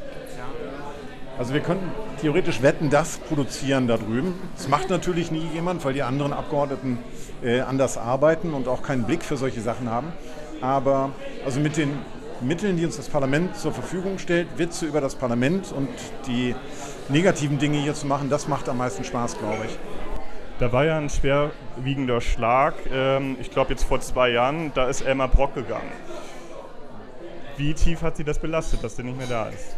Also 1.41 1.55
wir 1.55 1.61
könnten 1.61 1.89
theoretisch 2.21 2.61
Wetten 2.61 2.91
das 2.91 3.17
produzieren 3.17 3.87
da 3.87 3.97
drüben. 3.97 4.35
Das 4.55 4.67
macht 4.67 4.91
natürlich 4.91 5.31
nie 5.31 5.43
jemand, 5.55 5.83
weil 5.83 5.93
die 5.93 6.03
anderen 6.03 6.33
Abgeordneten 6.33 6.99
äh, 7.41 7.61
anders 7.61 7.97
arbeiten 7.97 8.53
und 8.53 8.67
auch 8.67 8.83
keinen 8.83 9.05
Blick 9.05 9.23
für 9.23 9.37
solche 9.37 9.59
Sachen 9.59 9.89
haben. 9.89 10.13
Aber 10.61 11.09
also 11.43 11.59
mit 11.59 11.77
den 11.77 11.97
Mitteln, 12.41 12.77
die 12.77 12.85
uns 12.85 12.97
das 12.97 13.09
Parlament 13.09 13.57
zur 13.57 13.73
Verfügung 13.73 14.19
stellt, 14.19 14.59
Witze 14.59 14.85
über 14.85 15.01
das 15.01 15.15
Parlament 15.15 15.71
und 15.71 15.89
die 16.27 16.53
negativen 17.09 17.57
Dinge 17.57 17.79
hier 17.79 17.95
zu 17.95 18.05
machen, 18.05 18.29
das 18.29 18.47
macht 18.47 18.69
am 18.69 18.77
meisten 18.77 19.03
Spaß, 19.03 19.39
glaube 19.39 19.65
ich. 19.65 19.79
Da 20.59 20.71
war 20.71 20.85
ja 20.85 20.99
ein 20.99 21.09
schwerwiegender 21.09 22.21
Schlag, 22.21 22.75
ähm, 22.93 23.35
ich 23.41 23.49
glaube 23.49 23.71
jetzt 23.71 23.85
vor 23.85 23.99
zwei 23.99 24.29
Jahren, 24.29 24.73
da 24.75 24.87
ist 24.87 25.01
Elmar 25.01 25.29
Brock 25.29 25.55
gegangen. 25.55 25.91
Wie 27.57 27.73
tief 27.73 28.03
hat 28.03 28.15
sie 28.15 28.23
das 28.23 28.37
belastet, 28.37 28.83
dass 28.83 28.95
der 28.95 29.05
nicht 29.05 29.17
mehr 29.17 29.25
da 29.25 29.47
ist? 29.47 29.75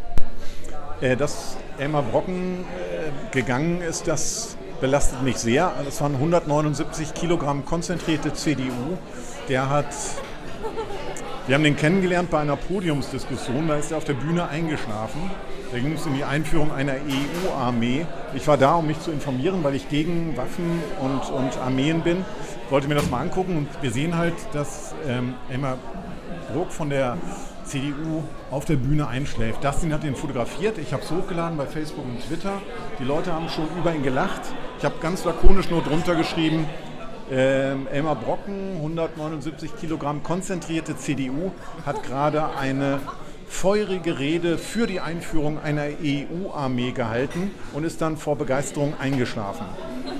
Äh, 1.01 1.15
dass 1.15 1.57
Elmar 1.77 2.03
Brocken 2.03 2.61
äh, 2.61 3.33
gegangen 3.33 3.81
ist, 3.81 4.07
das 4.07 4.57
belastet 4.79 5.21
mich 5.23 5.37
sehr. 5.37 5.71
Das 5.85 6.01
waren 6.01 6.15
179 6.15 7.13
Kilogramm 7.13 7.65
konzentrierte 7.65 8.33
CDU. 8.33 8.97
Der 9.49 9.69
hat, 9.69 9.87
wir 11.47 11.55
haben 11.55 11.63
den 11.63 11.75
kennengelernt 11.75 12.29
bei 12.29 12.39
einer 12.39 12.55
Podiumsdiskussion, 12.55 13.67
da 13.67 13.75
ist 13.75 13.91
er 13.91 13.97
auf 13.97 14.03
der 14.03 14.13
Bühne 14.13 14.47
eingeschlafen. 14.47 15.31
Da 15.71 15.79
ging 15.79 15.93
es 15.93 16.05
um 16.05 16.13
die 16.13 16.23
Einführung 16.23 16.71
einer 16.71 16.93
EU-Armee. 16.93 18.05
Ich 18.35 18.47
war 18.47 18.57
da, 18.57 18.75
um 18.75 18.87
mich 18.87 18.99
zu 18.99 19.11
informieren, 19.11 19.63
weil 19.63 19.73
ich 19.73 19.89
gegen 19.89 20.37
Waffen 20.37 20.83
und, 21.01 21.33
und 21.33 21.57
Armeen 21.57 22.01
bin. 22.01 22.23
Wollte 22.69 22.87
mir 22.87 22.95
das 22.95 23.09
mal 23.09 23.21
angucken 23.21 23.57
und 23.57 23.67
wir 23.81 23.91
sehen 23.91 24.15
halt, 24.15 24.35
dass 24.53 24.93
ähm, 25.07 25.33
Elmar 25.49 25.77
Bruck 26.53 26.71
von 26.71 26.89
der 26.89 27.17
CDU 27.65 28.23
auf 28.51 28.65
der 28.65 28.75
Bühne 28.75 29.07
einschläft. 29.07 29.63
Dustin 29.63 29.93
hat 29.93 30.03
ihn 30.03 30.15
fotografiert, 30.15 30.77
ich 30.77 30.93
habe 30.93 31.03
es 31.03 31.11
hochgeladen 31.11 31.57
bei 31.57 31.65
Facebook 31.65 32.05
und 32.05 32.21
Twitter. 32.25 32.61
Die 32.99 33.03
Leute 33.03 33.33
haben 33.33 33.49
schon 33.49 33.67
über 33.77 33.93
ihn 33.93 34.03
gelacht. 34.03 34.41
Ich 34.77 34.85
habe 34.85 34.95
ganz 35.01 35.23
lakonisch 35.25 35.69
nur 35.69 35.81
drunter 35.81 36.15
geschrieben, 36.15 36.67
ähm, 37.31 37.87
Elmar 37.91 38.15
Brocken, 38.15 38.75
179 38.75 39.75
Kilogramm 39.77 40.23
konzentrierte 40.23 40.97
CDU, 40.97 41.51
hat 41.85 42.03
gerade 42.03 42.55
eine 42.57 42.99
feurige 43.47 44.19
Rede 44.19 44.57
für 44.57 44.87
die 44.87 44.99
Einführung 44.99 45.59
einer 45.59 45.85
EU-Armee 46.03 46.91
gehalten 46.91 47.51
und 47.73 47.85
ist 47.85 48.01
dann 48.01 48.17
vor 48.17 48.35
Begeisterung 48.35 48.93
eingeschlafen. 48.99 49.65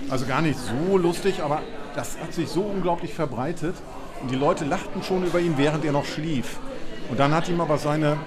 Also 0.09 0.25
gar 0.25 0.41
nicht 0.41 0.57
so 0.57 0.97
lustig, 0.97 1.41
aber 1.43 1.61
das 1.95 2.17
hat 2.19 2.33
sich 2.33 2.49
so 2.49 2.61
unglaublich 2.61 3.13
verbreitet 3.13 3.75
und 4.21 4.31
die 4.31 4.35
Leute 4.35 4.65
lachten 4.65 5.03
schon 5.03 5.25
über 5.25 5.39
ihn, 5.39 5.57
während 5.57 5.83
er 5.83 5.91
noch 5.91 6.05
schlief. 6.05 6.59
Und 7.09 7.19
dann 7.19 7.33
hat 7.33 7.49
ihm 7.49 7.61
aber 7.61 7.77
seine, 7.77 8.17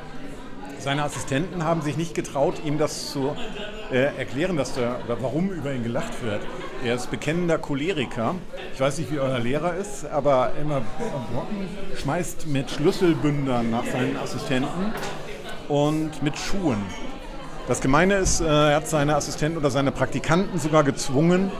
seine 0.78 1.02
Assistenten 1.02 1.64
haben 1.64 1.82
sich 1.82 1.96
nicht 1.96 2.14
getraut, 2.14 2.60
ihm 2.64 2.78
das 2.78 3.10
zu 3.10 3.34
äh, 3.90 4.16
erklären, 4.16 4.56
dass 4.56 4.74
der, 4.74 4.96
oder 5.04 5.22
warum 5.22 5.50
über 5.50 5.72
ihn 5.72 5.82
gelacht 5.82 6.22
wird. 6.22 6.40
Er 6.84 6.94
ist 6.94 7.10
bekennender 7.10 7.58
Choleriker. 7.58 8.34
Ich 8.74 8.80
weiß 8.80 8.98
nicht, 8.98 9.10
wie 9.10 9.18
euer 9.18 9.38
Lehrer 9.38 9.74
ist, 9.74 10.04
aber 10.06 10.52
immer 10.60 10.82
Brocken 11.32 11.68
schmeißt 11.96 12.46
mit 12.48 12.70
Schlüsselbündern 12.70 13.70
nach 13.70 13.84
seinen 13.84 14.16
Assistenten 14.16 14.92
und 15.68 16.22
mit 16.22 16.36
Schuhen. 16.38 16.82
Das 17.66 17.80
Gemeine 17.80 18.16
ist, 18.16 18.40
äh, 18.40 18.44
er 18.44 18.76
hat 18.76 18.88
seine 18.88 19.16
Assistenten 19.16 19.58
oder 19.58 19.70
seine 19.70 19.90
Praktikanten 19.90 20.58
sogar 20.60 20.84
gezwungen. 20.84 21.50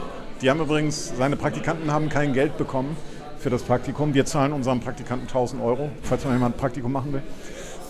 Die 0.41 0.49
haben 0.49 0.61
übrigens, 0.61 1.11
seine 1.17 1.35
Praktikanten 1.35 1.91
haben 1.91 2.09
kein 2.09 2.33
Geld 2.33 2.57
bekommen 2.57 2.95
für 3.39 3.49
das 3.49 3.63
Praktikum. 3.63 4.13
Wir 4.13 4.25
zahlen 4.25 4.53
unseren 4.53 4.79
Praktikanten 4.79 5.27
1000 5.27 5.61
Euro, 5.61 5.89
falls 6.03 6.25
mal 6.25 6.33
jemand 6.33 6.55
ein 6.55 6.59
Praktikum 6.59 6.91
machen 6.91 7.13
will. 7.13 7.23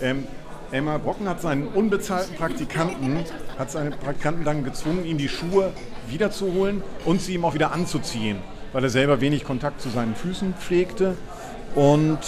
Ähm, 0.00 0.24
Elmar 0.70 0.98
Brocken 0.98 1.28
hat 1.28 1.40
seinen 1.40 1.66
unbezahlten 1.66 2.36
Praktikanten, 2.36 3.24
hat 3.58 3.70
seine 3.70 3.90
Praktikanten 3.90 4.44
dann 4.44 4.64
gezwungen, 4.64 5.06
ihm 5.06 5.16
die 5.16 5.28
Schuhe 5.28 5.72
wiederzuholen 6.08 6.82
und 7.06 7.22
sie 7.22 7.34
ihm 7.34 7.44
auch 7.44 7.54
wieder 7.54 7.72
anzuziehen, 7.72 8.38
weil 8.72 8.84
er 8.84 8.90
selber 8.90 9.20
wenig 9.20 9.44
Kontakt 9.44 9.80
zu 9.80 9.88
seinen 9.88 10.14
Füßen 10.14 10.54
pflegte. 10.54 11.16
Und 11.74 12.18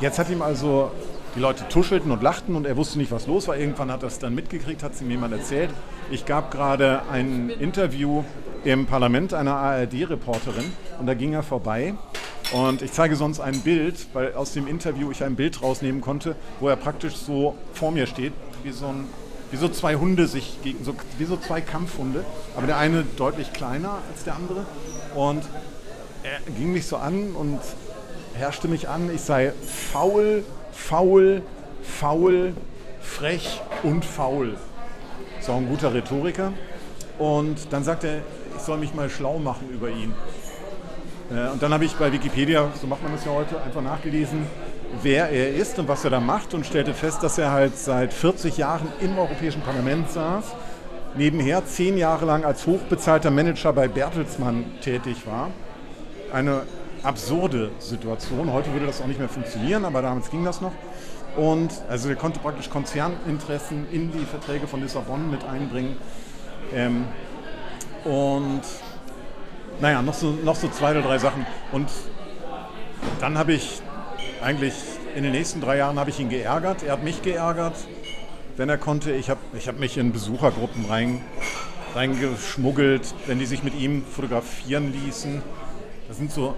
jetzt 0.00 0.18
hat 0.20 0.30
ihm 0.30 0.42
also 0.42 0.92
die 1.38 1.42
Leute 1.42 1.68
tuschelten 1.68 2.10
und 2.10 2.20
lachten 2.20 2.56
und 2.56 2.66
er 2.66 2.76
wusste 2.76 2.98
nicht, 2.98 3.12
was 3.12 3.28
los 3.28 3.46
war. 3.46 3.56
Irgendwann 3.56 3.92
hat 3.92 4.02
er 4.02 4.08
es 4.08 4.18
dann 4.18 4.34
mitgekriegt, 4.34 4.82
hat 4.82 4.94
es 4.94 5.02
ihm 5.02 5.08
jemand 5.08 5.32
erzählt. 5.32 5.70
Ich 6.10 6.26
gab 6.26 6.50
gerade 6.50 7.02
ein 7.12 7.48
Interview 7.48 8.24
im 8.64 8.86
Parlament 8.86 9.32
einer 9.34 9.54
ARD-Reporterin 9.54 10.64
und 10.98 11.06
da 11.06 11.14
ging 11.14 11.34
er 11.34 11.44
vorbei 11.44 11.94
und 12.50 12.82
ich 12.82 12.90
zeige 12.90 13.14
sonst 13.14 13.38
ein 13.38 13.60
Bild, 13.60 14.08
weil 14.14 14.34
aus 14.34 14.52
dem 14.52 14.66
Interview 14.66 15.12
ich 15.12 15.22
ein 15.22 15.36
Bild 15.36 15.62
rausnehmen 15.62 16.00
konnte, 16.00 16.34
wo 16.58 16.68
er 16.68 16.74
praktisch 16.74 17.14
so 17.14 17.54
vor 17.72 17.92
mir 17.92 18.08
steht, 18.08 18.32
wie 18.64 18.72
so, 18.72 18.88
ein, 18.88 19.04
wie 19.52 19.58
so 19.58 19.68
zwei 19.68 19.94
Hunde 19.94 20.26
sich 20.26 20.58
gegen, 20.64 20.82
so, 20.82 20.92
wie 21.18 21.24
so 21.24 21.36
zwei 21.36 21.60
Kampfhunde, 21.60 22.24
aber 22.56 22.66
der 22.66 22.78
eine 22.78 23.04
deutlich 23.16 23.52
kleiner 23.52 23.98
als 24.10 24.24
der 24.24 24.34
andere. 24.34 24.66
Und 25.14 25.44
er 26.24 26.52
ging 26.54 26.72
mich 26.72 26.86
so 26.86 26.96
an 26.96 27.30
und 27.36 27.60
herrschte 28.34 28.66
mich 28.66 28.88
an, 28.88 29.08
ich 29.14 29.20
sei 29.20 29.52
faul, 29.92 30.42
faul, 30.78 31.42
faul, 31.82 32.54
frech 33.00 33.60
und 33.82 34.04
faul. 34.04 34.56
Ist 35.40 35.50
auch 35.50 35.56
ein 35.56 35.68
guter 35.68 35.92
Rhetoriker. 35.92 36.52
Und 37.18 37.72
dann 37.72 37.82
sagt 37.82 38.04
er, 38.04 38.18
ich 38.56 38.62
soll 38.62 38.78
mich 38.78 38.94
mal 38.94 39.10
schlau 39.10 39.38
machen 39.38 39.68
über 39.70 39.90
ihn. 39.90 40.14
Äh, 41.30 41.50
und 41.50 41.62
dann 41.62 41.72
habe 41.72 41.84
ich 41.84 41.94
bei 41.96 42.12
Wikipedia, 42.12 42.68
so 42.80 42.86
macht 42.86 43.02
man 43.02 43.12
das 43.12 43.24
ja 43.24 43.32
heute, 43.32 43.60
einfach 43.60 43.82
nachgelesen, 43.82 44.46
wer 45.02 45.28
er 45.28 45.54
ist 45.54 45.78
und 45.78 45.88
was 45.88 46.04
er 46.04 46.10
da 46.10 46.20
macht 46.20 46.54
und 46.54 46.64
stellte 46.64 46.94
fest, 46.94 47.22
dass 47.22 47.38
er 47.38 47.50
halt 47.50 47.76
seit 47.76 48.12
40 48.12 48.56
Jahren 48.56 48.88
im 49.00 49.18
Europäischen 49.18 49.60
Parlament 49.62 50.10
saß, 50.10 50.44
nebenher 51.16 51.66
zehn 51.66 51.98
Jahre 51.98 52.24
lang 52.24 52.44
als 52.44 52.66
hochbezahlter 52.66 53.30
Manager 53.30 53.72
bei 53.72 53.88
Bertelsmann 53.88 54.64
tätig 54.80 55.26
war. 55.26 55.50
Eine 56.32 56.62
absurde 57.02 57.70
Situation. 57.78 58.52
Heute 58.52 58.72
würde 58.72 58.86
das 58.86 59.00
auch 59.00 59.06
nicht 59.06 59.18
mehr 59.18 59.28
funktionieren, 59.28 59.84
aber 59.84 60.02
damals 60.02 60.30
ging 60.30 60.44
das 60.44 60.60
noch. 60.60 60.72
Und 61.36 61.70
also 61.88 62.08
er 62.08 62.16
konnte 62.16 62.40
praktisch 62.40 62.68
Konzerninteressen 62.70 63.86
in 63.92 64.10
die 64.10 64.24
Verträge 64.24 64.66
von 64.66 64.80
Lissabon 64.80 65.30
mit 65.30 65.44
einbringen. 65.44 65.96
Ähm, 66.74 67.04
und 68.04 68.62
naja, 69.80 70.02
noch 70.02 70.14
so, 70.14 70.30
noch 70.30 70.56
so 70.56 70.68
zwei 70.68 70.90
oder 70.92 71.02
drei 71.02 71.18
Sachen. 71.18 71.46
Und 71.72 71.88
dann 73.20 73.38
habe 73.38 73.52
ich 73.52 73.80
eigentlich 74.42 74.74
in 75.14 75.22
den 75.22 75.32
nächsten 75.32 75.60
drei 75.60 75.78
Jahren 75.78 75.98
habe 75.98 76.10
ich 76.10 76.18
ihn 76.18 76.28
geärgert. 76.28 76.82
Er 76.82 76.92
hat 76.92 77.04
mich 77.04 77.22
geärgert, 77.22 77.74
wenn 78.56 78.68
er 78.68 78.78
konnte. 78.78 79.12
Ich 79.12 79.30
habe 79.30 79.40
ich 79.56 79.68
hab 79.68 79.78
mich 79.78 79.96
in 79.98 80.12
Besuchergruppen 80.12 80.86
rein, 80.86 81.22
reingeschmuggelt, 81.94 83.14
wenn 83.26 83.38
die 83.38 83.46
sich 83.46 83.62
mit 83.62 83.74
ihm 83.74 84.04
fotografieren 84.04 84.92
ließen. 84.92 85.42
Das 86.08 86.16
sind 86.16 86.32
so 86.32 86.56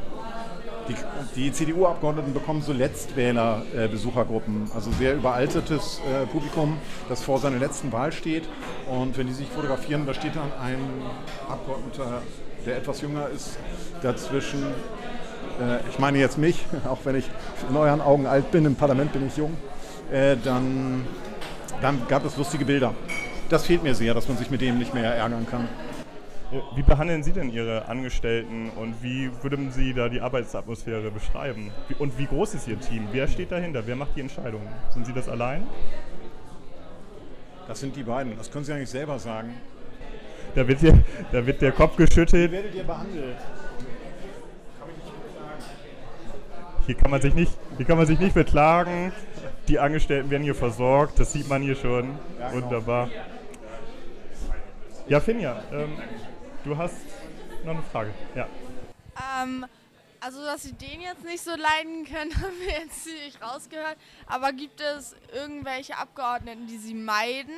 die, 0.91 0.97
die 1.37 1.53
CDU-Abgeordneten 1.53 2.33
bekommen 2.35 2.63
so 2.63 2.73
Letztwähler-Besuchergruppen, 2.73 4.71
also 4.75 4.91
sehr 4.93 5.15
überaltertes 5.15 6.01
äh, 6.01 6.27
Publikum, 6.27 6.79
das 7.09 7.23
vor 7.23 7.39
seiner 7.39 7.59
letzten 7.59 7.93
Wahl 7.93 8.13
steht. 8.13 8.45
Und 8.91 9.17
wenn 9.17 9.27
die 9.27 9.33
sich 9.33 9.49
fotografieren, 9.49 10.07
da 10.07 10.15
steht 10.15 10.37
dann 10.37 10.53
ein 10.61 10.79
Abgeordneter, 11.49 12.23
der 12.67 12.77
etwas 12.79 13.01
jünger 13.01 13.29
ist, 13.29 13.59
dazwischen. 14.03 14.63
Äh, 15.61 15.89
ich 15.91 15.99
meine 15.99 16.19
jetzt 16.19 16.39
mich, 16.39 16.67
auch 16.89 16.99
wenn 17.05 17.17
ich 17.17 17.31
in 17.69 17.77
euren 17.77 18.01
Augen 18.01 18.27
alt 18.27 18.51
bin, 18.51 18.65
im 18.65 18.77
Parlament 18.77 19.13
bin 19.13 19.27
ich 19.27 19.37
jung. 19.37 19.57
Äh, 20.13 20.37
dann, 20.43 21.07
dann 21.81 22.01
gab 22.09 22.25
es 22.25 22.37
lustige 22.37 22.65
Bilder. 22.65 22.95
Das 23.49 23.67
fehlt 23.67 23.83
mir 23.83 23.95
sehr, 23.95 24.15
dass 24.15 24.29
man 24.29 24.37
sich 24.37 24.51
mit 24.51 24.61
dem 24.61 24.79
nicht 24.79 24.95
mehr 24.95 25.15
ärgern 25.15 25.47
kann. 25.51 25.69
Wie 26.75 26.83
behandeln 26.83 27.23
Sie 27.23 27.33
denn 27.33 27.51
Ihre 27.51 27.87
Angestellten 27.89 28.71
und 28.71 29.03
wie 29.03 29.31
würden 29.43 29.71
Sie 29.71 29.95
da 29.95 30.09
die 30.09 30.21
Arbeitsatmosphäre 30.21 31.11
beschreiben? 31.13 31.71
Und 31.99 32.19
wie 32.19 32.27
groß 32.27 32.55
ist 32.55 32.67
Ihr 32.67 32.81
Team? 32.81 33.07
Wer 33.13 33.29
steht 33.29 33.53
dahinter? 33.53 33.87
Wer 33.87 33.95
macht 33.95 34.17
die 34.17 34.21
Entscheidungen? 34.21 34.69
Sind 34.93 35.07
Sie 35.07 35.13
das 35.13 35.29
allein? 35.29 35.65
Das 37.69 37.79
sind 37.79 37.95
die 37.95 38.03
beiden. 38.03 38.37
Das 38.37 38.51
können 38.51 38.65
Sie 38.65 38.73
eigentlich 38.73 38.91
selber 38.91 39.19
sagen. 39.21 39.55
Da 40.57 40.67
wird, 40.67 40.81
hier, 40.81 40.99
da 41.31 41.47
wird 41.47 41.63
der 41.63 41.71
Kopf 41.71 41.95
geschüttelt. 41.95 42.51
Wie 42.51 42.57
werdet 42.57 42.75
ihr 42.75 42.83
behandelt? 42.83 43.37
Hier 46.87 46.97
kann 46.97 47.13
man 47.13 47.23
sich 47.23 47.35
nicht, 47.35 47.53
hier 47.77 47.87
kann 47.87 47.97
man 47.97 48.07
sich 48.07 48.19
nicht 48.19 48.35
beklagen. 48.35 49.13
Die 49.69 49.79
Angestellten 49.79 50.31
werden 50.31 50.43
hier 50.43 50.57
versorgt. 50.57 51.21
Das 51.21 51.33
sieht 51.33 51.49
man 51.49 51.63
hier 51.63 51.77
schon. 51.77 52.09
Ja, 52.41 52.51
genau. 52.51 52.65
Wunderbar. 52.65 53.09
Ja, 55.07 55.21
Finja, 55.21 55.63
ähm, 55.73 55.91
du 56.65 56.77
hast 56.77 56.97
noch 57.65 57.75
eine 57.75 57.83
Frage. 57.83 58.11
Ja. 58.35 58.47
Ähm, 59.43 59.67
also, 60.21 60.45
dass 60.45 60.63
Sie 60.63 60.73
den 60.73 61.01
jetzt 61.01 61.25
nicht 61.25 61.43
so 61.43 61.51
leiden 61.51 62.05
können, 62.05 62.35
haben 62.43 62.59
wir 62.61 62.81
jetzt 62.81 63.07
nicht 63.07 63.43
rausgehört. 63.43 63.97
Aber 64.27 64.53
gibt 64.53 64.81
es 64.81 65.15
irgendwelche 65.35 65.97
Abgeordneten, 65.97 66.67
die 66.67 66.79
Sie 66.79 66.95
meiden? 66.95 67.55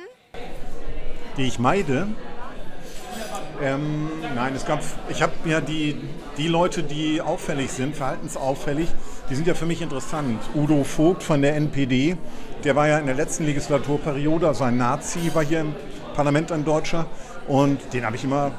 Die 1.37 1.43
ich 1.43 1.59
meide? 1.59 2.07
Ähm, 3.61 4.09
nein, 4.35 4.55
es 4.55 4.65
gab, 4.65 4.81
ich 5.09 5.21
habe 5.21 5.33
ja 5.45 5.61
die, 5.61 5.95
die 6.37 6.47
Leute, 6.47 6.83
die 6.83 7.21
auffällig 7.21 7.71
sind, 7.71 7.95
verhaltensauffällig, 7.95 8.89
die 9.29 9.35
sind 9.35 9.47
ja 9.47 9.53
für 9.53 9.65
mich 9.65 9.81
interessant. 9.81 10.41
Udo 10.55 10.83
Vogt 10.83 11.23
von 11.23 11.41
der 11.41 11.55
NPD, 11.55 12.17
der 12.63 12.75
war 12.75 12.87
ja 12.87 12.97
in 12.97 13.05
der 13.05 13.15
letzten 13.15 13.45
Legislaturperiode, 13.45 14.47
also 14.47 14.63
ein 14.63 14.77
Nazi, 14.77 15.31
war 15.33 15.43
hier 15.43 15.61
im 15.61 15.75
Parlament 16.15 16.51
ein 16.51 16.65
Deutscher. 16.65 17.05
Und 17.47 17.93
den 17.93 18.05
habe 18.05 18.15
ich 18.15 18.23
immer, 18.23 18.51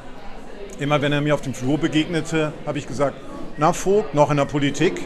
immer 0.79 1.01
wenn 1.01 1.11
er 1.11 1.21
mir 1.21 1.33
auf 1.33 1.41
dem 1.41 1.53
Flur 1.53 1.77
begegnete, 1.77 2.53
habe 2.65 2.77
ich 2.77 2.87
gesagt, 2.87 3.15
na 3.57 3.73
Vogt, 3.73 4.13
noch 4.13 4.31
in 4.31 4.37
der 4.37 4.45
Politik? 4.45 5.01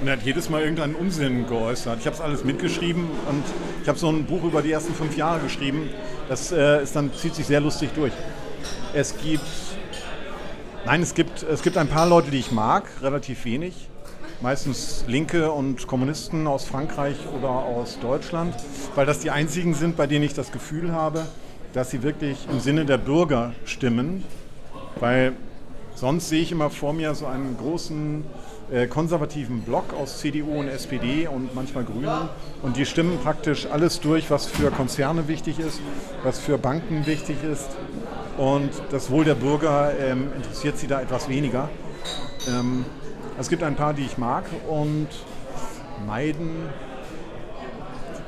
Und 0.00 0.08
er 0.08 0.14
hat 0.14 0.22
jedes 0.22 0.50
Mal 0.50 0.60
irgendeinen 0.60 0.94
Unsinn 0.94 1.46
geäußert. 1.46 2.00
Ich 2.00 2.06
habe 2.06 2.16
es 2.16 2.20
alles 2.20 2.44
mitgeschrieben 2.44 3.04
und 3.28 3.42
ich 3.82 3.88
habe 3.88 3.98
so 3.98 4.10
ein 4.10 4.24
Buch 4.24 4.44
über 4.44 4.60
die 4.60 4.72
ersten 4.72 4.94
fünf 4.94 5.16
Jahre 5.16 5.40
geschrieben. 5.40 5.88
Das 6.28 6.52
äh, 6.52 6.82
ist 6.82 6.94
dann, 6.94 7.12
zieht 7.14 7.34
sich 7.34 7.46
sehr 7.46 7.60
lustig 7.60 7.90
durch. 7.94 8.12
Es 8.92 9.16
gibt, 9.16 9.42
nein, 10.84 11.00
es 11.00 11.14
gibt, 11.14 11.42
es 11.42 11.62
gibt 11.62 11.78
ein 11.78 11.88
paar 11.88 12.06
Leute, 12.06 12.30
die 12.30 12.38
ich 12.38 12.52
mag, 12.52 12.84
relativ 13.00 13.44
wenig. 13.44 13.88
Meistens 14.42 15.04
Linke 15.08 15.50
und 15.50 15.86
Kommunisten 15.86 16.46
aus 16.46 16.66
Frankreich 16.66 17.16
oder 17.38 17.48
aus 17.48 17.98
Deutschland, 18.00 18.54
weil 18.94 19.06
das 19.06 19.20
die 19.20 19.30
einzigen 19.30 19.72
sind, 19.72 19.96
bei 19.96 20.06
denen 20.06 20.26
ich 20.26 20.34
das 20.34 20.52
Gefühl 20.52 20.92
habe, 20.92 21.24
dass 21.72 21.90
sie 21.90 22.02
wirklich 22.02 22.36
im 22.50 22.60
Sinne 22.60 22.84
der 22.84 22.98
Bürger 22.98 23.54
stimmen. 23.64 24.24
Weil 25.00 25.34
sonst 25.94 26.28
sehe 26.28 26.42
ich 26.42 26.52
immer 26.52 26.70
vor 26.70 26.92
mir 26.92 27.14
so 27.14 27.26
einen 27.26 27.56
großen 27.58 28.24
äh, 28.72 28.86
konservativen 28.86 29.62
Block 29.62 29.92
aus 29.94 30.18
CDU 30.18 30.58
und 30.58 30.68
SPD 30.68 31.28
und 31.28 31.54
manchmal 31.54 31.84
Grünen. 31.84 32.28
Und 32.62 32.76
die 32.76 32.86
stimmen 32.86 33.18
praktisch 33.22 33.66
alles 33.70 34.00
durch, 34.00 34.30
was 34.30 34.46
für 34.46 34.70
Konzerne 34.70 35.28
wichtig 35.28 35.58
ist, 35.58 35.80
was 36.22 36.38
für 36.38 36.58
Banken 36.58 37.06
wichtig 37.06 37.36
ist. 37.44 37.68
Und 38.38 38.70
das 38.90 39.10
Wohl 39.10 39.24
der 39.24 39.34
Bürger 39.34 39.92
ähm, 39.98 40.28
interessiert 40.36 40.78
sie 40.78 40.86
da 40.86 41.00
etwas 41.00 41.28
weniger. 41.28 41.68
Ähm, 42.48 42.84
es 43.38 43.48
gibt 43.48 43.62
ein 43.62 43.76
paar, 43.76 43.94
die 43.94 44.04
ich 44.04 44.18
mag 44.18 44.44
und 44.68 45.08
meiden. 46.06 46.50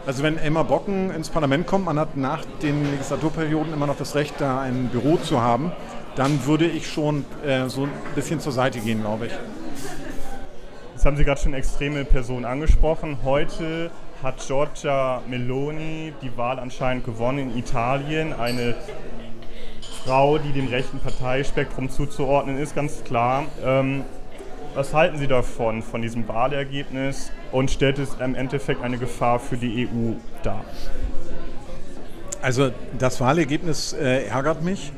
Also 0.07 0.23
wenn 0.23 0.39
Elmar 0.39 0.65
Bocken 0.65 1.11
ins 1.11 1.29
Parlament 1.29 1.67
kommt, 1.67 1.85
man 1.85 1.99
hat 1.99 2.17
nach 2.17 2.45
den 2.63 2.91
Legislaturperioden 2.91 3.73
immer 3.75 3.87
noch 3.87 3.97
das 3.97 4.15
Recht, 4.15 4.35
da 4.39 4.61
ein 4.61 4.89
Büro 4.89 5.17
zu 5.19 5.43
haben, 5.43 5.73
dann 6.19 6.45
würde 6.47 6.67
ich 6.67 6.91
schon 6.91 7.25
äh, 7.47 7.69
so 7.69 7.85
ein 7.85 7.91
bisschen 8.17 8.41
zur 8.41 8.51
Seite 8.51 8.81
gehen, 8.81 9.03
glaube 9.03 9.27
ich. 9.27 9.33
Jetzt 10.95 11.07
haben 11.07 11.17
Sie 11.17 11.25
gerade 11.25 11.41
schon 11.41 11.55
extreme 11.55 12.05
Personen 12.05 12.45
angesprochen. 12.45 13.19
Heute 13.23 13.93
hat 14.21 14.45
Giorgia 14.45 15.23
Meloni 15.29 16.13
die 16.21 16.37
Wahl 16.37 16.59
anscheinend 16.59 17.05
gewonnen 17.05 17.51
in 17.51 17.57
Italien. 17.57 18.33
Eine 18.33 18.75
Frau, 20.05 20.39
die 20.39 20.51
dem 20.51 20.67
rechten 20.67 20.99
Parteispektrum 20.99 21.89
zuzuordnen 21.89 22.59
ist, 22.59 22.75
ganz 22.75 23.05
klar. 23.05 23.45
Ähm, 23.65 24.03
was 24.75 24.93
halten 24.93 25.19
Sie 25.19 25.29
davon, 25.29 25.83
von 25.83 26.03
diesem 26.03 26.27
Wahlergebnis 26.27 27.31
und 27.53 27.71
stellt 27.71 28.01
es 28.01 28.17
im 28.21 28.35
Endeffekt 28.35 28.83
eine 28.83 28.99
Gefahr 28.99 29.39
für 29.39 29.57
die 29.57 29.87
EU 29.87 30.15
dar? 30.43 30.65
Also 32.43 32.73
das 32.99 33.21
Wahlergebnis 33.21 33.93
äh, 33.93 34.25
ärgert 34.25 34.65
mich. 34.65 34.93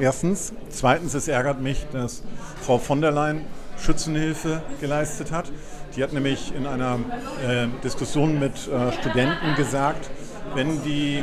Erstens. 0.00 0.54
Zweitens, 0.70 1.12
es 1.12 1.28
ärgert 1.28 1.60
mich, 1.60 1.86
dass 1.92 2.22
Frau 2.62 2.78
von 2.78 3.02
der 3.02 3.10
Leyen 3.10 3.42
Schützenhilfe 3.78 4.62
geleistet 4.80 5.30
hat. 5.30 5.52
Die 5.94 6.02
hat 6.02 6.14
nämlich 6.14 6.54
in 6.54 6.66
einer 6.66 6.98
äh, 7.46 7.66
Diskussion 7.84 8.38
mit 8.38 8.54
äh, 8.66 8.92
Studenten 8.92 9.54
gesagt, 9.56 10.08
wenn 10.54 10.82
die, 10.84 11.22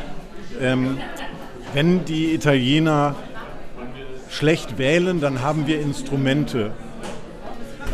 ähm, 0.61 0.99
wenn 1.73 2.05
die 2.05 2.35
Italiener 2.35 3.15
schlecht 4.29 4.77
wählen, 4.77 5.21
dann 5.21 5.41
haben 5.41 5.65
wir 5.65 5.81
Instrumente. 5.81 6.71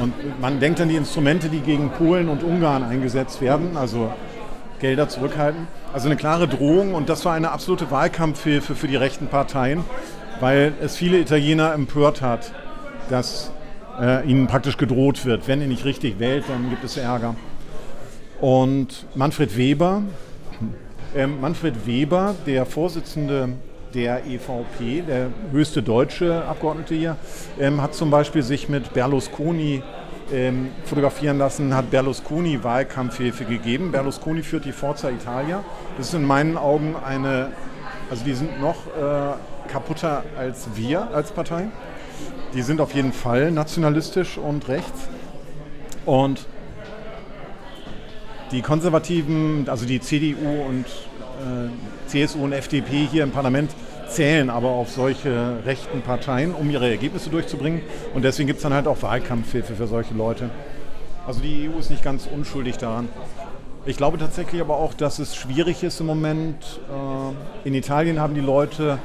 Und 0.02 0.42
man 0.42 0.60
denkt 0.60 0.82
an 0.82 0.90
die 0.90 0.98
Instrumente, 0.98 1.48
die 1.48 1.60
gegen 1.60 1.92
Polen 1.92 2.28
und 2.28 2.44
Ungarn 2.44 2.84
eingesetzt 2.84 3.40
werden, 3.40 3.78
also 3.78 4.12
Gelder 4.80 5.08
zurückhalten. 5.08 5.68
Also 5.94 6.08
eine 6.08 6.18
klare 6.18 6.50
Drohung 6.50 6.94
und 6.94 7.08
das 7.08 7.24
war 7.24 7.36
eine 7.36 7.52
absolute 7.52 7.90
Wahlkampfhilfe 7.90 8.76
für 8.76 8.88
die 8.88 8.98
rechten 8.98 9.28
Parteien, 9.28 9.86
weil 10.40 10.74
es 10.82 10.96
viele 10.96 11.20
Italiener 11.20 11.74
empört 11.74 12.22
hat, 12.22 12.52
dass 13.10 13.52
äh, 14.00 14.28
ihnen 14.28 14.48
praktisch 14.48 14.78
gedroht 14.78 15.26
wird. 15.26 15.48
Wenn 15.48 15.62
ihr 15.62 15.68
nicht 15.68 15.86
richtig 15.86 16.20
wählt, 16.20 16.46
dann 16.48 16.70
gibt 16.70 16.84
es 16.84 16.98
Ärger. 16.98 17.36
Und 18.42 19.06
Manfred 19.16 19.56
Weber, 19.58 20.04
äh, 21.16 21.28
Manfred 21.28 21.86
Weber, 21.86 22.36
der 22.46 22.66
Vorsitzende 22.66 23.50
der 23.94 24.26
EVP, 24.26 25.04
der 25.08 25.28
höchste 25.52 25.84
deutsche 25.84 26.44
Abgeordnete 26.46 26.96
hier, 26.96 27.16
ähm, 27.60 27.82
hat 27.82 27.94
zum 27.94 28.10
Beispiel 28.10 28.42
sich 28.42 28.70
mit 28.70 28.94
Berlusconi 28.94 29.84
ähm, 30.34 30.70
fotografieren 30.86 31.38
lassen, 31.38 31.76
hat 31.76 31.92
Berlusconi 31.92 32.64
Wahlkampfhilfe 32.64 33.46
gegeben. 33.46 33.92
Berlusconi 33.92 34.42
führt 34.42 34.66
die 34.66 34.72
Forza 34.72 35.10
Italia. 35.10 35.64
Das 35.98 36.08
ist 36.08 36.14
in 36.16 36.26
meinen 36.26 36.58
Augen 36.58 36.96
eine, 36.96 37.52
also 38.10 38.24
die 38.26 38.34
sind 38.34 38.60
noch 38.60 38.88
äh, 38.88 39.36
kaputter 39.74 40.24
als 40.38 40.68
wir 40.76 41.10
als 41.16 41.32
Partei. 41.32 41.66
Die 42.54 42.62
sind 42.62 42.80
auf 42.80 42.94
jeden 42.94 43.12
Fall 43.12 43.52
nationalistisch 43.52 44.38
und 44.38 44.68
rechts. 44.68 45.10
Und 46.06 46.46
die 48.52 48.62
Konservativen, 48.62 49.68
also 49.68 49.88
die 49.88 50.00
CDU 50.00 50.62
und 50.70 50.86
äh, 50.86 52.08
CSU 52.08 52.44
und 52.44 52.54
FDP 52.54 53.08
hier 53.12 53.24
im 53.24 53.32
Parlament 53.32 53.72
zählen 54.08 54.52
aber 54.52 54.70
auf 54.70 54.92
solche 54.92 55.58
rechten 55.66 56.02
Parteien, 56.02 56.54
um 56.54 56.70
ihre 56.70 56.88
Ergebnisse 56.88 57.32
durchzubringen. 57.32 57.82
Und 58.14 58.24
deswegen 58.24 58.46
gibt 58.46 58.58
es 58.58 58.64
dann 58.64 58.74
halt 58.74 58.86
auch 58.86 59.02
Wahlkampfhilfe 59.02 59.74
für 59.74 59.88
solche 59.88 60.14
Leute. 60.14 60.52
Also 61.26 61.40
die 61.40 61.68
EU 61.68 61.80
ist 61.80 61.90
nicht 61.90 62.04
ganz 62.04 62.28
unschuldig 62.28 62.78
daran. 62.78 63.10
Ich 63.86 63.98
glaube 63.98 64.20
tatsächlich 64.20 64.62
aber 64.62 64.78
auch, 64.78 64.94
dass 64.94 65.18
es 65.18 65.36
schwierig 65.36 65.84
ist 65.84 66.00
im 66.00 66.06
Moment. 66.06 66.80
Äh, 67.64 67.68
in 67.68 67.74
Italien 67.74 68.20
haben 68.20 68.36
die 68.36 68.42
Leute 68.42 69.00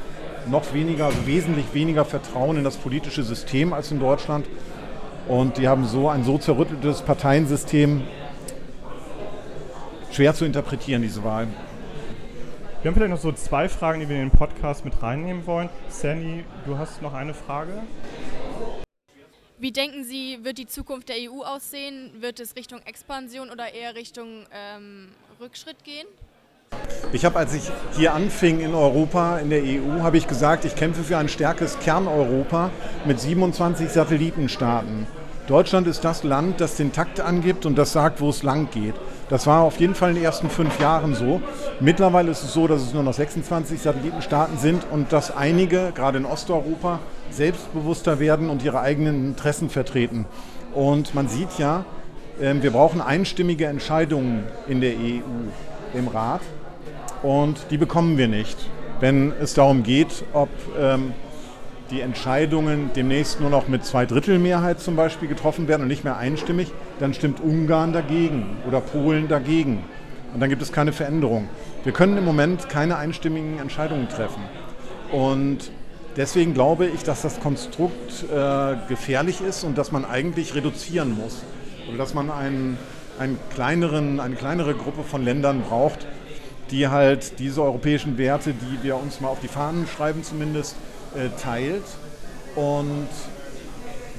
noch 0.49 0.73
weniger, 0.73 1.05
also 1.05 1.25
wesentlich 1.25 1.73
weniger 1.73 2.05
Vertrauen 2.05 2.57
in 2.57 2.63
das 2.63 2.77
politische 2.77 3.23
System 3.23 3.73
als 3.73 3.91
in 3.91 3.99
Deutschland. 3.99 4.47
Und 5.27 5.57
die 5.57 5.67
haben 5.67 5.85
so 5.85 6.09
ein 6.09 6.23
so 6.23 6.37
zerrütteltes 6.37 7.01
Parteiensystem 7.03 8.01
schwer 10.11 10.33
zu 10.33 10.45
interpretieren, 10.45 11.01
diese 11.01 11.23
Wahl. 11.23 11.47
Wir 12.81 12.89
haben 12.89 12.95
vielleicht 12.95 13.11
noch 13.11 13.19
so 13.19 13.31
zwei 13.33 13.67
Fragen, 13.67 13.99
die 13.99 14.09
wir 14.09 14.15
in 14.15 14.29
den 14.29 14.31
Podcast 14.31 14.85
mit 14.85 15.01
reinnehmen 15.03 15.45
wollen. 15.45 15.69
Sandy, 15.89 16.45
du 16.65 16.77
hast 16.77 17.01
noch 17.01 17.13
eine 17.13 17.33
Frage? 17.33 17.73
Wie 19.57 19.71
denken 19.71 20.05
Sie, 20.05 20.39
wird 20.43 20.57
die 20.57 20.67
Zukunft 20.67 21.09
der 21.09 21.17
EU 21.17 21.41
aussehen? 21.43 22.11
Wird 22.21 22.39
es 22.39 22.55
Richtung 22.55 22.79
Expansion 22.85 23.49
oder 23.49 23.73
eher 23.73 23.95
Richtung 23.95 24.45
ähm, 24.53 25.09
Rückschritt 25.41 25.83
gehen? 25.83 26.07
Ich 27.11 27.25
habe, 27.25 27.39
als 27.39 27.55
ich 27.55 27.63
hier 27.97 28.13
anfing 28.13 28.59
in 28.59 28.75
Europa, 28.75 29.39
in 29.39 29.49
der 29.49 29.63
EU, 29.63 30.03
habe 30.03 30.17
ich 30.17 30.27
gesagt, 30.27 30.63
ich 30.63 30.75
kämpfe 30.75 31.03
für 31.03 31.17
ein 31.17 31.27
stärkeres 31.27 31.79
Kerneuropa 31.79 32.69
mit 33.03 33.19
27 33.19 33.89
Satellitenstaaten. 33.89 35.07
Deutschland 35.47 35.87
ist 35.87 36.05
das 36.05 36.23
Land, 36.23 36.61
das 36.61 36.75
den 36.75 36.91
Takt 36.91 37.19
angibt 37.19 37.65
und 37.65 37.79
das 37.79 37.93
sagt, 37.93 38.21
wo 38.21 38.29
es 38.29 38.43
lang 38.43 38.69
geht. 38.69 38.93
Das 39.29 39.47
war 39.47 39.61
auf 39.61 39.79
jeden 39.79 39.95
Fall 39.95 40.09
in 40.09 40.15
den 40.17 40.23
ersten 40.23 40.51
fünf 40.51 40.79
Jahren 40.79 41.15
so. 41.15 41.41
Mittlerweile 41.79 42.29
ist 42.29 42.43
es 42.43 42.53
so, 42.53 42.67
dass 42.67 42.83
es 42.83 42.93
nur 42.93 43.01
noch 43.01 43.13
26 43.13 43.81
Satellitenstaaten 43.81 44.59
sind 44.59 44.83
und 44.91 45.11
dass 45.11 45.35
einige, 45.35 45.91
gerade 45.95 46.19
in 46.19 46.25
Osteuropa, 46.25 46.99
selbstbewusster 47.31 48.19
werden 48.19 48.51
und 48.51 48.63
ihre 48.63 48.81
eigenen 48.81 49.29
Interessen 49.29 49.71
vertreten. 49.71 50.25
Und 50.75 51.15
man 51.15 51.27
sieht 51.27 51.57
ja, 51.57 51.85
ähm, 52.39 52.61
wir 52.61 52.69
brauchen 52.69 53.01
einstimmige 53.01 53.65
Entscheidungen 53.65 54.43
in 54.67 54.81
der 54.81 54.91
EU, 54.91 55.97
im 55.97 56.07
Rat. 56.07 56.41
Und 57.21 57.65
die 57.69 57.77
bekommen 57.77 58.17
wir 58.17 58.27
nicht, 58.27 58.57
wenn 58.99 59.33
es 59.41 59.53
darum 59.53 59.83
geht, 59.83 60.23
ob 60.33 60.49
ähm, 60.79 61.13
die 61.91 62.01
Entscheidungen 62.01 62.91
demnächst 62.95 63.41
nur 63.41 63.49
noch 63.49 63.67
mit 63.67 63.83
Zweidrittelmehrheit 63.83 64.79
zum 64.79 64.95
Beispiel 64.95 65.27
getroffen 65.27 65.67
werden 65.67 65.83
und 65.83 65.87
nicht 65.87 66.03
mehr 66.03 66.17
einstimmig, 66.17 66.71
dann 66.99 67.13
stimmt 67.13 67.39
Ungarn 67.41 67.93
dagegen 67.93 68.57
oder 68.67 68.79
Polen 68.79 69.27
dagegen. 69.27 69.83
Und 70.33 70.39
dann 70.39 70.49
gibt 70.49 70.61
es 70.61 70.71
keine 70.71 70.93
Veränderung. 70.93 71.49
Wir 71.83 71.91
können 71.91 72.17
im 72.17 72.25
Moment 72.25 72.69
keine 72.69 72.97
einstimmigen 72.97 73.59
Entscheidungen 73.59 74.07
treffen. 74.09 74.43
Und 75.11 75.71
deswegen 76.17 76.53
glaube 76.53 76.85
ich, 76.85 77.03
dass 77.03 77.23
das 77.23 77.39
Konstrukt 77.39 78.25
äh, 78.31 78.75
gefährlich 78.87 79.41
ist 79.41 79.63
und 79.63 79.77
dass 79.77 79.91
man 79.91 80.05
eigentlich 80.05 80.53
reduzieren 80.53 81.17
muss. 81.17 81.41
Oder 81.87 81.97
dass 81.97 82.13
man 82.13 82.29
einen, 82.29 82.77
einen 83.17 83.39
kleineren, 83.53 84.19
eine 84.19 84.35
kleinere 84.35 84.75
Gruppe 84.75 85.03
von 85.03 85.23
Ländern 85.23 85.63
braucht, 85.67 86.05
die 86.71 86.87
halt 86.87 87.39
diese 87.39 87.61
europäischen 87.61 88.17
Werte, 88.17 88.53
die 88.53 88.83
wir 88.83 88.95
uns 88.95 89.21
mal 89.21 89.29
auf 89.29 89.39
die 89.39 89.47
Fahnen 89.47 89.87
schreiben 89.87 90.23
zumindest, 90.23 90.75
äh, 91.15 91.29
teilt. 91.41 91.83
Und 92.55 93.07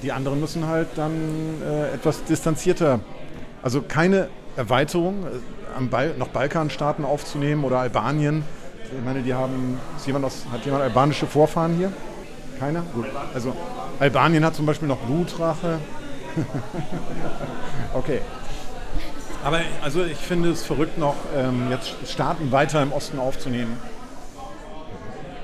die 0.03 0.13
anderen 0.13 0.41
müssen 0.41 0.67
halt 0.67 0.89
dann 0.97 1.13
äh, 1.63 1.95
etwas 1.95 2.25
distanzierter, 2.25 3.01
also 3.63 3.83
keine 3.83 4.29
Erweiterung, 4.57 5.27
äh, 5.27 5.85
Bal 5.85 6.15
noch 6.19 6.29
Balkanstaaten 6.29 7.05
aufzunehmen 7.05 7.65
oder 7.65 7.79
Albanien. 7.79 8.45
Ich 8.85 9.05
meine, 9.05 9.23
die 9.23 9.33
haben, 9.33 9.79
jemand 10.05 10.25
aus, 10.25 10.45
hat 10.53 10.65
jemand 10.65 10.83
albanische 10.83 11.27
Vorfahren 11.27 11.77
hier? 11.77 11.93
Keiner? 12.59 12.83
Gut. 12.93 13.07
Also 13.33 13.55
Albanien 13.99 14.45
hat 14.45 14.55
zum 14.55 14.67
Beispiel 14.67 14.89
noch 14.89 14.99
Blutrache. 14.99 15.79
okay. 17.95 18.21
Aber 19.43 19.61
also 19.83 20.05
ich 20.05 20.19
finde 20.19 20.51
es 20.51 20.65
verrückt 20.65 20.99
noch, 20.99 21.17
ähm, 21.35 21.69
jetzt 21.71 21.95
Staaten 22.07 22.53
weiter 22.53 22.83
im 22.83 22.93
Osten 22.93 23.19
aufzunehmen. 23.19 23.77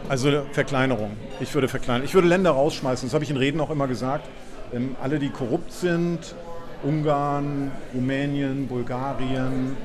Also 0.08 0.42
Verkleinerung. 0.52 1.16
Ich 1.40 1.54
würde 1.54 1.66
verkleinern. 1.66 2.04
Ich 2.04 2.14
würde 2.14 2.28
Länder 2.28 2.50
rausschmeißen. 2.50 3.08
Das 3.08 3.14
habe 3.14 3.24
ich 3.24 3.30
in 3.30 3.36
Reden 3.36 3.60
auch 3.60 3.70
immer 3.70 3.88
gesagt. 3.88 4.28
Ähm, 4.72 4.96
alle, 5.02 5.18
die 5.18 5.30
korrupt 5.30 5.72
sind, 5.72 6.34
Ungarn, 6.82 7.72
Rumänien, 7.94 8.68
Bulgarien, 8.68 9.76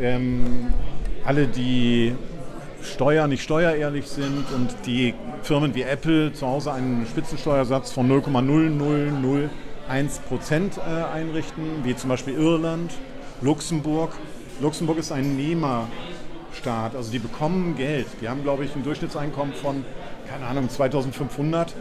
ähm, 0.00 0.72
alle, 1.24 1.46
die 1.46 2.14
Steuer 2.82 3.26
nicht 3.28 3.42
steuerehrlich 3.42 4.06
sind 4.06 4.44
und 4.54 4.74
die 4.84 5.14
Firmen 5.42 5.74
wie 5.74 5.82
Apple 5.82 6.32
zu 6.32 6.46
Hause 6.46 6.72
einen 6.72 7.06
Spitzensteuersatz 7.06 7.92
von 7.92 8.08
0,000 8.08 8.76
1% 9.90 10.78
äh, 10.78 11.04
einrichten, 11.12 11.84
wie 11.84 11.94
zum 11.96 12.10
Beispiel 12.10 12.34
Irland, 12.34 12.92
Luxemburg. 13.40 14.12
Luxemburg 14.60 14.98
ist 14.98 15.12
ein 15.12 15.36
Nehmerstaat, 15.36 16.94
also 16.96 17.10
die 17.10 17.18
bekommen 17.18 17.76
Geld. 17.76 18.06
Die 18.20 18.28
haben, 18.28 18.42
glaube 18.42 18.64
ich, 18.64 18.74
ein 18.74 18.82
Durchschnittseinkommen 18.82 19.54
von, 19.54 19.84
keine 20.28 20.46
Ahnung, 20.46 20.68
2500, 20.68 21.74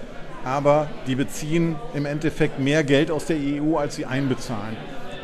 aber 0.44 0.90
die 1.08 1.16
beziehen 1.16 1.76
im 1.94 2.06
Endeffekt 2.06 2.60
mehr 2.60 2.84
Geld 2.84 3.12
aus 3.12 3.26
der 3.26 3.38
EU, 3.38 3.78
als 3.78 3.96
sie 3.96 4.06
einbezahlen. 4.06 4.76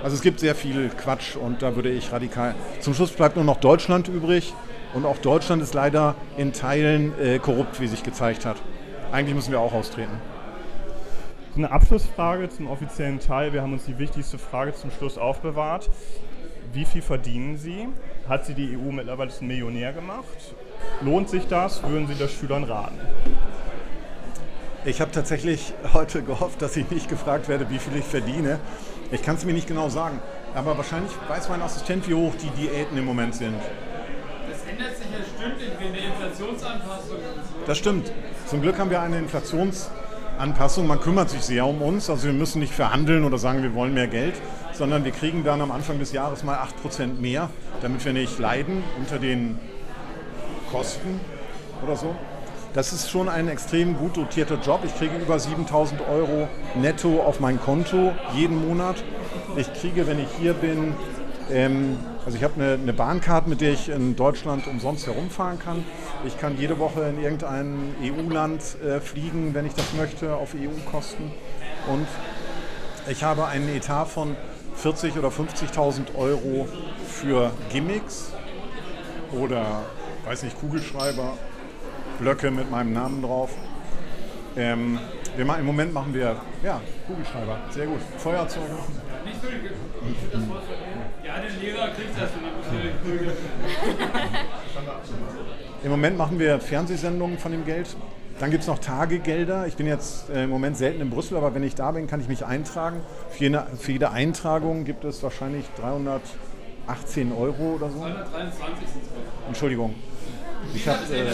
Also 0.01 0.15
es 0.15 0.21
gibt 0.21 0.39
sehr 0.39 0.55
viel 0.55 0.89
Quatsch 0.89 1.35
und 1.35 1.61
da 1.61 1.75
würde 1.75 1.89
ich 1.89 2.11
radikal. 2.11 2.55
Zum 2.79 2.93
Schluss 2.93 3.11
bleibt 3.11 3.35
nur 3.35 3.43
noch 3.43 3.57
Deutschland 3.57 4.07
übrig 4.07 4.53
und 4.93 5.05
auch 5.05 5.17
Deutschland 5.17 5.61
ist 5.61 5.73
leider 5.73 6.15
in 6.37 6.53
Teilen 6.53 7.13
äh, 7.19 7.39
korrupt, 7.39 7.81
wie 7.81 7.87
sich 7.87 8.03
gezeigt 8.03 8.45
hat. 8.45 8.57
Eigentlich 9.11 9.35
müssen 9.35 9.51
wir 9.51 9.59
auch 9.59 9.73
austreten. 9.73 10.21
Eine 11.59 11.71
Abschlussfrage 11.71 12.47
zum 12.47 12.67
offiziellen 12.67 13.19
Teil. 13.19 13.51
Wir 13.51 13.61
haben 13.61 13.73
uns 13.73 13.83
die 13.83 13.99
wichtigste 13.99 14.37
Frage 14.37 14.73
zum 14.73 14.91
Schluss 14.91 15.17
aufbewahrt. 15.17 15.89
Wie 16.71 16.85
viel 16.85 17.01
verdienen 17.01 17.57
Sie? 17.57 17.89
Hat 18.29 18.45
Sie 18.45 18.53
die 18.53 18.77
EU 18.77 18.93
mittlerweile 18.93 19.29
zum 19.29 19.47
Millionär 19.47 19.91
gemacht? 19.91 20.55
Lohnt 21.01 21.27
sich 21.27 21.47
das? 21.47 21.83
Würden 21.83 22.07
Sie 22.07 22.15
das 22.15 22.31
Schülern 22.31 22.63
raten? 22.63 22.97
Ich 24.85 25.01
habe 25.01 25.11
tatsächlich 25.11 25.73
heute 25.91 26.23
gehofft, 26.23 26.61
dass 26.61 26.77
ich 26.77 26.89
nicht 26.91 27.09
gefragt 27.09 27.49
werde, 27.49 27.69
wie 27.69 27.79
viel 27.79 27.97
ich 27.97 28.05
verdiene. 28.05 28.57
Ich 29.11 29.21
kann 29.21 29.35
es 29.35 29.43
mir 29.43 29.51
nicht 29.51 29.67
genau 29.67 29.89
sagen. 29.89 30.21
Aber 30.55 30.77
wahrscheinlich 30.77 31.11
weiß 31.27 31.49
mein 31.49 31.61
Assistent, 31.61 32.07
wie 32.07 32.13
hoch 32.13 32.35
die 32.41 32.51
Diäten 32.51 32.97
im 32.97 33.03
Moment 33.03 33.35
sind. 33.35 33.55
Das 34.49 34.63
ändert 34.63 34.95
sich 34.95 35.07
ja 35.11 35.17
stündlich 35.37 35.71
wegen 35.77 35.93
der 35.93 36.05
Inflationsanpassung. 36.05 37.17
Das 37.65 37.77
stimmt. 37.77 38.13
Zum 38.45 38.61
Glück 38.61 38.79
haben 38.79 38.89
wir 38.89 39.01
eine 39.01 39.17
Inflationsanpassung. 40.39 40.87
Man 40.87 40.99
kümmert 40.99 41.29
sich 41.29 41.41
sehr 41.41 41.65
um 41.65 41.81
uns. 41.81 42.09
Also 42.09 42.25
wir 42.25 42.33
müssen 42.33 42.59
nicht 42.59 42.73
verhandeln 42.73 43.23
oder 43.23 43.37
sagen, 43.37 43.61
wir 43.61 43.73
wollen 43.73 43.93
mehr 43.93 44.07
Geld, 44.07 44.35
sondern 44.73 45.03
wir 45.03 45.11
kriegen 45.11 45.43
dann 45.43 45.61
am 45.61 45.71
Anfang 45.71 45.99
des 45.99 46.13
Jahres 46.13 46.43
mal 46.43 46.57
8% 46.57 47.19
mehr, 47.19 47.49
damit 47.81 48.03
wir 48.05 48.13
nicht 48.13 48.39
leiden 48.39 48.83
unter 48.97 49.19
den 49.19 49.59
Kosten 50.71 51.19
oder 51.83 51.95
so. 51.95 52.15
Das 52.73 52.93
ist 52.93 53.09
schon 53.09 53.27
ein 53.27 53.47
extrem 53.49 53.97
gut 53.97 54.15
dotierter 54.15 54.59
Job. 54.63 54.81
Ich 54.85 54.95
kriege 54.95 55.17
über 55.17 55.39
7000 55.39 56.01
Euro 56.07 56.47
netto 56.75 57.21
auf 57.21 57.39
mein 57.39 57.59
Konto 57.59 58.13
jeden 58.35 58.67
Monat. 58.67 59.03
Ich 59.57 59.73
kriege, 59.73 60.07
wenn 60.07 60.19
ich 60.19 60.29
hier 60.39 60.53
bin, 60.53 60.93
ähm, 61.51 61.97
also 62.29 62.37
ich 62.37 62.43
habe 62.43 62.61
eine, 62.61 62.73
eine 62.73 62.93
Bahncard, 62.93 63.47
mit 63.47 63.59
der 63.59 63.73
ich 63.73 63.89
in 63.89 64.15
Deutschland 64.15 64.67
umsonst 64.67 65.07
herumfahren 65.07 65.57
kann. 65.57 65.83
Ich 66.27 66.37
kann 66.37 66.59
jede 66.59 66.77
Woche 66.77 67.01
in 67.09 67.19
irgendein 67.19 67.95
EU-Land 68.03 68.61
äh, 68.85 68.99
fliegen, 68.99 69.55
wenn 69.55 69.65
ich 69.65 69.73
das 69.73 69.93
möchte, 69.93 70.35
auf 70.35 70.53
EU-Kosten. 70.53 71.31
Und 71.91 72.05
ich 73.09 73.23
habe 73.23 73.47
einen 73.47 73.67
Etat 73.75 74.05
von 74.05 74.35
40.000 74.79 75.17
oder 75.17 75.29
50.000 75.29 76.13
Euro 76.15 76.67
für 77.07 77.49
Gimmicks 77.71 78.31
oder, 79.31 79.85
weiß 80.25 80.43
nicht, 80.43 80.59
Kugelschreiber 80.59 81.33
Blöcke 82.19 82.51
mit 82.51 82.69
meinem 82.69 82.93
Namen 82.93 83.23
drauf. 83.23 83.49
Ähm, 84.55 84.99
wir 85.35 85.45
machen, 85.45 85.61
Im 85.61 85.65
Moment 85.65 85.95
machen 85.95 86.13
wir 86.13 86.35
ja, 86.63 86.79
Kugelschreiber, 87.07 87.57
sehr 87.71 87.87
gut. 87.87 88.01
Feuerzeuge. 88.19 88.75
Nicht 89.25 89.41
wirklich. 89.41 89.71
Ja, 91.29 91.39
der 91.39 91.51
Lehrer 91.61 91.89
kriegt 91.89 92.19
das 92.19 92.31
dem 92.31 92.41
Im 95.83 95.91
Moment 95.91 96.17
machen 96.17 96.39
wir 96.39 96.59
Fernsehsendungen 96.59 97.37
von 97.37 97.51
dem 97.51 97.65
Geld. 97.65 97.95
Dann 98.39 98.49
gibt 98.49 98.63
es 98.63 98.67
noch 98.67 98.79
Tagegelder. 98.79 99.67
Ich 99.67 99.75
bin 99.75 99.85
jetzt 99.85 100.31
äh, 100.31 100.45
im 100.45 100.49
Moment 100.49 100.75
selten 100.75 101.01
in 101.01 101.11
Brüssel, 101.11 101.37
aber 101.37 101.53
wenn 101.53 101.61
ich 101.61 101.75
da 101.75 101.91
bin, 101.91 102.07
kann 102.07 102.19
ich 102.19 102.27
mich 102.27 102.45
eintragen. 102.45 103.01
Für 103.29 103.43
jede, 103.43 103.67
für 103.77 103.91
jede 103.91 104.09
Eintragung 104.09 104.85
gibt 104.85 105.03
es 105.03 105.21
wahrscheinlich 105.21 105.65
318 105.79 107.31
Euro 107.31 107.75
oder 107.75 107.91
so. 107.91 107.99
323 107.99 108.87
sind 108.87 109.03
es. 109.03 109.09
Entschuldigung. 109.47 109.93
Ich 110.73 110.87
habe. 110.87 110.97
Äh, 111.13 111.33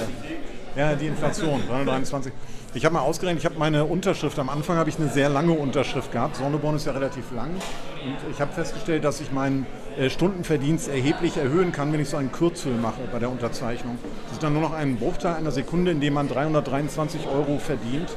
ja, 0.78 0.94
die 0.96 1.08
Inflation, 1.08 1.64
323. 1.70 2.34
Ich 2.74 2.84
habe 2.84 2.96
mal 2.96 3.02
ausgerechnet, 3.02 3.40
ich 3.40 3.46
habe 3.46 3.58
meine 3.58 3.86
Unterschrift, 3.86 4.38
am 4.38 4.50
Anfang 4.50 4.76
habe 4.76 4.90
ich 4.90 5.00
eine 5.00 5.08
sehr 5.08 5.30
lange 5.30 5.54
Unterschrift 5.54 6.12
gehabt. 6.12 6.36
Sonneborn 6.36 6.76
ist 6.76 6.86
ja 6.86 6.92
relativ 6.92 7.32
lang. 7.32 7.52
Und 7.52 8.18
ich 8.30 8.42
habe 8.42 8.52
festgestellt, 8.52 9.06
dass 9.06 9.22
ich 9.22 9.32
meinen 9.32 9.66
Stundenverdienst 10.10 10.90
erheblich 10.90 11.38
erhöhen 11.38 11.72
kann, 11.72 11.94
wenn 11.94 12.00
ich 12.02 12.10
so 12.10 12.18
einen 12.18 12.32
Kürzel 12.32 12.74
mache 12.74 13.02
bei 13.12 13.20
der 13.20 13.30
Unterzeichnung. 13.30 13.98
Das 14.26 14.34
ist 14.34 14.44
dann 14.44 14.54
nur 14.54 14.62
noch 14.62 14.74
ein 14.74 14.98
Bruchteil 14.98 15.36
einer 15.36 15.52
Sekunde, 15.52 15.92
in 15.92 16.02
dem 16.02 16.14
man 16.14 16.28
323 16.28 17.28
Euro 17.28 17.60
verdient. 17.60 18.16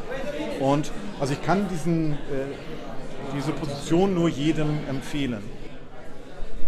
Und 0.61 0.91
also 1.21 1.33
ich 1.33 1.43
kann 1.43 1.69
diesen, 1.69 2.13
äh, 2.13 2.17
diese 3.37 3.53
Position 3.53 4.15
nur 4.15 4.29
jedem 4.29 4.81
empfehlen. 4.89 5.43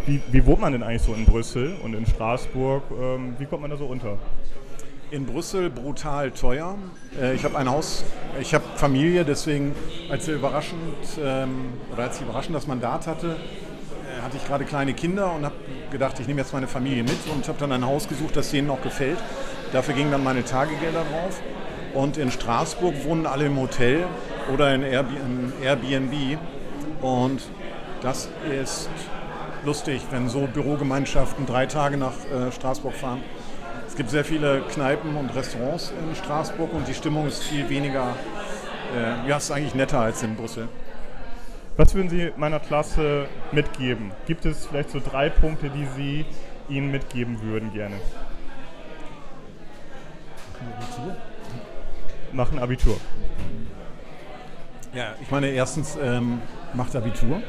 Wie, 0.06 0.22
wie 0.30 0.46
wohnt 0.46 0.61
man 0.61 0.72
denn 0.72 0.82
eigentlich 0.82 1.02
so 1.02 1.12
in 1.12 1.24
Brüssel 1.24 1.76
und 1.82 1.94
in 1.94 2.06
Straßburg? 2.06 2.84
Ähm, 2.90 3.34
wie 3.38 3.46
kommt 3.46 3.62
man 3.62 3.70
da 3.70 3.76
so 3.76 3.86
unter? 3.86 4.18
In 5.11 5.26
Brüssel 5.26 5.70
brutal 5.70 6.30
teuer. 6.30 6.76
Äh, 7.20 7.34
ich 7.34 7.44
habe 7.44 7.58
ein 7.58 7.68
Haus, 7.68 8.04
ich 8.40 8.54
habe 8.54 8.64
Familie, 8.76 9.24
deswegen 9.24 9.74
als 10.08 10.26
sehr 10.26 10.36
überraschend 10.36 10.80
ähm, 11.22 11.72
oder 11.92 12.04
als 12.04 12.16
ich 12.16 12.22
überraschend 12.22 12.54
das 12.54 12.66
Mandat 12.66 13.06
hatte, 13.06 13.36
äh, 13.36 13.70
hatte 14.31 14.37
ich 14.37 14.47
gerade 14.47 14.64
kleine 14.64 14.95
Kinder 14.95 15.33
und 15.33 15.45
habe 15.45 15.57
gedacht, 15.91 16.20
ich 16.20 16.28
nehme 16.28 16.41
jetzt 16.41 16.53
meine 16.53 16.68
Familie 16.68 17.03
mit 17.03 17.18
und 17.35 17.49
habe 17.49 17.59
dann 17.59 17.72
ein 17.72 17.85
Haus 17.85 18.07
gesucht, 18.07 18.37
das 18.37 18.53
denen 18.53 18.70
auch 18.70 18.81
gefällt. 18.81 19.18
Dafür 19.72 19.95
gingen 19.95 20.12
dann 20.12 20.22
meine 20.22 20.45
Tagegelder 20.45 21.01
drauf. 21.01 21.43
Und 21.95 22.16
in 22.16 22.31
Straßburg 22.31 23.05
wohnen 23.05 23.26
alle 23.26 23.47
im 23.47 23.59
Hotel 23.59 24.05
oder 24.55 24.72
in 24.72 24.85
Airbnb. 24.85 26.39
Und 27.01 27.43
das 28.03 28.28
ist 28.49 28.89
lustig, 29.64 30.01
wenn 30.12 30.28
so 30.28 30.47
Bürogemeinschaften 30.47 31.45
drei 31.45 31.66
Tage 31.66 31.97
nach 31.97 32.12
äh, 32.33 32.53
Straßburg 32.53 32.95
fahren. 32.95 33.22
Es 33.89 33.97
gibt 33.97 34.11
sehr 34.11 34.24
viele 34.24 34.61
Kneipen 34.72 35.16
und 35.16 35.35
Restaurants 35.35 35.93
in 36.09 36.14
Straßburg 36.14 36.72
und 36.72 36.87
die 36.87 36.95
Stimmung 36.95 37.26
ist 37.26 37.43
viel 37.43 37.68
weniger, 37.68 38.14
äh, 38.97 39.28
ja, 39.28 39.39
ist 39.39 39.51
eigentlich 39.51 39.74
netter 39.74 39.99
als 39.99 40.22
in 40.22 40.37
Brüssel. 40.37 40.68
Was 41.81 41.95
würden 41.95 42.11
Sie 42.11 42.31
meiner 42.37 42.61
Klasse 42.61 43.26
mitgeben? 43.53 44.12
Gibt 44.26 44.45
es 44.45 44.66
vielleicht 44.66 44.91
so 44.91 45.01
drei 45.01 45.31
Punkte, 45.31 45.70
die 45.70 45.87
Sie 45.97 46.26
ihnen 46.68 46.91
mitgeben 46.91 47.41
würden 47.41 47.72
gerne? 47.72 47.97
Machen 52.35 52.59
Abitur. 52.59 53.01
Ja, 54.93 55.14
ich 55.22 55.31
meine, 55.31 55.47
erstens 55.47 55.97
ähm, 56.03 56.43
macht 56.74 56.95
Abitur. 56.95 57.41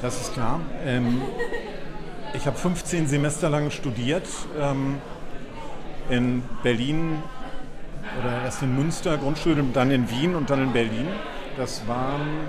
Das 0.00 0.20
ist 0.20 0.32
klar. 0.34 0.60
Ähm, 0.86 1.22
ich 2.34 2.46
habe 2.46 2.56
15 2.56 3.08
Semester 3.08 3.50
lang 3.50 3.72
studiert 3.72 4.28
ähm, 4.60 4.98
in 6.08 6.44
Berlin 6.62 7.20
oder 8.20 8.44
erst 8.44 8.62
in 8.62 8.76
Münster 8.76 9.16
Grundstudium, 9.16 9.72
dann 9.72 9.90
in 9.90 10.08
Wien 10.08 10.36
und 10.36 10.50
dann 10.50 10.62
in 10.62 10.72
Berlin. 10.72 11.08
Das 11.60 11.86
waren 11.86 12.48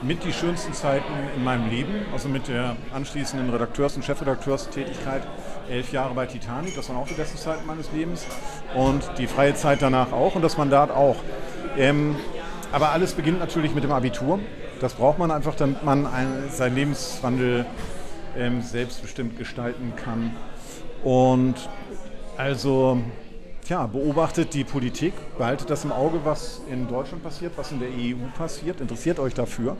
mit 0.00 0.22
die 0.22 0.32
schönsten 0.32 0.72
Zeiten 0.72 1.12
in 1.34 1.42
meinem 1.42 1.68
Leben, 1.68 1.94
also 2.12 2.28
mit 2.28 2.46
der 2.46 2.76
anschließenden 2.94 3.50
Redakteurs- 3.50 3.96
und 3.96 4.04
Chefredakteurstätigkeit. 4.04 5.22
Elf 5.68 5.90
Jahre 5.90 6.14
bei 6.14 6.26
Titanic, 6.26 6.76
das 6.76 6.88
waren 6.88 6.98
auch 6.98 7.08
die 7.08 7.14
besten 7.14 7.38
Zeiten 7.38 7.66
meines 7.66 7.90
Lebens. 7.90 8.24
Und 8.76 9.02
die 9.18 9.26
freie 9.26 9.54
Zeit 9.54 9.82
danach 9.82 10.12
auch 10.12 10.36
und 10.36 10.42
das 10.42 10.56
Mandat 10.56 10.92
auch. 10.92 11.16
Ähm, 11.76 12.14
aber 12.70 12.90
alles 12.90 13.14
beginnt 13.14 13.40
natürlich 13.40 13.74
mit 13.74 13.82
dem 13.82 13.90
Abitur. 13.90 14.38
Das 14.80 14.94
braucht 14.94 15.18
man 15.18 15.32
einfach, 15.32 15.56
damit 15.56 15.82
man 15.82 16.06
ein, 16.06 16.44
seinen 16.52 16.76
Lebenswandel 16.76 17.66
ähm, 18.38 18.62
selbstbestimmt 18.62 19.36
gestalten 19.36 19.92
kann. 19.96 20.36
Und 21.02 21.56
also, 22.36 23.02
tja, 23.66 23.86
beobachtet 23.86 24.54
die 24.54 24.64
Politik, 24.64 25.12
behaltet 25.38 25.70
das 25.70 25.84
im 25.84 25.92
Auge, 25.92 26.20
was 26.24 26.60
in 26.70 26.86
Deutschland 26.88 27.22
passiert, 27.22 27.52
was 27.56 27.72
in 27.72 27.80
der 27.80 27.88
EU 27.88 28.28
passiert, 28.36 28.80
interessiert 28.80 29.18
euch 29.18 29.34
dafür. 29.34 29.76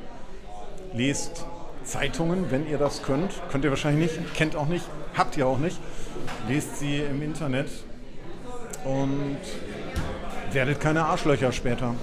Lest 0.93 1.47
Zeitungen, 1.84 2.51
wenn 2.51 2.68
ihr 2.68 2.78
das 2.78 3.03
könnt. 3.03 3.30
Könnt 3.51 3.64
ihr 3.64 3.70
wahrscheinlich 3.70 4.11
nicht, 4.18 4.34
kennt 4.34 4.57
auch 4.57 4.66
nicht, 4.66 4.84
habt 5.16 5.37
ihr 5.37 5.47
auch 5.47 5.59
nicht. 5.59 5.78
Lest 6.49 6.78
sie 6.78 6.99
im 6.99 7.22
Internet 7.22 7.68
und 8.84 9.37
werdet 10.53 10.80
keine 10.80 11.05
Arschlöcher 11.05 11.53
später. 11.53 11.95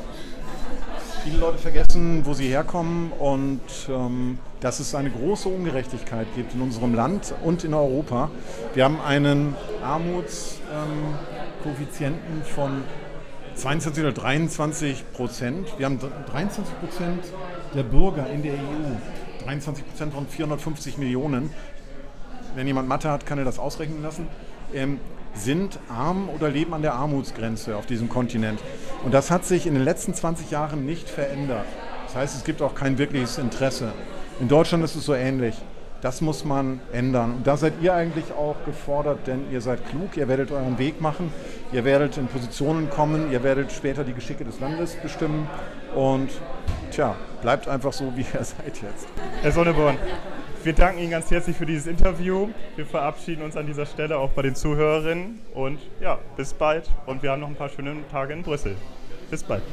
Viele 1.24 1.38
Leute 1.38 1.58
vergessen, 1.58 2.26
wo 2.26 2.34
sie 2.34 2.48
herkommen 2.48 3.12
und 3.14 3.62
ähm, 3.90 4.40
dass 4.60 4.80
es 4.80 4.94
eine 4.94 5.10
große 5.10 5.48
Ungerechtigkeit 5.48 6.28
gibt 6.36 6.54
in 6.54 6.62
unserem 6.62 6.94
Land 6.94 7.34
und 7.44 7.64
in 7.64 7.74
Europa. 7.74 8.30
Wir 8.74 8.84
haben 8.84 9.00
einen 9.00 9.56
Armutskoeffizienten 9.82 10.74
ähm, 10.74 11.16
von 12.56 12.84
22 13.56 14.04
oder 14.04 14.14
23 14.14 15.14
Prozent. 15.14 15.68
Wir 15.78 15.86
haben 15.86 16.00
23 16.00 16.80
Prozent 16.80 17.24
der 17.74 17.84
Bürger 17.84 18.30
in 18.30 18.44
der 18.44 18.54
EU. 18.54 19.46
23 19.46 19.88
Prozent 19.88 20.14
von 20.14 20.28
450 20.28 20.98
Millionen. 20.98 21.52
Wenn 22.56 22.68
jemand 22.68 22.88
Mathe 22.88 23.10
hat, 23.10 23.26
kann 23.26 23.38
er 23.38 23.46
das 23.46 23.60
ausrechnen 23.60 24.02
lassen. 24.02 24.28
Ähm, 24.74 25.00
sind 25.36 25.80
arm 25.90 26.30
oder 26.30 26.50
leben 26.50 26.74
an 26.74 26.82
der 26.82 26.94
Armutsgrenze 26.94 27.76
auf 27.76 27.86
diesem 27.86 28.10
Kontinent. 28.10 28.60
Und 29.04 29.14
das 29.14 29.32
hat 29.32 29.46
sich 29.46 29.66
in 29.66 29.74
den 29.74 29.84
letzten 29.84 30.14
20 30.14 30.52
Jahren 30.52 30.86
nicht 30.86 31.10
verändert. 31.10 31.66
Das 32.06 32.16
heißt, 32.16 32.36
es 32.36 32.44
gibt 32.44 32.62
auch 32.62 32.76
kein 32.76 32.98
wirkliches 32.98 33.38
Interesse. 33.38 33.94
In 34.40 34.48
Deutschland 34.48 34.84
ist 34.84 34.96
es 34.96 35.06
so 35.06 35.14
ähnlich. 35.14 35.56
Das 36.04 36.20
muss 36.20 36.44
man 36.44 36.82
ändern. 36.92 37.36
Und 37.36 37.48
da 37.48 37.56
seid 37.56 37.76
ihr 37.82 37.94
eigentlich 37.94 38.34
auch 38.34 38.58
gefordert, 38.66 39.26
denn 39.26 39.50
ihr 39.54 39.62
seid 39.62 39.88
klug, 39.88 40.18
ihr 40.18 40.28
werdet 40.28 40.52
euren 40.52 40.78
Weg 40.78 41.00
machen, 41.00 41.32
ihr 41.72 41.86
werdet 41.86 42.18
in 42.18 42.28
Positionen 42.28 42.90
kommen, 42.90 43.32
ihr 43.32 43.42
werdet 43.42 43.72
später 43.72 44.04
die 44.04 44.14
Geschicke 44.14 44.44
des 44.44 44.60
Landes 44.60 44.96
bestimmen. 44.96 45.48
Und 45.96 46.30
tja, 46.92 47.16
bleibt 47.42 47.70
einfach 47.70 47.94
so, 47.94 48.12
wie 48.18 48.26
ihr 48.34 48.44
seid 48.44 48.82
jetzt. 48.82 49.08
Herr 49.42 49.54
Sonneborn, 49.54 49.96
wir 50.66 50.74
danken 50.74 51.00
Ihnen 51.00 51.12
ganz 51.12 51.32
herzlich 51.32 51.56
für 51.56 51.66
dieses 51.66 51.88
Interview. 51.88 52.50
Wir 52.76 52.86
verabschieden 52.86 53.42
uns 53.42 53.56
an 53.56 53.66
dieser 53.66 53.86
Stelle 53.86 54.18
auch 54.18 54.32
bei 54.32 54.42
den 54.42 54.56
Zuhörerinnen 54.56 55.40
und 55.54 55.80
ja, 56.02 56.20
bis 56.36 56.54
bald. 56.54 56.90
Und 57.06 57.24
wir 57.24 57.32
haben 57.32 57.40
noch 57.40 57.48
ein 57.48 57.56
paar 57.56 57.70
schöne 57.70 57.96
Tage 58.12 58.34
in 58.34 58.44
Brüssel. 58.44 58.76
Bis 59.32 59.42
bald. 59.42 59.64